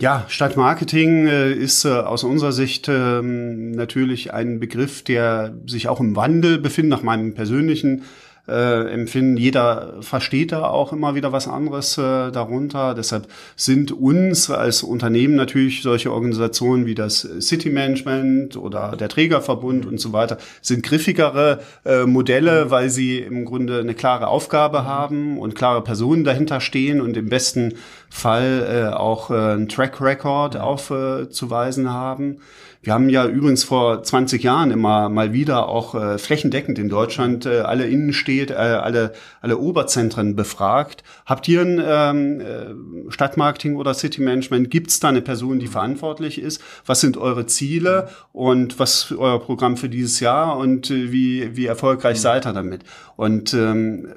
Ja, 0.00 0.24
Stadtmarketing 0.28 1.26
äh, 1.26 1.52
ist 1.52 1.84
äh, 1.84 1.90
aus 1.90 2.24
unserer 2.24 2.52
Sicht 2.52 2.88
äh, 2.88 3.20
natürlich 3.20 4.32
ein 4.32 4.58
Begriff, 4.58 5.04
der 5.04 5.52
sich 5.66 5.88
auch 5.88 6.00
im 6.00 6.16
Wandel 6.16 6.56
befindet, 6.56 6.90
nach 6.90 7.02
meinem 7.02 7.34
persönlichen 7.34 8.04
äh, 8.48 8.92
empfinden. 8.92 9.36
Jeder 9.36 9.94
versteht 10.00 10.52
da 10.52 10.64
auch 10.64 10.92
immer 10.92 11.14
wieder 11.14 11.32
was 11.32 11.48
anderes 11.48 11.98
äh, 11.98 12.30
darunter. 12.30 12.94
Deshalb 12.94 13.28
sind 13.56 13.92
uns 13.92 14.50
als 14.50 14.82
Unternehmen 14.82 15.36
natürlich 15.36 15.82
solche 15.82 16.12
Organisationen 16.12 16.86
wie 16.86 16.94
das 16.94 17.28
City 17.40 17.70
Management 17.70 18.56
oder 18.56 18.96
der 18.96 19.08
Trägerverbund 19.08 19.86
und 19.86 19.98
so 20.00 20.12
weiter 20.12 20.38
sind 20.62 20.82
griffigere 20.82 21.60
äh, 21.84 22.04
Modelle, 22.04 22.70
weil 22.70 22.90
sie 22.90 23.18
im 23.18 23.44
Grunde 23.44 23.80
eine 23.80 23.94
klare 23.94 24.28
Aufgabe 24.28 24.84
haben 24.84 25.38
und 25.38 25.54
klare 25.54 25.82
Personen 25.82 26.24
dahinter 26.24 26.60
stehen 26.60 27.00
und 27.00 27.16
im 27.16 27.28
besten 27.28 27.74
Fall 28.08 28.90
äh, 28.92 28.94
auch 28.94 29.30
äh, 29.30 29.34
einen 29.34 29.68
Track 29.68 30.00
Record 30.00 30.56
aufzuweisen 30.56 31.90
haben. 31.90 32.38
Wir 32.82 32.94
haben 32.94 33.10
ja 33.10 33.26
übrigens 33.26 33.62
vor 33.62 34.02
20 34.02 34.42
Jahren 34.42 34.70
immer 34.70 35.10
mal 35.10 35.34
wieder 35.34 35.68
auch 35.68 35.94
äh, 35.94 36.16
flächendeckend 36.16 36.78
in 36.78 36.88
Deutschland 36.88 37.44
äh, 37.44 37.60
alle 37.60 37.86
Innenstädte, 37.86 38.54
äh, 38.54 38.56
alle, 38.56 39.12
alle 39.42 39.58
Oberzentren 39.58 40.34
befragt. 40.34 41.04
Habt 41.26 41.46
ihr 41.46 41.60
ein 41.60 41.82
ähm, 41.84 42.40
äh, 42.40 43.10
Stadtmarketing 43.10 43.76
oder 43.76 43.92
City 43.92 44.22
Management? 44.22 44.70
Gibt 44.70 44.88
es 44.88 44.98
da 44.98 45.10
eine 45.10 45.20
Person, 45.20 45.58
die 45.58 45.66
verantwortlich 45.66 46.40
ist? 46.40 46.62
Was 46.86 47.00
sind 47.00 47.18
eure 47.18 47.44
Ziele 47.44 48.08
und 48.32 48.78
was 48.78 49.10
ist 49.10 49.12
euer 49.12 49.40
Programm 49.40 49.76
für 49.76 49.90
dieses 49.90 50.20
Jahr 50.20 50.56
und 50.56 50.90
äh, 50.90 51.12
wie, 51.12 51.54
wie 51.54 51.66
erfolgreich 51.66 52.16
mhm. 52.16 52.22
seid 52.22 52.46
ihr 52.46 52.54
damit? 52.54 52.84
Und 53.16 53.52
ähm, 53.52 54.08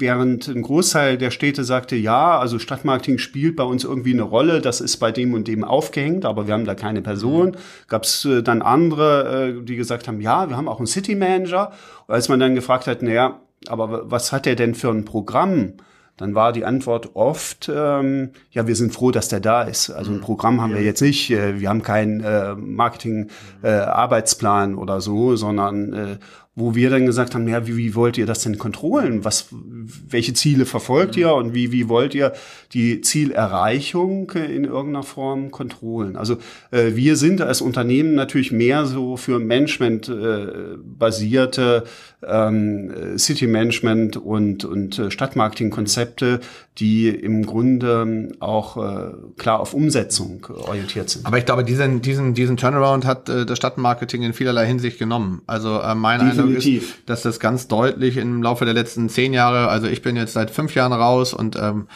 während 0.00 0.48
ein 0.48 0.62
Großteil 0.62 1.18
der 1.18 1.30
Städte 1.30 1.64
sagte, 1.64 1.96
ja, 1.96 2.38
also 2.38 2.58
Stadtmarketing 2.58 3.18
spielt 3.18 3.56
bei 3.56 3.64
uns 3.64 3.84
irgendwie 3.84 4.12
eine 4.12 4.22
Rolle, 4.22 4.60
das 4.60 4.80
ist 4.80 4.96
bei 4.98 5.12
dem 5.12 5.34
und 5.34 5.48
dem 5.48 5.64
aufgehängt, 5.64 6.24
aber 6.24 6.46
wir 6.46 6.54
haben 6.54 6.64
da 6.64 6.74
keine 6.74 7.02
Person. 7.02 7.56
Gab 7.98 8.04
es 8.04 8.24
äh, 8.24 8.44
dann 8.44 8.62
andere, 8.62 9.56
äh, 9.58 9.64
die 9.64 9.74
gesagt 9.74 10.06
haben, 10.06 10.20
ja, 10.20 10.48
wir 10.48 10.56
haben 10.56 10.68
auch 10.68 10.78
einen 10.78 10.86
City 10.86 11.16
Manager. 11.16 11.72
Und 12.06 12.14
als 12.14 12.28
man 12.28 12.38
dann 12.38 12.54
gefragt 12.54 12.86
hat, 12.86 13.02
naja, 13.02 13.40
aber 13.66 14.08
was 14.08 14.30
hat 14.30 14.46
der 14.46 14.54
denn 14.54 14.76
für 14.76 14.90
ein 14.90 15.04
Programm? 15.04 15.72
dann 16.18 16.34
war 16.34 16.52
die 16.52 16.64
Antwort 16.64 17.10
oft, 17.14 17.70
ähm, 17.72 18.30
ja, 18.50 18.66
wir 18.66 18.74
sind 18.74 18.92
froh, 18.92 19.12
dass 19.12 19.28
der 19.28 19.38
da 19.40 19.62
ist. 19.62 19.90
Also 19.90 20.12
ein 20.12 20.20
Programm 20.20 20.60
haben 20.60 20.74
wir 20.74 20.82
jetzt 20.82 21.00
nicht, 21.00 21.30
äh, 21.30 21.60
wir 21.60 21.68
haben 21.68 21.82
keinen 21.82 22.18
äh, 22.20 22.56
Marketing-Arbeitsplan 22.56 24.72
äh, 24.72 24.74
oder 24.74 25.00
so, 25.00 25.36
sondern 25.36 25.92
äh, 25.92 26.18
wo 26.58 26.74
wir 26.74 26.90
dann 26.90 27.06
gesagt 27.06 27.34
haben, 27.34 27.46
ja, 27.46 27.68
wie, 27.68 27.76
wie 27.76 27.94
wollt 27.94 28.18
ihr 28.18 28.26
das 28.26 28.40
denn 28.40 28.58
kontrollen? 28.58 29.24
Was, 29.24 29.46
welche 29.52 30.34
Ziele 30.34 30.66
verfolgt 30.66 31.16
ihr 31.16 31.32
und 31.32 31.54
wie, 31.54 31.70
wie 31.70 31.88
wollt 31.88 32.16
ihr 32.16 32.32
die 32.72 33.00
Zielerreichung 33.00 34.32
in 34.32 34.64
irgendeiner 34.64 35.04
Form 35.04 35.52
kontrollen? 35.52 36.16
Also 36.16 36.38
äh, 36.72 36.96
wir 36.96 37.14
sind 37.14 37.40
als 37.40 37.60
Unternehmen 37.60 38.16
natürlich 38.16 38.50
mehr 38.50 38.86
so 38.86 39.16
für 39.16 39.38
Management 39.38 40.08
äh, 40.08 40.76
basierte 40.82 41.84
ähm, 42.26 43.16
City 43.16 43.46
Management 43.46 44.16
und, 44.16 44.64
und 44.64 44.98
äh, 44.98 45.10
Stadtmarketing-Konzepte, 45.10 46.40
die 46.78 47.08
im 47.08 47.46
Grunde 47.46 48.30
auch 48.40 48.76
äh, 48.76 49.12
klar 49.36 49.60
auf 49.60 49.74
Umsetzung 49.74 50.46
orientiert 50.50 51.10
sind. 51.10 51.26
Aber 51.26 51.38
ich 51.38 51.44
glaube, 51.44 51.64
diesen, 51.64 52.02
diesen, 52.02 52.34
diesen 52.34 52.56
Turnaround 52.56 53.04
hat 53.04 53.28
äh, 53.28 53.46
das 53.46 53.58
Stadtmarketing 53.58 54.22
in 54.22 54.32
vielerlei 54.32 54.66
Hinsicht 54.66 54.98
genommen. 54.98 55.42
Also 55.46 55.80
äh, 55.80 55.94
mein 55.94 56.20
Eindruck 56.48 56.66
ist, 56.66 56.94
dass 57.06 57.22
das 57.22 57.40
ganz 57.40 57.68
deutlich 57.68 58.16
im 58.16 58.42
Laufe 58.42 58.64
der 58.64 58.74
letzten 58.74 59.08
zehn 59.08 59.32
Jahre, 59.32 59.68
also 59.68 59.86
ich 59.86 60.02
bin 60.02 60.16
jetzt 60.16 60.32
seit 60.32 60.50
fünf 60.50 60.74
Jahren 60.74 60.92
raus 60.92 61.34
und 61.34 61.56
ähm, 61.56 61.88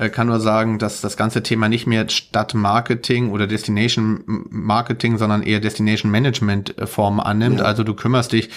äh, 0.00 0.08
kann 0.08 0.28
nur 0.28 0.40
sagen, 0.40 0.78
dass 0.78 1.00
das 1.00 1.16
ganze 1.16 1.42
Thema 1.42 1.68
nicht 1.68 1.86
mehr 1.86 2.08
Stadtmarketing 2.08 3.30
oder 3.30 3.46
Destination 3.46 4.20
Marketing, 4.48 5.18
sondern 5.18 5.42
eher 5.42 5.60
Destination 5.60 6.10
Management 6.10 6.78
äh, 6.78 6.86
Form 6.86 7.20
annimmt. 7.20 7.60
Ja. 7.60 7.66
Also 7.66 7.84
du 7.84 7.94
kümmerst 7.94 8.32
dich 8.32 8.48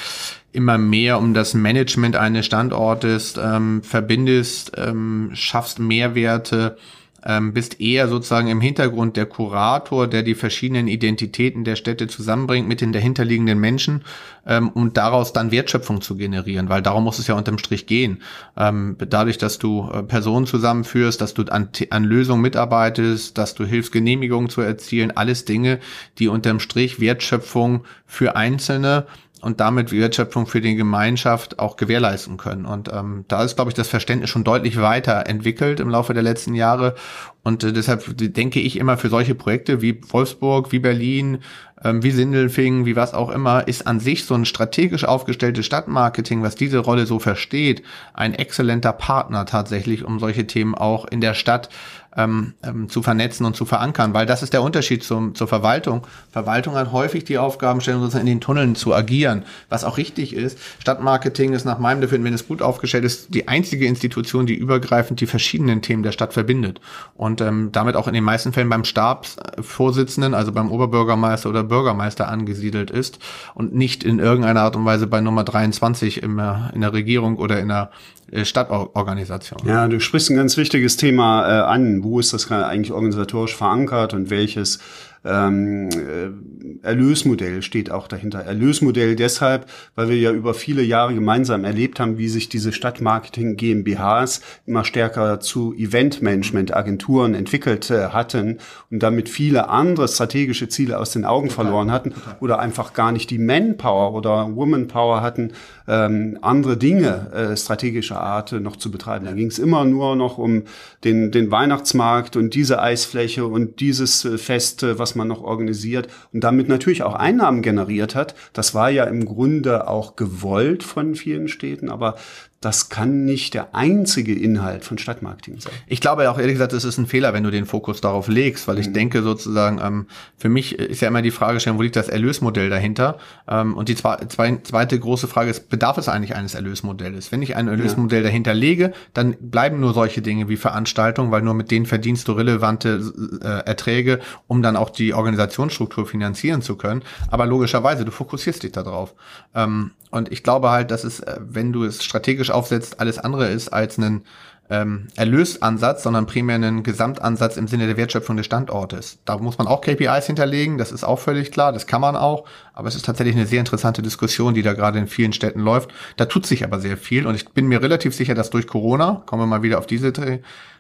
immer 0.54 0.78
mehr 0.78 1.18
um 1.18 1.34
das 1.34 1.54
Management 1.54 2.16
eines 2.16 2.46
Standortes, 2.46 3.36
ähm, 3.44 3.82
verbindest, 3.84 4.72
ähm, 4.78 5.32
schaffst 5.34 5.80
Mehrwerte, 5.80 6.78
ähm, 7.26 7.54
bist 7.54 7.80
eher 7.80 8.08
sozusagen 8.08 8.48
im 8.48 8.62
Hintergrund 8.62 9.18
der 9.18 9.26
Kurator, 9.26 10.08
der 10.08 10.24
die 10.24 10.36
verschiedenen 10.36 10.88
Identitäten 10.88 11.64
der 11.64 11.76
Städte 11.76 12.08
zusammenbringt 12.08 12.68
mit 12.68 12.82
den 12.82 12.94
dahinterliegenden 12.94 13.60
Menschen 13.60 14.04
ähm, 14.46 14.70
und 14.70 14.98
daraus 14.98 15.34
dann 15.34 15.52
Wertschöpfung 15.52 16.02
zu 16.02 16.16
generieren, 16.16 16.70
weil 16.70 16.82
darum 16.82 17.04
muss 17.04 17.20
es 17.20 17.28
ja 17.28 17.36
unterm 17.36 17.58
Strich 17.58 17.86
gehen. 17.86 18.22
Ähm, 18.58 18.98
dadurch, 18.98 19.38
dass 19.38 19.60
du 19.60 19.90
äh, 19.92 20.04
Personen 20.04 20.46
zusammenführst, 20.46 21.22
dass 21.22 21.34
du 21.34 21.44
an, 21.44 21.70
an 21.90 22.04
Lösungen 22.04 22.42
mitarbeitest, 22.42 23.38
dass 23.38 23.56
du 23.56 23.66
hilfst, 23.66 23.92
Genehmigungen 23.92 24.50
zu 24.50 24.62
erzielen, 24.62 25.12
alles 25.12 25.46
Dinge, 25.46 25.80
die 26.20 26.28
unterm 26.28 26.60
Strich 26.60 27.00
Wertschöpfung 27.00 27.84
für 28.06 28.36
Einzelne 28.36 29.06
und 29.44 29.60
damit 29.60 29.92
Wertschöpfung 29.92 30.48
für 30.48 30.62
die 30.62 30.76
Gemeinschaft 30.76 31.60
auch 31.60 31.76
gewährleisten 31.76 32.38
können. 32.38 32.66
Und 32.66 32.90
ähm, 32.94 33.26
da 33.28 33.44
ist, 33.44 33.56
glaube 33.56 33.70
ich, 33.70 33.76
das 33.76 33.90
Verständnis 33.90 34.30
schon 34.30 34.46
deutlich 34.46 34.82
weiter 34.82 35.28
entwickelt 35.28 35.82
im 35.82 35.90
Laufe 35.90 36.14
der 36.14 36.24
letzten 36.24 36.56
Jahre. 36.56 36.96
Und 37.44 37.64
äh, 37.64 37.74
deshalb 37.74 38.04
denke 38.18 38.60
ich 38.60 38.78
immer 38.78 38.98
für 38.98 39.10
solche 39.10 39.36
Projekte 39.36 39.82
wie 39.82 40.00
Wolfsburg, 40.10 40.72
wie 40.72 40.80
Berlin, 40.80 41.40
ähm, 41.84 42.02
wie 42.02 42.12
Sindelfingen, 42.12 42.86
wie 42.86 42.96
was 42.96 43.14
auch 43.14 43.30
immer, 43.30 43.68
ist 43.68 43.86
an 43.86 44.00
sich 44.00 44.26
so 44.26 44.34
ein 44.34 44.46
strategisch 44.46 45.04
aufgestelltes 45.04 45.66
Stadtmarketing, 45.66 46.42
was 46.42 46.56
diese 46.56 46.80
Rolle 46.80 47.06
so 47.06 47.20
versteht, 47.20 47.84
ein 48.14 48.34
exzellenter 48.34 48.94
Partner 48.94 49.46
tatsächlich, 49.46 50.06
um 50.06 50.20
solche 50.20 50.48
Themen 50.48 50.76
auch 50.76 51.06
in 51.06 51.22
der 51.22 51.34
Stadt 51.34 51.70
ähm, 52.16 52.54
ähm, 52.64 52.90
zu 52.90 53.02
vernetzen 53.02 53.46
und 53.46 53.56
zu 53.56 53.66
verankern, 53.66 54.14
weil 54.14 54.26
das 54.26 54.44
ist 54.44 54.54
der 54.54 54.62
Unterschied 54.62 55.04
zum, 55.04 55.36
zur 55.36 55.48
Verwaltung. 55.48 56.06
Verwaltung 56.32 56.76
hat 56.76 56.92
häufig 56.92 57.24
die 57.24 57.38
Aufgabenstellung, 57.38 58.02
sozusagen 58.02 58.28
in 58.28 58.36
den 58.36 58.42
Tunneln 58.42 58.76
zu 58.76 58.94
agieren, 58.94 59.44
was 59.70 59.84
auch 59.84 59.98
richtig 59.98 60.34
ist. 60.34 60.58
Stadtmarketing 60.80 61.54
ist 61.54 61.66
nach 61.66 61.80
meinem 61.80 62.02
Dafür, 62.02 62.24
wenn 62.24 62.34
es 62.34 62.48
gut 62.48 62.62
aufgestellt 62.62 63.04
ist, 63.04 63.34
die 63.34 63.48
einzige 63.48 63.88
Institution, 63.88 64.46
die 64.46 64.56
übergreifend 64.56 65.22
die 65.22 65.26
verschiedenen 65.26 65.82
Themen 65.82 66.04
der 66.04 66.12
Stadt 66.12 66.34
verbindet 66.34 66.80
und 67.16 67.33
ähm, 67.42 67.70
damit 67.72 67.96
auch 67.96 68.08
in 68.08 68.14
den 68.14 68.24
meisten 68.24 68.54
Fällen 68.54 68.70
beim 68.70 68.84
Stabsvorsitzenden, 68.84 70.34
also 70.34 70.52
beim 70.52 70.72
Oberbürgermeister 70.72 71.50
oder 71.50 71.64
Bürgermeister 71.64 72.28
angesiedelt 72.28 72.92
ist 72.92 73.20
und 73.54 73.74
nicht 73.74 74.04
in 74.04 74.20
irgendeiner 74.20 74.62
Art 74.62 74.76
und 74.76 74.86
Weise 74.86 75.08
bei 75.08 75.22
Nummer 75.22 75.44
23 75.44 76.24
im, 76.24 76.40
in 76.74 76.82
der 76.82 76.94
Regierung 76.94 77.38
oder 77.38 77.60
in 77.60 77.70
der 77.70 77.92
äh, 78.32 78.46
Stadtorganisation. 78.46 79.62
Ja, 79.66 79.88
du 79.88 80.00
sprichst 80.00 80.30
ein 80.32 80.36
ganz 80.36 80.58
wichtiges 80.58 80.98
Thema 80.98 81.48
äh, 81.48 81.62
an. 81.62 82.04
Wo 82.04 82.20
ist 82.20 82.34
das 82.34 82.50
eigentlich 82.52 82.92
organisatorisch 82.92 83.56
verankert 83.56 84.14
und 84.14 84.30
welches 84.30 84.80
ähm, 85.26 85.90
äh, 85.90 86.86
Erlösmodell 86.86 87.62
steht 87.62 87.92
auch 87.92 88.08
dahinter. 88.08 88.40
Erlösmodell 88.40 89.16
deshalb, 89.16 89.68
weil 89.96 90.10
wir 90.10 90.18
ja 90.18 90.32
über 90.32 90.54
viele 90.54 90.82
Jahre 90.82 91.14
gemeinsam 91.14 91.64
erlebt 91.64 92.00
haben, 92.00 92.18
wie 92.18 92.28
sich 92.28 92.50
diese 92.50 92.74
Stadtmarketing 92.74 93.56
GmbHs 93.56 94.42
immer 94.66 94.84
stärker 94.84 95.40
zu 95.40 95.74
Eventmanagement-Agenturen 95.74 97.36
entwickelt 97.36 97.90
äh, 97.90 98.10
hatten 98.10 98.60
und 98.92 99.02
damit 99.02 99.30
viele 99.30 99.70
andere 99.70 100.08
strategische 100.08 100.68
Ziele 100.68 101.00
aus 101.00 101.12
den 101.12 101.26
Augen 101.26 101.50
verloren 101.50 101.92
hatten 101.92 102.14
oder 102.40 102.60
einfach 102.60 102.94
gar 102.94 103.12
nicht 103.12 103.30
die 103.30 103.40
Manpower 103.40 104.14
oder 104.14 104.56
Womanpower 104.56 105.22
hatten, 105.22 105.52
ähm, 105.88 106.38
andere 106.42 106.78
Dinge 106.78 107.32
äh, 107.34 107.58
strategischer 107.58 108.20
Art 108.20 108.52
noch 108.54 108.76
zu 108.76 108.92
betreiben. 108.92 109.26
Da 109.26 109.32
ging 109.32 109.48
es 109.48 109.60
immer 109.60 109.86
nur 109.86 110.16
noch 110.16 110.38
um 110.38 110.64
den, 111.04 111.32
den 111.32 111.52
Weihnachtsmarkt 111.52 112.36
und 112.36 112.54
diese 112.56 112.82
Eisfläche 112.82 113.46
und 113.46 113.80
dieses 113.80 114.26
äh, 114.26 114.38
Fest, 114.38 114.84
äh, 114.84 115.00
man 115.16 115.28
noch 115.28 115.42
organisiert 115.42 116.08
und 116.32 116.44
damit 116.44 116.68
natürlich 116.68 117.04
auch 117.04 117.16
Einnahmen 117.16 117.62
generiert 117.62 118.16
hat. 118.16 118.36
Das 118.54 118.74
war 118.74 118.90
ja 118.90 119.06
im 119.06 119.26
Grunde 119.26 119.88
auch 119.88 120.16
gewollt 120.16 120.84
von 120.84 121.16
vielen 121.16 121.48
Städten, 121.48 121.90
aber 121.90 122.16
das 122.64 122.90
kann 122.90 123.26
nicht 123.26 123.54
der 123.54 123.76
einzige 123.76 124.34
Inhalt 124.34 124.86
von 124.86 124.98
Stadtmarketing 124.98 125.60
sein. 125.60 125.74
Ich 125.88 126.00
glaube 126.00 126.30
auch 126.32 126.38
ehrlich 126.38 126.56
gesagt, 126.56 126.74
es 126.74 126.86
ist 126.86 126.98
ein 126.98 127.08
Fehler, 127.08 127.34
wenn 127.34 127.44
du 127.44 127.52
den 127.52 127.66
Fokus 127.66 128.00
darauf 128.00 128.28
legst, 128.28 128.68
weil 128.68 128.80
ich 128.80 128.88
mhm. 128.88 128.94
denke 128.94 129.22
sozusagen, 129.22 129.80
ähm, 129.84 130.08
für 130.38 130.50
mich 130.50 130.80
ist 130.80 131.02
ja 131.02 131.10
immer 131.10 131.22
die 131.22 131.32
Frage 131.32 131.60
stellen, 131.60 131.78
wo 131.78 131.82
liegt 131.82 131.96
das 131.96 132.08
Erlösmodell 132.08 132.70
dahinter? 132.70 133.18
Ähm, 133.48 133.76
und 133.76 133.90
die 133.90 133.96
zwei, 133.96 134.18
zwei, 134.30 134.60
zweite 134.64 134.98
große 135.00 135.28
Frage 135.28 135.50
ist, 135.50 135.70
bedarf 135.70 135.98
es 135.98 136.08
eigentlich 136.08 136.36
eines 136.36 136.56
Erlösmodells? 136.56 137.32
Wenn 137.32 137.42
ich 137.42 137.56
ein 137.56 137.68
Erlösmodell 137.68 138.22
ja. 138.22 138.28
dahinter 138.28 138.54
lege, 138.54 138.94
dann 139.14 139.36
bleiben 139.40 139.80
nur 139.80 139.94
solche 139.94 140.22
Dinge 140.22 140.48
wie 140.48 140.58
Veranstaltungen, 140.58 141.32
weil 141.32 141.42
nur 141.42 141.54
mit 141.54 141.70
denen 141.70 141.86
verdienst 141.86 142.28
du 142.28 142.32
relevante 142.32 143.02
äh, 143.42 143.68
Erträge, 143.68 144.20
um 144.48 144.62
dann 144.62 144.78
auch 144.78 144.90
die 144.90 145.14
Organisationsstruktur 145.14 146.06
finanzieren 146.06 146.62
zu 146.62 146.78
können. 146.78 147.04
Aber 147.30 147.46
logischerweise, 147.46 148.06
du 148.06 148.12
fokussierst 148.12 148.64
dich 148.64 148.72
darauf. 148.72 149.14
Ähm, 149.54 149.92
und 150.14 150.32
ich 150.32 150.44
glaube 150.44 150.70
halt, 150.70 150.92
dass 150.92 151.04
es, 151.04 151.22
äh, 151.22 151.40
wenn 151.42 151.74
du 151.74 151.84
es 151.84 152.04
strategisch 152.04 152.52
aufsetzt, 152.52 153.00
alles 153.00 153.18
andere 153.18 153.48
ist 153.48 153.70
als 153.70 153.98
einen 153.98 154.24
ähm, 154.70 155.08
Erlösansatz, 155.16 156.04
sondern 156.04 156.28
primär 156.28 156.56
einen 156.56 156.84
Gesamtansatz 156.84 157.58
im 157.58 157.68
Sinne 157.68 157.88
der 157.88 157.98
Wertschöpfung 157.98 158.38
des 158.38 158.46
Standortes. 158.46 159.18
Da 159.26 159.38
muss 159.40 159.58
man 159.58 159.68
auch 159.68 159.82
KPIs 159.82 160.28
hinterlegen, 160.28 160.78
das 160.78 160.92
ist 160.92 161.04
auch 161.04 161.20
völlig 161.20 161.52
klar, 161.52 161.74
das 161.74 161.88
kann 161.88 162.00
man 162.00 162.16
auch, 162.16 162.46
aber 162.74 162.88
es 162.88 162.96
ist 162.96 163.06
tatsächlich 163.06 163.36
eine 163.36 163.48
sehr 163.48 163.60
interessante 163.60 164.04
Diskussion, 164.04 164.54
die 164.54 164.62
da 164.62 164.74
gerade 164.74 165.00
in 165.00 165.08
vielen 165.08 165.34
Städten 165.34 165.60
läuft. 165.60 165.92
Da 166.16 166.26
tut 166.26 166.46
sich 166.46 166.64
aber 166.64 166.80
sehr 166.80 166.96
viel 166.96 167.26
und 167.26 167.34
ich 167.34 167.50
bin 167.50 167.66
mir 167.68 167.82
relativ 167.82 168.16
sicher, 168.16 168.36
dass 168.36 168.52
durch 168.52 168.68
Corona, 168.68 169.24
kommen 169.26 169.42
wir 169.42 169.48
mal 169.48 169.64
wieder 169.64 169.80
auf 169.80 169.88
diese 169.88 170.14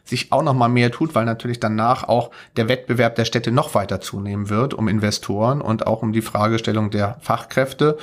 sich 0.05 0.31
auch 0.31 0.43
noch 0.43 0.53
mal 0.53 0.67
mehr 0.67 0.91
tut, 0.91 1.15
weil 1.15 1.25
natürlich 1.25 1.59
danach 1.59 2.03
auch 2.03 2.31
der 2.57 2.67
Wettbewerb 2.67 3.15
der 3.15 3.25
Städte 3.25 3.51
noch 3.51 3.73
weiter 3.73 4.01
zunehmen 4.01 4.49
wird 4.49 4.73
um 4.73 4.87
Investoren 4.87 5.61
und 5.61 5.87
auch 5.87 6.01
um 6.01 6.11
die 6.11 6.21
Fragestellung 6.21 6.89
der 6.89 7.17
Fachkräfte 7.21 7.97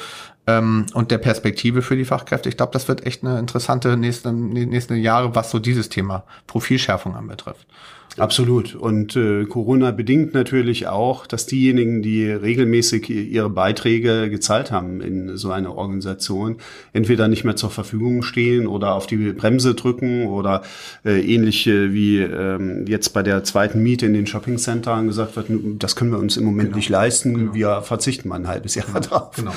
ähm, 0.58 0.86
und 0.94 1.10
der 1.10 1.18
Perspektive 1.18 1.82
für 1.82 1.96
die 1.96 2.04
Fachkräfte. 2.04 2.48
Ich 2.48 2.56
glaube, 2.56 2.72
das 2.72 2.88
wird 2.88 3.06
echt 3.06 3.24
eine 3.24 3.38
interessante 3.38 3.96
nächste, 3.96 4.32
nächste 4.32 4.94
Jahre, 4.94 5.34
was 5.34 5.50
so 5.50 5.58
dieses 5.58 5.88
Thema 5.88 6.24
Profilschärfung 6.46 7.14
anbetrifft. 7.14 7.66
Absolut. 8.18 8.74
Und 8.74 9.14
äh, 9.16 9.44
Corona 9.44 9.92
bedingt 9.92 10.34
natürlich 10.34 10.88
auch, 10.88 11.26
dass 11.26 11.46
diejenigen, 11.46 12.02
die 12.02 12.26
regelmäßig 12.28 13.08
ihre 13.08 13.50
Beiträge 13.50 14.28
gezahlt 14.30 14.70
haben 14.70 15.00
in 15.00 15.36
so 15.36 15.52
einer 15.52 15.76
Organisation, 15.76 16.56
entweder 16.92 17.28
nicht 17.28 17.44
mehr 17.44 17.56
zur 17.56 17.70
Verfügung 17.70 18.22
stehen 18.22 18.66
oder 18.66 18.94
auf 18.94 19.06
die 19.06 19.32
Bremse 19.32 19.74
drücken 19.74 20.26
oder 20.26 20.62
äh, 21.04 21.20
ähnlich 21.20 21.66
äh, 21.66 21.92
wie 21.92 22.18
ähm, 22.18 22.84
jetzt 22.86 23.10
bei 23.10 23.22
der 23.22 23.44
zweiten 23.44 23.82
Miete 23.82 24.06
in 24.06 24.14
den 24.14 24.26
Shoppingcentern 24.26 25.06
gesagt 25.06 25.36
wird, 25.36 25.46
das 25.78 25.94
können 25.94 26.10
wir 26.10 26.18
uns 26.18 26.36
im 26.36 26.44
Moment 26.44 26.70
genau. 26.70 26.76
nicht 26.76 26.88
leisten, 26.88 27.34
genau. 27.34 27.54
wir 27.54 27.82
verzichten 27.82 28.28
mal 28.28 28.36
ein 28.36 28.48
halbes 28.48 28.74
Jahr 28.74 28.86
genau. 28.86 29.00
drauf. 29.00 29.36
Genau. 29.36 29.52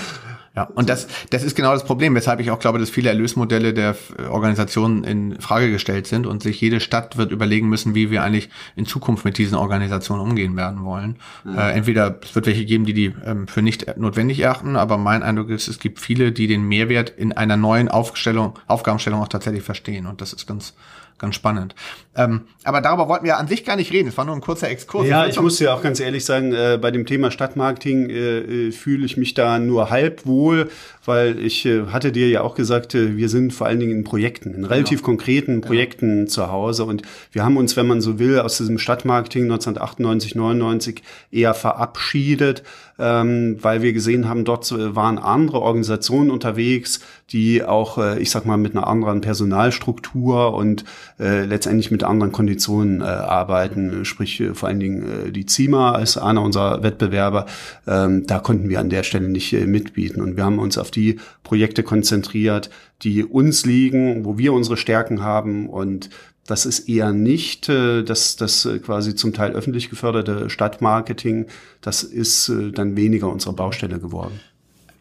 Ja, 0.55 0.65
und 0.65 0.87
das, 0.87 1.07
das 1.31 1.43
ist 1.43 1.55
genau 1.55 1.73
das 1.73 1.83
Problem, 1.83 2.13
weshalb 2.13 2.39
ich 2.39 2.51
auch 2.51 2.59
glaube, 2.59 2.77
dass 2.77 2.91
viele 2.91 3.09
Erlösmodelle 3.09 3.73
der 3.73 3.95
Organisationen 4.29 5.03
in 5.03 5.41
Frage 5.41 5.71
gestellt 5.71 6.05
sind 6.05 6.27
und 6.27 6.43
sich 6.43 6.61
jede 6.61 6.79
Stadt 6.79 7.17
wird 7.17 7.31
überlegen 7.31 7.69
müssen, 7.69 7.95
wie 7.95 8.11
wir 8.11 8.21
eigentlich 8.21 8.49
in 8.75 8.85
Zukunft 8.85 9.25
mit 9.25 9.39
diesen 9.39 9.55
Organisationen 9.55 10.21
umgehen 10.21 10.55
werden 10.55 10.83
wollen. 10.83 11.15
Ja. 11.43 11.69
Äh, 11.69 11.73
entweder 11.73 12.19
es 12.21 12.35
wird 12.35 12.45
welche 12.45 12.65
geben, 12.65 12.85
die 12.85 12.93
die 12.93 13.15
ähm, 13.25 13.47
für 13.47 13.63
nicht 13.63 13.97
notwendig 13.97 14.39
erachten, 14.41 14.75
aber 14.75 14.99
mein 14.99 15.23
Eindruck 15.23 15.49
ist, 15.49 15.67
es 15.67 15.79
gibt 15.79 15.99
viele, 15.99 16.31
die 16.31 16.45
den 16.45 16.67
Mehrwert 16.67 17.09
in 17.09 17.31
einer 17.31 17.57
neuen 17.57 17.89
Aufstellung, 17.89 18.59
Aufgabenstellung 18.67 19.23
auch 19.23 19.29
tatsächlich 19.29 19.63
verstehen 19.63 20.05
und 20.05 20.21
das 20.21 20.33
ist 20.33 20.45
ganz 20.45 20.75
ganz 21.23 21.35
spannend. 21.35 21.73
Ähm, 22.15 22.41
aber 22.65 22.81
darüber 22.81 23.07
wollten 23.07 23.23
wir 23.23 23.37
an 23.37 23.47
sich 23.47 23.63
gar 23.63 23.77
nicht 23.77 23.93
reden. 23.93 24.09
Es 24.09 24.17
war 24.17 24.25
nur 24.25 24.35
ein 24.35 24.41
kurzer 24.41 24.69
Exkurs. 24.69 25.07
Ja, 25.07 25.25
ich 25.25 25.39
muss 25.39 25.57
ja 25.59 25.73
auch 25.73 25.81
ganz 25.81 26.01
ehrlich 26.01 26.25
sagen, 26.25 26.53
äh, 26.53 26.77
bei 26.79 26.91
dem 26.91 27.05
Thema 27.05 27.31
Stadtmarketing 27.31 28.09
äh, 28.09 28.39
äh, 28.67 28.71
fühle 28.71 29.05
ich 29.05 29.15
mich 29.15 29.33
da 29.33 29.57
nur 29.57 29.89
halb 29.89 30.25
wohl, 30.25 30.69
weil 31.05 31.39
ich 31.39 31.65
äh, 31.65 31.85
hatte 31.87 32.11
dir 32.11 32.27
ja 32.27 32.41
auch 32.41 32.55
gesagt, 32.55 32.93
äh, 32.93 33.15
wir 33.15 33.29
sind 33.29 33.53
vor 33.53 33.67
allen 33.67 33.79
Dingen 33.79 33.93
in 33.93 34.03
Projekten, 34.03 34.53
in 34.53 34.65
relativ 34.65 34.99
ja. 34.99 35.05
konkreten 35.05 35.61
Projekten 35.61 36.23
ja. 36.23 36.25
zu 36.27 36.51
Hause 36.51 36.83
und 36.83 37.03
wir 37.31 37.45
haben 37.45 37.55
uns, 37.55 37.77
wenn 37.77 37.87
man 37.87 38.01
so 38.01 38.19
will, 38.19 38.37
aus 38.39 38.57
diesem 38.57 38.77
Stadtmarketing 38.77 39.43
1998, 39.43 40.35
99 40.35 41.03
eher 41.31 41.53
verabschiedet, 41.53 42.63
ähm, 42.99 43.57
weil 43.61 43.81
wir 43.81 43.93
gesehen 43.93 44.29
haben, 44.29 44.45
dort 44.45 44.71
waren 44.95 45.17
andere 45.17 45.61
Organisationen 45.61 46.31
unterwegs, 46.31 46.99
die 47.31 47.63
auch, 47.63 47.97
äh, 47.97 48.19
ich 48.19 48.29
sag 48.29 48.45
mal, 48.45 48.57
mit 48.57 48.75
einer 48.75 48.87
anderen 48.87 49.21
Personalstruktur 49.21 50.53
und 50.53 50.85
äh, 51.19 51.45
letztendlich 51.45 51.89
mit 51.91 52.03
anderen 52.03 52.31
Konditionen 52.31 53.01
äh, 53.01 53.05
arbeiten, 53.05 54.05
sprich 54.05 54.39
äh, 54.39 54.53
vor 54.53 54.69
allen 54.69 54.79
Dingen 54.79 55.27
äh, 55.27 55.31
die 55.31 55.45
CIMA 55.47 55.93
als 55.93 56.17
einer 56.17 56.41
unserer 56.41 56.83
Wettbewerber. 56.83 57.45
Ähm, 57.87 58.27
da 58.27 58.39
konnten 58.39 58.69
wir 58.69 58.79
an 58.79 58.89
der 58.89 59.03
Stelle 59.03 59.29
nicht 59.29 59.51
äh, 59.53 59.65
mitbieten. 59.65 60.21
Und 60.21 60.37
wir 60.37 60.45
haben 60.45 60.59
uns 60.59 60.77
auf 60.77 60.91
die 60.91 61.19
Projekte 61.43 61.83
konzentriert, 61.83 62.69
die 63.01 63.23
uns 63.23 63.65
liegen, 63.65 64.25
wo 64.25 64.37
wir 64.37 64.53
unsere 64.53 64.77
Stärken 64.77 65.23
haben. 65.23 65.67
Und 65.67 66.09
das 66.45 66.65
ist 66.65 66.89
eher 66.89 67.13
nicht 67.13 67.69
äh, 67.69 68.03
das, 68.03 68.35
das 68.35 68.65
äh, 68.65 68.79
quasi 68.79 69.15
zum 69.15 69.33
Teil 69.33 69.53
öffentlich 69.53 69.89
geförderte 69.89 70.49
Stadtmarketing. 70.49 71.47
Das 71.81 72.03
ist 72.03 72.49
äh, 72.49 72.71
dann 72.71 72.95
weniger 72.97 73.29
unsere 73.29 73.53
Baustelle 73.53 73.99
geworden. 73.99 74.39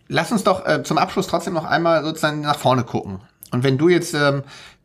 Lass 0.09 0.30
uns 0.30 0.45
doch 0.45 0.66
äh, 0.66 0.82
zum 0.82 0.99
Abschluss 0.99 1.26
trotzdem 1.26 1.55
noch 1.55 1.64
einmal 1.64 2.05
sozusagen 2.05 2.43
nach 2.43 2.59
vorne 2.59 2.84
gucken. 2.84 3.20
Und 3.51 3.64
wenn 3.64 3.78
du 3.78 3.88
jetzt 3.88 4.14
ähm, 4.14 4.43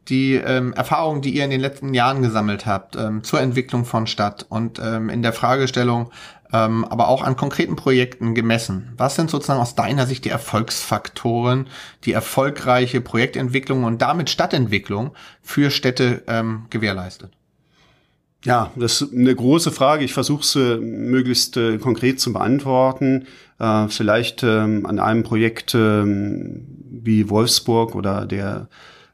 die 0.10 0.36
ähm, 0.36 0.74
Erfahrungen, 0.74 1.22
die 1.22 1.36
ihr 1.36 1.44
in 1.44 1.50
den 1.50 1.60
letzten 1.60 1.94
Jahren 1.94 2.22
gesammelt 2.22 2.66
habt 2.66 2.96
ähm, 2.96 3.24
zur 3.24 3.42
Entwicklung 3.42 3.86
von 3.86 4.08
Stadt 4.08 4.46
und 4.48 4.80
ähm, 4.80 5.10
in 5.10 5.22
der 5.22 5.34
Fragestellung, 5.34 6.12
ähm, 6.54 6.86
aber 6.86 7.08
auch 7.08 7.24
an 7.24 7.36
konkreten 7.36 7.76
Projekten 7.76 8.36
gemessen. 8.36 8.94
Was 8.98 9.16
sind 9.16 9.30
sozusagen 9.30 9.60
aus 9.60 9.76
deiner 9.76 10.06
Sicht 10.06 10.26
die 10.26 10.30
Erfolgsfaktoren, 10.30 11.68
die 12.06 12.14
erfolgreiche 12.14 13.02
Projektentwicklung 13.02 13.84
und 13.84 14.02
damit 14.02 14.30
Stadtentwicklung 14.30 15.12
für 15.42 15.72
Städte 15.72 16.24
ähm, 16.28 16.66
gewährleistet? 16.70 17.32
Ja, 18.46 18.72
das 18.76 19.02
ist 19.02 19.14
eine 19.14 19.36
große 19.36 19.72
Frage. 19.72 20.06
Ich 20.06 20.14
versuche 20.14 20.42
es 20.42 20.56
möglichst 20.80 21.58
äh, 21.58 21.78
konkret 21.80 22.20
zu 22.20 22.32
beantworten. 22.34 23.28
Äh, 23.60 23.88
vielleicht 23.90 24.44
ähm, 24.44 24.86
an 24.86 25.00
einem 25.00 25.24
Projekt 25.24 25.74
ähm, 25.76 26.66
wie 26.90 27.30
Wolfsburg 27.30 27.96
oder 27.96 28.26
der 28.26 28.70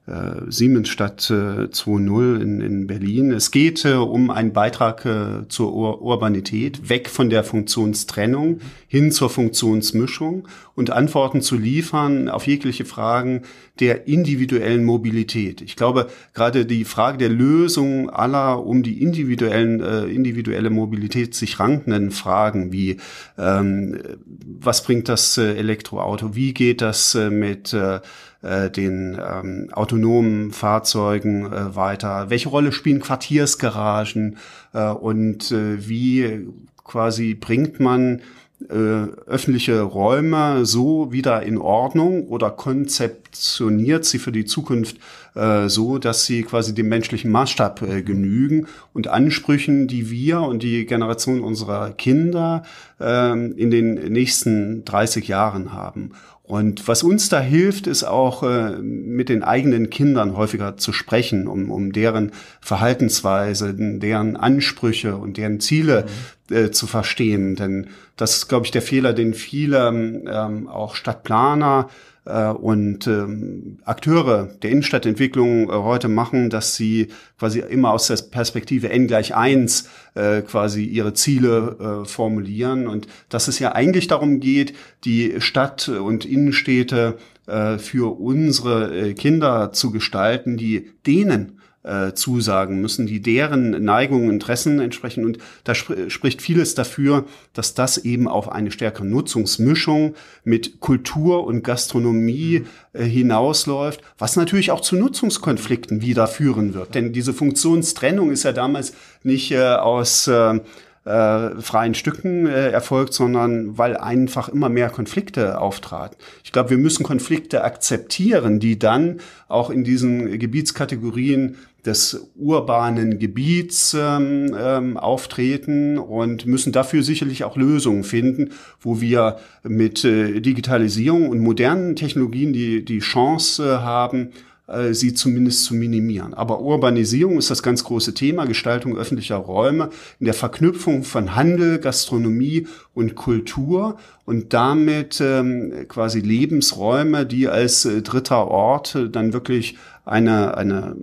äh, 0.06 0.42
Siemensstadt 0.50 1.30
äh, 1.30 1.70
2.0 1.70 2.42
in, 2.42 2.60
in 2.60 2.88
Berlin. 2.88 3.32
Es 3.32 3.52
geht 3.52 3.86
äh, 3.86 3.94
um 3.94 4.30
einen 4.32 4.52
Beitrag 4.52 5.06
äh, 5.06 5.48
zur 5.48 5.74
Ur 5.74 6.02
Urbanität, 6.02 6.90
weg 6.90 7.10
von 7.10 7.30
der 7.30 7.44
Funktionstrennung 7.44 8.60
hin 8.88 9.12
zur 9.12 9.30
Funktionsmischung 9.30 10.48
und 10.76 10.90
Antworten 10.90 11.42
zu 11.42 11.56
liefern 11.56 12.28
auf 12.28 12.48
jegliche 12.48 12.86
Fragen 12.86 13.44
der 13.80 14.08
individuellen 14.08 14.84
Mobilität. 14.84 15.62
Ich 15.62 15.76
glaube, 15.76 16.08
gerade 16.34 16.66
die 16.66 16.84
Frage 16.84 17.18
der 17.18 17.30
Lösung 17.30 18.10
aller 18.10 18.66
um 18.66 18.84
die 18.84 19.02
individuellen, 19.02 19.82
äh, 19.82 20.06
individuelle 20.06 20.70
Mobilität 20.70 21.34
sich 21.34 21.60
rankenden 21.60 22.12
Fragen 22.12 22.72
wie 22.72 22.98
ähm, 23.38 23.98
was 24.26 24.84
bringt 24.84 25.10
das 25.10 25.38
äh, 25.38 25.56
Elektroauto, 25.56 26.36
wie 26.36 26.54
geht 26.54 26.82
das 26.82 27.16
äh, 27.16 27.30
mit 27.30 27.74
äh, 27.74 28.00
äh, 28.44 28.70
den 28.70 29.20
ähm, 29.20 29.70
autonomen 29.72 30.52
Fahrzeugen 30.52 31.52
äh, 31.52 31.76
weiter? 31.76 32.30
Welche 32.30 32.50
Rolle 32.50 32.72
spielen 32.72 33.00
Quartiersgaragen 33.00 34.38
äh, 34.74 34.90
und 34.90 35.52
äh, 35.52 35.88
wie 35.88 36.48
quasi 36.84 37.34
bringt 37.34 37.80
man 37.80 38.22
äh, 38.70 39.08
öffentliche 39.28 39.82
Räume 39.82 40.66
so 40.66 41.12
wieder 41.12 41.44
in 41.44 41.58
Ordnung 41.58 42.28
oder 42.28 42.50
konzeptioniert 42.50 44.06
sie 44.06 44.20
für 44.20 44.32
die 44.32 44.46
Zukunft 44.46 44.98
äh, 45.36 45.68
so, 45.68 45.98
dass 45.98 46.26
sie 46.26 46.44
quasi 46.44 46.74
dem 46.74 46.88
menschlichen 46.88 47.32
Maßstab 47.32 47.82
äh, 47.82 48.04
genügen 48.04 48.68
und 48.94 49.08
Ansprüchen, 49.08 49.88
die 49.88 50.10
wir 50.10 50.42
und 50.42 50.64
die 50.64 50.86
Generation 50.86 51.42
unserer 51.42 51.92
Kinder 51.92 52.64
äh, 53.00 53.32
in 53.32 53.72
den 53.72 53.96
nächsten 54.12 54.86
30 54.86 55.28
Jahren 55.28 55.74
haben. 55.74 56.12
Und 56.46 56.90
was 56.90 57.04
uns 57.04 57.30
da 57.30 57.40
hilft, 57.40 57.88
ist 57.88 58.04
auch 58.04 58.44
äh, 58.44 58.72
mit 58.82 59.30
den 59.30 59.44
eigenen 59.44 59.90
Kindern 59.90 60.36
häufiger 60.36 60.76
zu 60.76 60.92
sprechen, 60.92 61.48
um, 61.48 61.72
um 61.72 61.94
deren 61.94 62.34
Verhaltensweise, 62.60 63.74
deren 63.74 64.36
Ansprüche 64.36 65.16
und 65.16 65.38
deren 65.38 65.62
Ziele 65.62 66.06
mhm. 66.50 66.56
äh, 66.56 66.72
zu 66.72 66.86
verstehen. 66.86 67.56
Denn 67.56 67.88
das 68.18 68.36
ist, 68.36 68.50
glaube 68.50 68.66
ich, 68.66 68.72
der 68.72 68.82
Fehler, 68.82 69.14
den 69.14 69.34
viele 69.34 69.88
ähm, 69.88 70.68
auch 70.68 70.96
Stadtplaner 70.96 71.90
äh, 72.26 72.48
und 72.48 73.08
ähm, 73.08 73.80
Akteure 73.84 74.50
der 74.62 74.72
Innenstadtentwicklung 74.72 75.70
äh, 75.70 75.74
heute 75.74 76.08
machen, 76.08 76.50
dass 76.50 76.76
sie 76.76 77.10
quasi 77.38 77.60
immer 77.60 77.92
aus 77.92 78.08
der 78.08 78.18
Perspektive 78.32 78.90
n 78.90 79.08
gleich 79.08 79.36
eins 79.36 79.90
äh, 80.16 80.42
quasi 80.42 80.86
ihre 80.86 81.14
Ziele 81.14 82.04
äh, 82.04 82.08
formulieren. 82.08 82.88
Und 82.88 83.08
dass 83.30 83.48
es 83.48 83.60
ja 83.60 83.74
eigentlich 83.74 84.08
darum 84.08 84.40
geht, 84.40 84.74
die 85.04 85.36
Stadt 85.40 85.90
und 85.90 86.26
Innenstädte 86.26 87.18
äh, 87.48 87.78
für 87.78 88.20
unsere 88.20 89.10
äh, 89.10 89.14
Kinder 89.14 89.74
zu 89.74 89.92
gestalten, 89.92 90.58
die 90.58 90.92
denen 91.06 91.60
äh, 91.84 92.14
zusagen 92.14 92.82
müssen, 92.82 93.06
die 93.06 93.22
deren 93.22 93.84
Neigungen, 93.84 94.30
Interessen 94.30 94.80
entsprechen. 94.80 95.26
Und 95.26 95.38
da 95.64 95.74
sp 95.76 96.10
spricht 96.10 96.42
vieles 96.42 96.76
dafür, 96.76 97.26
dass 97.54 97.74
das 97.74 97.98
eben 97.98 98.28
auf 98.28 98.52
eine 98.52 98.72
stärkere 98.72 99.06
Nutzungsmischung 99.06 100.16
mit 100.44 100.80
Kultur 100.80 101.46
und 101.46 101.64
Gastronomie 101.64 102.66
äh, 102.94 103.04
hinausläuft, 103.04 104.02
was 104.18 104.36
natürlich 104.36 104.72
auch 104.72 104.82
zu 104.82 104.96
Nutzungskonflikten 104.96 106.02
wieder 106.02 106.28
führen 106.28 106.74
wird. 106.74 106.96
Denn 106.96 107.14
diese 107.14 107.34
Funktionstrennung 107.34 108.32
ist 108.32 108.44
ja 108.44 108.54
damals 108.54 108.94
nicht 109.24 109.52
äh, 109.52 109.62
aus 109.62 110.28
äh, 110.28 110.60
äh, 111.06 111.62
freien 111.62 111.96
Stücken 111.96 112.48
äh, 112.48 112.70
erfolgt, 112.70 113.14
sondern 113.14 113.78
weil 113.78 113.98
einfach 113.98 114.48
immer 114.50 114.70
mehr 114.70 114.90
Konflikte 114.90 115.60
auftraten. 115.60 116.18
Ich 116.44 116.52
glaube, 116.52 116.70
wir 116.72 116.78
müssen 116.78 117.04
Konflikte 117.04 117.64
akzeptieren, 117.64 118.60
die 118.60 118.80
dann 118.80 119.20
auch 119.50 119.70
in 119.70 119.84
diesen 119.84 120.40
Gebietskategorien 120.40 121.58
des 121.86 122.32
urbanen 122.36 123.20
Gebiets 123.20 123.96
ähm, 124.00 124.56
ähm, 124.58 124.98
auftreten 124.98 125.98
und 125.98 126.46
müssen 126.46 126.72
dafür 126.72 127.04
sicherlich 127.04 127.44
auch 127.44 127.58
Lösungen 127.58 128.04
finden, 128.04 128.52
wo 128.80 129.02
wir 129.02 129.38
mit 129.64 130.06
äh, 130.06 130.40
Digitalisierung 130.40 131.30
und 131.30 131.40
modernen 131.40 131.96
Technologien 131.96 132.54
die, 132.54 132.86
die 132.86 133.00
Chance 133.00 133.82
haben, 133.84 134.30
äh, 134.68 134.94
sie 134.94 135.14
zumindest 135.14 135.66
zu 135.66 135.76
minimieren. 135.76 136.34
Aber 136.34 136.62
Urbanisierung 136.62 137.38
ist 137.38 137.52
das 137.52 137.64
ganz 137.64 137.84
große 137.84 138.14
Thema, 138.14 138.46
Gestaltung 138.46 138.96
öffentlicher 138.96 139.36
Räume 139.36 139.90
in 140.20 140.26
der 140.26 140.34
Verknüpfung 140.34 141.04
von 141.04 141.36
Handel, 141.36 141.80
Gastronomie 141.80 142.68
und 142.94 143.16
Kultur 143.16 143.98
und 144.26 144.54
damit 144.54 145.20
ähm, 145.20 145.86
quasi 145.90 146.22
Lebensräume, 146.22 147.26
die 147.26 147.50
als 147.50 147.84
äh, 147.84 148.02
dritter 148.02 148.48
Ort 148.48 148.96
äh, 148.96 149.10
dann 149.10 149.34
wirklich 149.34 149.78
eine, 150.06 150.56
eine 150.58 150.96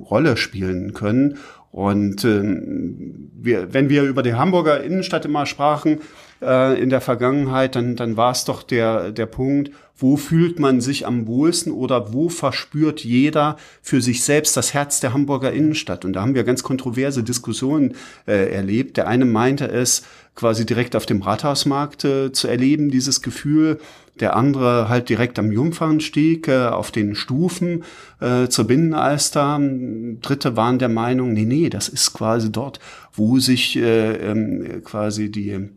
Rolle 0.00 0.36
spielen 0.36 0.94
können. 0.94 1.36
Und 1.72 2.24
ähm, 2.24 3.30
wir, 3.34 3.74
wenn 3.74 3.88
wir 3.88 4.04
über 4.04 4.22
die 4.22 4.34
Hamburger 4.34 4.82
Innenstadt 4.82 5.24
immer 5.24 5.44
sprachen 5.44 5.98
äh, 6.40 6.80
in 6.80 6.88
der 6.88 7.00
Vergangenheit, 7.00 7.74
dann, 7.74 7.96
dann 7.96 8.16
war 8.16 8.30
es 8.30 8.44
doch 8.44 8.62
der, 8.62 9.10
der 9.10 9.26
Punkt, 9.26 9.72
wo 9.96 10.16
fühlt 10.16 10.58
man 10.58 10.80
sich 10.80 11.06
am 11.06 11.26
wohlsten 11.26 11.72
oder 11.72 12.12
wo 12.12 12.28
verspürt 12.28 13.04
jeder 13.04 13.56
für 13.80 14.00
sich 14.00 14.24
selbst 14.24 14.56
das 14.56 14.74
Herz 14.74 15.00
der 15.00 15.12
Hamburger 15.14 15.52
Innenstadt. 15.52 16.04
Und 16.04 16.14
da 16.14 16.22
haben 16.22 16.34
wir 16.34 16.44
ganz 16.44 16.62
kontroverse 16.62 17.22
Diskussionen 17.22 17.94
äh, 18.26 18.52
erlebt. 18.52 18.96
Der 18.96 19.06
eine 19.06 19.24
meinte 19.24 19.68
es 19.68 20.02
quasi 20.34 20.66
direkt 20.66 20.96
auf 20.96 21.06
dem 21.06 21.22
Rathausmarkt 21.22 22.04
äh, 22.04 22.32
zu 22.32 22.48
erleben, 22.48 22.90
dieses 22.90 23.22
Gefühl 23.22 23.78
der 24.20 24.36
andere 24.36 24.88
halt 24.88 25.08
direkt 25.08 25.38
am 25.38 25.50
Jungfernstieg 25.50 26.46
äh, 26.48 26.66
auf 26.66 26.90
den 26.90 27.14
Stufen 27.14 27.84
äh, 28.20 28.48
zur 28.48 28.66
Binnenalster. 28.66 29.60
Dritte 30.22 30.56
waren 30.56 30.78
der 30.78 30.88
Meinung, 30.88 31.32
nee, 31.32 31.44
nee, 31.44 31.68
das 31.68 31.88
ist 31.88 32.12
quasi 32.12 32.52
dort, 32.52 32.78
wo 33.12 33.38
sich 33.38 33.76
äh, 33.76 34.30
ähm, 34.30 34.82
quasi 34.84 35.30
die 35.30 35.68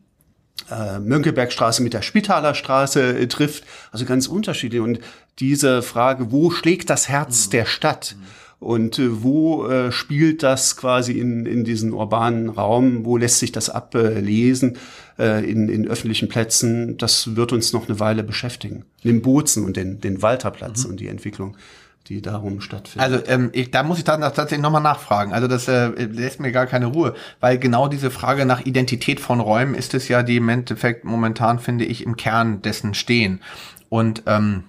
äh, 0.72 1.00
Mönckebergstraße 1.00 1.82
mit 1.82 1.94
der 1.94 2.02
Spitaler 2.02 2.54
Straße 2.54 3.18
äh, 3.18 3.28
trifft. 3.28 3.64
Also 3.92 4.06
ganz 4.06 4.28
unterschiedlich. 4.28 4.82
Und 4.82 5.00
diese 5.40 5.82
Frage, 5.82 6.32
wo 6.32 6.52
schlägt 6.52 6.90
das 6.90 7.10
Herz 7.10 7.48
mhm. 7.48 7.52
der 7.52 7.66
Stadt? 7.66 8.16
Und 8.60 8.98
äh, 8.98 9.24
wo 9.24 9.68
äh, 9.68 9.92
spielt 9.92 10.42
das 10.44 10.78
quasi 10.78 11.14
in, 11.14 11.46
in 11.46 11.64
diesen 11.64 11.94
urbanen 11.94 12.50
Raum? 12.50 13.06
Wo 13.06 13.18
lässt 13.18 13.40
sich 13.40 13.52
das 13.52 13.70
ablesen 13.70 14.78
äh, 15.20 15.50
in, 15.50 15.70
in 15.70 15.88
öffentlichen 15.88 16.28
Plätzen? 16.28 16.98
Das 16.98 17.36
wird 17.36 17.54
uns 17.54 17.72
noch 17.72 17.88
eine 17.88 18.00
Weile 18.00 18.24
beschäftigen. 18.24 18.86
Den 19.04 19.22
Bozen 19.22 19.64
und 19.64 19.78
den, 19.78 20.02
den 20.02 20.22
Walterplatz 20.22 20.84
mhm. 20.84 20.92
und 20.92 21.00
die 21.00 21.08
Entwicklung 21.08 21.56
die 22.10 22.22
darum 22.22 22.62
stattfindet. 22.62 23.12
Also 23.12 23.26
ähm, 23.28 23.50
ich, 23.54 23.72
da 23.72 23.84
muss 23.84 23.98
ich 23.98 24.04
dann 24.04 24.22
tatsächlich 24.22 24.62
nochmal 24.62 24.82
nachfragen. 24.82 25.34
Also 25.34 25.48
das 25.48 25.68
äh, 25.68 25.88
lässt 25.88 26.40
mir 26.40 26.52
gar 26.52 26.66
keine 26.66 26.88
Ruhe, 26.88 27.16
weil 27.40 27.58
genau 27.58 27.88
diese 27.88 28.12
Frage 28.12 28.46
nach 28.46 28.62
Identität 28.62 29.20
von 29.20 29.40
Räumen 29.40 29.76
ist 29.76 29.94
es 29.94 30.08
ja, 30.08 30.24
die 30.24 30.38
im 30.38 30.50
Endeffekt 30.50 31.04
momentan, 31.04 31.60
finde 31.60 31.86
ich, 31.86 32.06
im 32.06 32.16
Kern 32.16 32.62
dessen 32.62 32.94
stehen. 32.94 33.42
Und 33.90 34.24
ähm, 34.26 34.64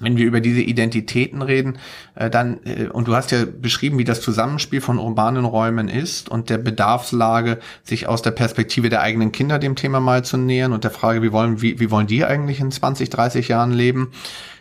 wenn 0.00 0.16
wir 0.16 0.24
über 0.24 0.40
diese 0.40 0.62
Identitäten 0.62 1.42
reden, 1.42 1.78
äh, 2.14 2.30
dann, 2.30 2.60
äh, 2.64 2.86
und 2.86 3.06
du 3.06 3.14
hast 3.14 3.30
ja 3.30 3.44
beschrieben, 3.44 3.98
wie 3.98 4.04
das 4.04 4.22
Zusammenspiel 4.22 4.80
von 4.80 4.98
urbanen 4.98 5.44
Räumen 5.44 5.88
ist 5.88 6.28
und 6.28 6.50
der 6.50 6.58
Bedarfslage, 6.58 7.58
sich 7.84 8.08
aus 8.08 8.22
der 8.22 8.32
Perspektive 8.32 8.88
der 8.88 9.02
eigenen 9.02 9.30
Kinder 9.30 9.58
dem 9.58 9.76
Thema 9.76 10.00
mal 10.00 10.24
zu 10.24 10.38
nähern 10.38 10.72
und 10.72 10.84
der 10.84 10.90
Frage, 10.90 11.22
wie 11.22 11.32
wollen, 11.32 11.62
wie, 11.62 11.78
wie 11.78 11.90
wollen 11.90 12.06
die 12.06 12.24
eigentlich 12.24 12.60
in 12.60 12.70
20, 12.70 13.10
30 13.10 13.48
Jahren 13.48 13.72
leben, 13.72 14.12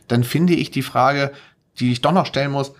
dann 0.07 0.23
finde 0.23 0.53
ich 0.53 0.71
die 0.71 0.81
Frage, 0.81 1.31
die 1.79 1.91
ich 1.91 2.01
doch 2.01 2.11
noch 2.11 2.25
stellen 2.25 2.51
muss, 2.51 2.73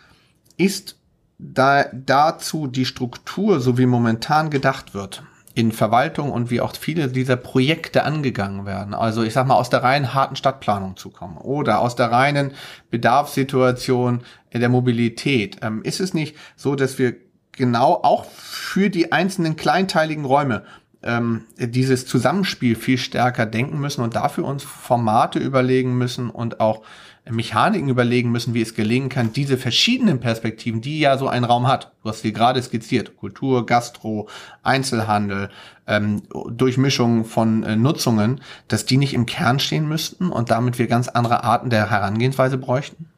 ist 0.57 0.97
da 1.37 1.85
dazu 1.93 2.67
die 2.67 2.85
Struktur, 2.85 3.59
so 3.59 3.77
wie 3.77 3.85
momentan 3.85 4.49
gedacht 4.49 4.93
wird, 4.93 5.23
in 5.55 5.71
Verwaltung 5.71 6.31
und 6.31 6.51
wie 6.51 6.61
auch 6.61 6.75
viele 6.75 7.07
dieser 7.07 7.37
Projekte 7.37 8.03
angegangen 8.03 8.65
werden. 8.65 8.93
Also 8.93 9.23
ich 9.23 9.33
sag 9.33 9.47
mal, 9.47 9.55
aus 9.55 9.69
der 9.69 9.83
reinen 9.83 10.13
harten 10.13 10.35
Stadtplanung 10.35 10.97
zu 10.97 11.09
kommen 11.09 11.37
oder 11.37 11.79
aus 11.79 11.95
der 11.95 12.11
reinen 12.11 12.51
Bedarfssituation 12.91 14.21
der 14.53 14.69
Mobilität. 14.69 15.57
Ähm, 15.61 15.81
ist 15.83 15.99
es 15.99 16.13
nicht 16.13 16.35
so, 16.55 16.75
dass 16.75 16.99
wir 16.99 17.15
genau 17.51 17.95
auch 18.03 18.25
für 18.25 18.89
die 18.89 19.11
einzelnen 19.11 19.55
kleinteiligen 19.55 20.25
Räume 20.25 20.63
ähm, 21.01 21.45
dieses 21.57 22.05
Zusammenspiel 22.05 22.75
viel 22.75 22.97
stärker 22.97 23.45
denken 23.45 23.79
müssen 23.79 24.01
und 24.01 24.15
dafür 24.15 24.45
uns 24.45 24.63
Formate 24.63 25.39
überlegen 25.39 25.97
müssen 25.97 26.29
und 26.29 26.59
auch 26.59 26.83
Mechaniken 27.31 27.89
überlegen 27.89 28.31
müssen, 28.31 28.53
wie 28.53 28.61
es 28.61 28.73
gelingen 28.75 29.09
kann, 29.09 29.33
diese 29.33 29.57
verschiedenen 29.57 30.19
Perspektiven, 30.19 30.81
die 30.81 30.99
ja 30.99 31.17
so 31.17 31.27
ein 31.27 31.43
Raum 31.43 31.67
hat, 31.67 31.91
du 32.03 32.09
hast 32.09 32.21
sie 32.21 32.33
gerade 32.33 32.61
skizziert, 32.61 33.17
Kultur, 33.17 33.65
Gastro, 33.65 34.27
Einzelhandel, 34.63 35.49
ähm, 35.87 36.23
Durchmischung 36.51 37.25
von 37.25 37.63
äh, 37.63 37.75
Nutzungen, 37.75 38.41
dass 38.67 38.85
die 38.85 38.97
nicht 38.97 39.13
im 39.13 39.25
Kern 39.25 39.59
stehen 39.59 39.87
müssten 39.87 40.29
und 40.29 40.51
damit 40.51 40.79
wir 40.79 40.87
ganz 40.87 41.07
andere 41.07 41.43
Arten 41.43 41.69
der 41.69 41.89
Herangehensweise 41.89 42.57
bräuchten? 42.57 43.09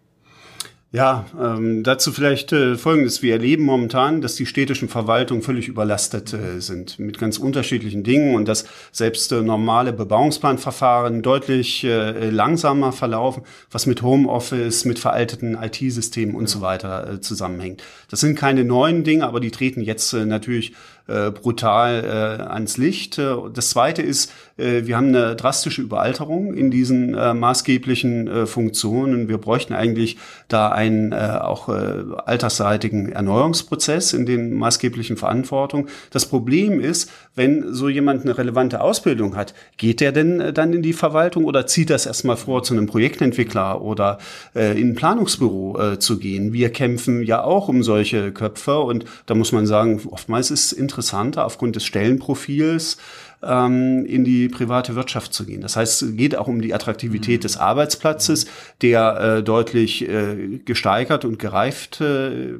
Ja, 0.93 1.25
ähm, 1.39 1.83
dazu 1.83 2.11
vielleicht 2.11 2.51
äh, 2.51 2.75
Folgendes. 2.75 3.21
Wir 3.21 3.31
erleben 3.31 3.63
momentan, 3.63 4.19
dass 4.19 4.35
die 4.35 4.45
städtischen 4.45 4.89
Verwaltungen 4.89 5.41
völlig 5.41 5.69
überlastet 5.69 6.33
äh, 6.33 6.59
sind 6.59 6.99
mit 6.99 7.17
ganz 7.17 7.37
unterschiedlichen 7.37 8.03
Dingen 8.03 8.35
und 8.35 8.45
dass 8.45 8.65
selbst 8.91 9.31
äh, 9.31 9.41
normale 9.41 9.93
Bebauungsplanverfahren 9.93 11.21
deutlich 11.21 11.85
äh, 11.85 12.29
langsamer 12.29 12.91
verlaufen, 12.91 13.43
was 13.71 13.85
mit 13.85 14.01
Homeoffice, 14.01 14.83
mit 14.83 14.99
veralteten 14.99 15.57
IT-Systemen 15.61 16.35
und 16.35 16.47
so 16.47 16.59
weiter 16.59 17.09
äh, 17.09 17.21
zusammenhängt. 17.21 17.81
Das 18.09 18.19
sind 18.19 18.35
keine 18.35 18.65
neuen 18.65 19.05
Dinge, 19.05 19.25
aber 19.25 19.39
die 19.39 19.51
treten 19.51 19.79
jetzt 19.79 20.11
äh, 20.11 20.25
natürlich 20.25 20.73
äh, 21.11 21.31
brutal 21.31 22.03
äh, 22.03 22.43
ans 22.43 22.77
Licht. 22.77 23.17
Äh, 23.17 23.35
das 23.53 23.69
Zweite 23.69 24.01
ist, 24.01 24.31
äh, 24.57 24.85
wir 24.85 24.97
haben 24.97 25.07
eine 25.07 25.35
drastische 25.35 25.81
Überalterung 25.81 26.53
in 26.53 26.71
diesen 26.71 27.13
äh, 27.13 27.33
maßgeblichen 27.33 28.27
äh, 28.27 28.45
Funktionen. 28.45 29.27
Wir 29.27 29.37
bräuchten 29.37 29.73
eigentlich 29.73 30.17
da 30.47 30.69
einen 30.69 31.11
äh, 31.11 31.39
auch 31.41 31.69
äh, 31.69 32.03
altersseitigen 32.25 33.11
Erneuerungsprozess 33.11 34.13
in 34.13 34.25
den 34.25 34.53
maßgeblichen 34.53 35.17
Verantwortung. 35.17 35.87
Das 36.11 36.25
Problem 36.25 36.79
ist, 36.79 37.11
wenn 37.35 37.73
so 37.73 37.87
jemand 37.89 38.23
eine 38.23 38.37
relevante 38.37 38.81
Ausbildung 38.81 39.35
hat, 39.35 39.53
geht 39.77 40.01
der 40.01 40.11
denn 40.11 40.39
äh, 40.39 40.53
dann 40.53 40.73
in 40.73 40.81
die 40.81 40.93
Verwaltung 40.93 41.45
oder 41.45 41.65
zieht 41.67 41.89
das 41.89 42.05
erstmal 42.05 42.37
vor, 42.37 42.63
zu 42.63 42.73
einem 42.73 42.87
Projektentwickler 42.87 43.81
oder 43.81 44.17
äh, 44.55 44.79
in 44.79 44.89
ein 44.89 44.95
Planungsbüro 44.95 45.79
äh, 45.79 45.99
zu 45.99 46.19
gehen? 46.19 46.53
Wir 46.53 46.71
kämpfen 46.71 47.23
ja 47.23 47.43
auch 47.43 47.67
um 47.67 47.83
solche 47.83 48.31
Köpfe 48.31 48.79
und 48.79 49.05
da 49.25 49.35
muss 49.35 49.51
man 49.51 49.65
sagen, 49.65 50.01
oftmals 50.09 50.51
ist 50.51 50.71
interessanter 50.71 51.45
aufgrund 51.45 51.75
des 51.75 51.85
Stellenprofils 51.85 52.97
ähm, 53.43 54.05
in 54.05 54.23
die 54.23 54.49
private 54.49 54.95
Wirtschaft 54.95 55.33
zu 55.33 55.45
gehen. 55.45 55.61
Das 55.61 55.75
heißt, 55.75 56.01
es 56.01 56.15
geht 56.15 56.35
auch 56.35 56.47
um 56.47 56.61
die 56.61 56.73
Attraktivität 56.73 57.39
mhm. 57.39 57.43
des 57.43 57.57
Arbeitsplatzes, 57.57 58.45
der 58.81 59.37
äh, 59.37 59.43
deutlich 59.43 60.07
äh, 60.07 60.59
gesteigert 60.63 61.25
und 61.25 61.39
gereift 61.39 62.01
äh, 62.01 62.57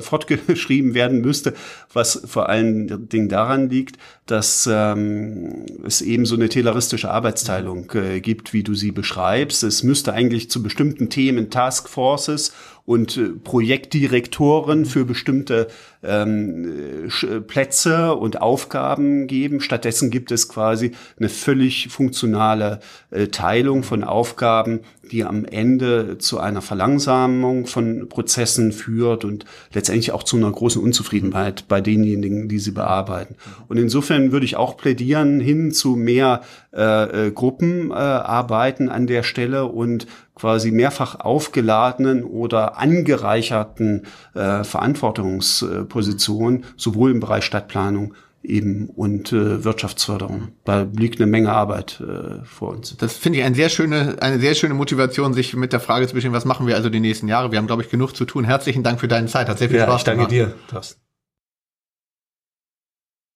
fortgeschrieben 0.00 0.94
werden 0.94 1.20
müsste, 1.20 1.54
was 1.92 2.22
vor 2.26 2.48
allen 2.48 3.08
Dingen 3.08 3.28
daran 3.28 3.70
liegt, 3.70 3.98
dass 4.26 4.68
ähm, 4.70 5.66
es 5.84 6.02
eben 6.02 6.26
so 6.26 6.36
eine 6.36 6.48
tayloristische 6.48 7.10
Arbeitsteilung 7.10 7.90
äh, 7.94 8.20
gibt, 8.20 8.52
wie 8.52 8.62
du 8.62 8.74
sie 8.74 8.92
beschreibst. 8.92 9.62
Es 9.62 9.82
müsste 9.82 10.12
eigentlich 10.12 10.50
zu 10.50 10.62
bestimmten 10.62 11.10
Themen 11.10 11.50
Taskforces 11.50 12.52
und 12.88 13.18
äh, 13.18 13.28
Projektdirektoren 13.44 14.86
für 14.86 15.04
bestimmte 15.04 15.68
ähm, 16.02 17.10
Plätze 17.46 18.14
und 18.14 18.40
Aufgaben 18.40 19.26
geben. 19.26 19.60
Stattdessen 19.60 20.10
gibt 20.10 20.32
es 20.32 20.48
quasi 20.48 20.92
eine 21.18 21.28
völlig 21.28 21.88
funktionale 21.90 22.80
äh, 23.10 23.26
Teilung 23.26 23.82
von 23.82 24.04
Aufgaben, 24.04 24.80
die 25.10 25.24
am 25.24 25.44
Ende 25.44 26.16
zu 26.16 26.38
einer 26.38 26.62
Verlangsamung 26.62 27.66
von 27.66 28.08
Prozessen 28.08 28.72
führt 28.72 29.26
und 29.26 29.44
letztendlich 29.74 30.12
auch 30.12 30.22
zu 30.22 30.38
einer 30.38 30.50
großen 30.50 30.82
Unzufriedenheit 30.82 31.68
bei 31.68 31.82
denjenigen, 31.82 32.48
die 32.48 32.58
sie 32.58 32.70
bearbeiten. 32.70 33.36
Und 33.68 33.76
insofern 33.76 34.32
würde 34.32 34.46
ich 34.46 34.56
auch 34.56 34.78
plädieren 34.78 35.40
hin 35.40 35.72
zu 35.72 35.94
mehr 35.94 36.40
äh, 36.74 37.26
äh, 37.26 37.30
Gruppenarbeiten 37.32 38.88
äh, 38.88 38.90
an 38.90 39.06
der 39.06 39.22
Stelle 39.22 39.66
und 39.66 40.06
quasi 40.38 40.70
mehrfach 40.70 41.20
aufgeladenen 41.20 42.24
oder 42.24 42.78
angereicherten 42.78 44.06
äh, 44.34 44.64
Verantwortungspositionen, 44.64 46.64
sowohl 46.76 47.10
im 47.10 47.20
Bereich 47.20 47.44
Stadtplanung 47.44 48.14
eben 48.42 48.88
und 48.88 49.32
äh, 49.32 49.64
Wirtschaftsförderung. 49.64 50.48
Da 50.64 50.86
liegt 50.96 51.20
eine 51.20 51.30
Menge 51.30 51.52
Arbeit 51.52 52.00
äh, 52.00 52.44
vor 52.44 52.70
uns. 52.70 52.96
Das 52.96 53.16
finde 53.16 53.40
ich 53.40 53.44
eine 53.44 53.54
sehr 53.54 53.68
schöne, 53.68 54.16
eine 54.20 54.38
sehr 54.38 54.54
schöne 54.54 54.74
Motivation, 54.74 55.34
sich 55.34 55.54
mit 55.54 55.72
der 55.72 55.80
Frage 55.80 56.06
zu 56.06 56.14
beschäftigen, 56.14 56.34
was 56.34 56.44
machen 56.44 56.66
wir 56.66 56.76
also 56.76 56.88
die 56.88 57.00
nächsten 57.00 57.28
Jahre. 57.28 57.50
Wir 57.50 57.58
haben, 57.58 57.66
glaube 57.66 57.82
ich, 57.82 57.90
genug 57.90 58.14
zu 58.14 58.24
tun. 58.24 58.44
Herzlichen 58.44 58.82
Dank 58.82 59.00
für 59.00 59.08
deine 59.08 59.26
Zeit. 59.26 59.48
Hat 59.48 59.58
sehr 59.58 59.68
viel 59.68 59.78
ja, 59.78 59.84
Spaß 59.84 60.00
ich 60.00 60.04
danke 60.04 60.28
gemacht. 60.28 60.32
dir, 60.32 60.54
Thorsten. 60.70 61.07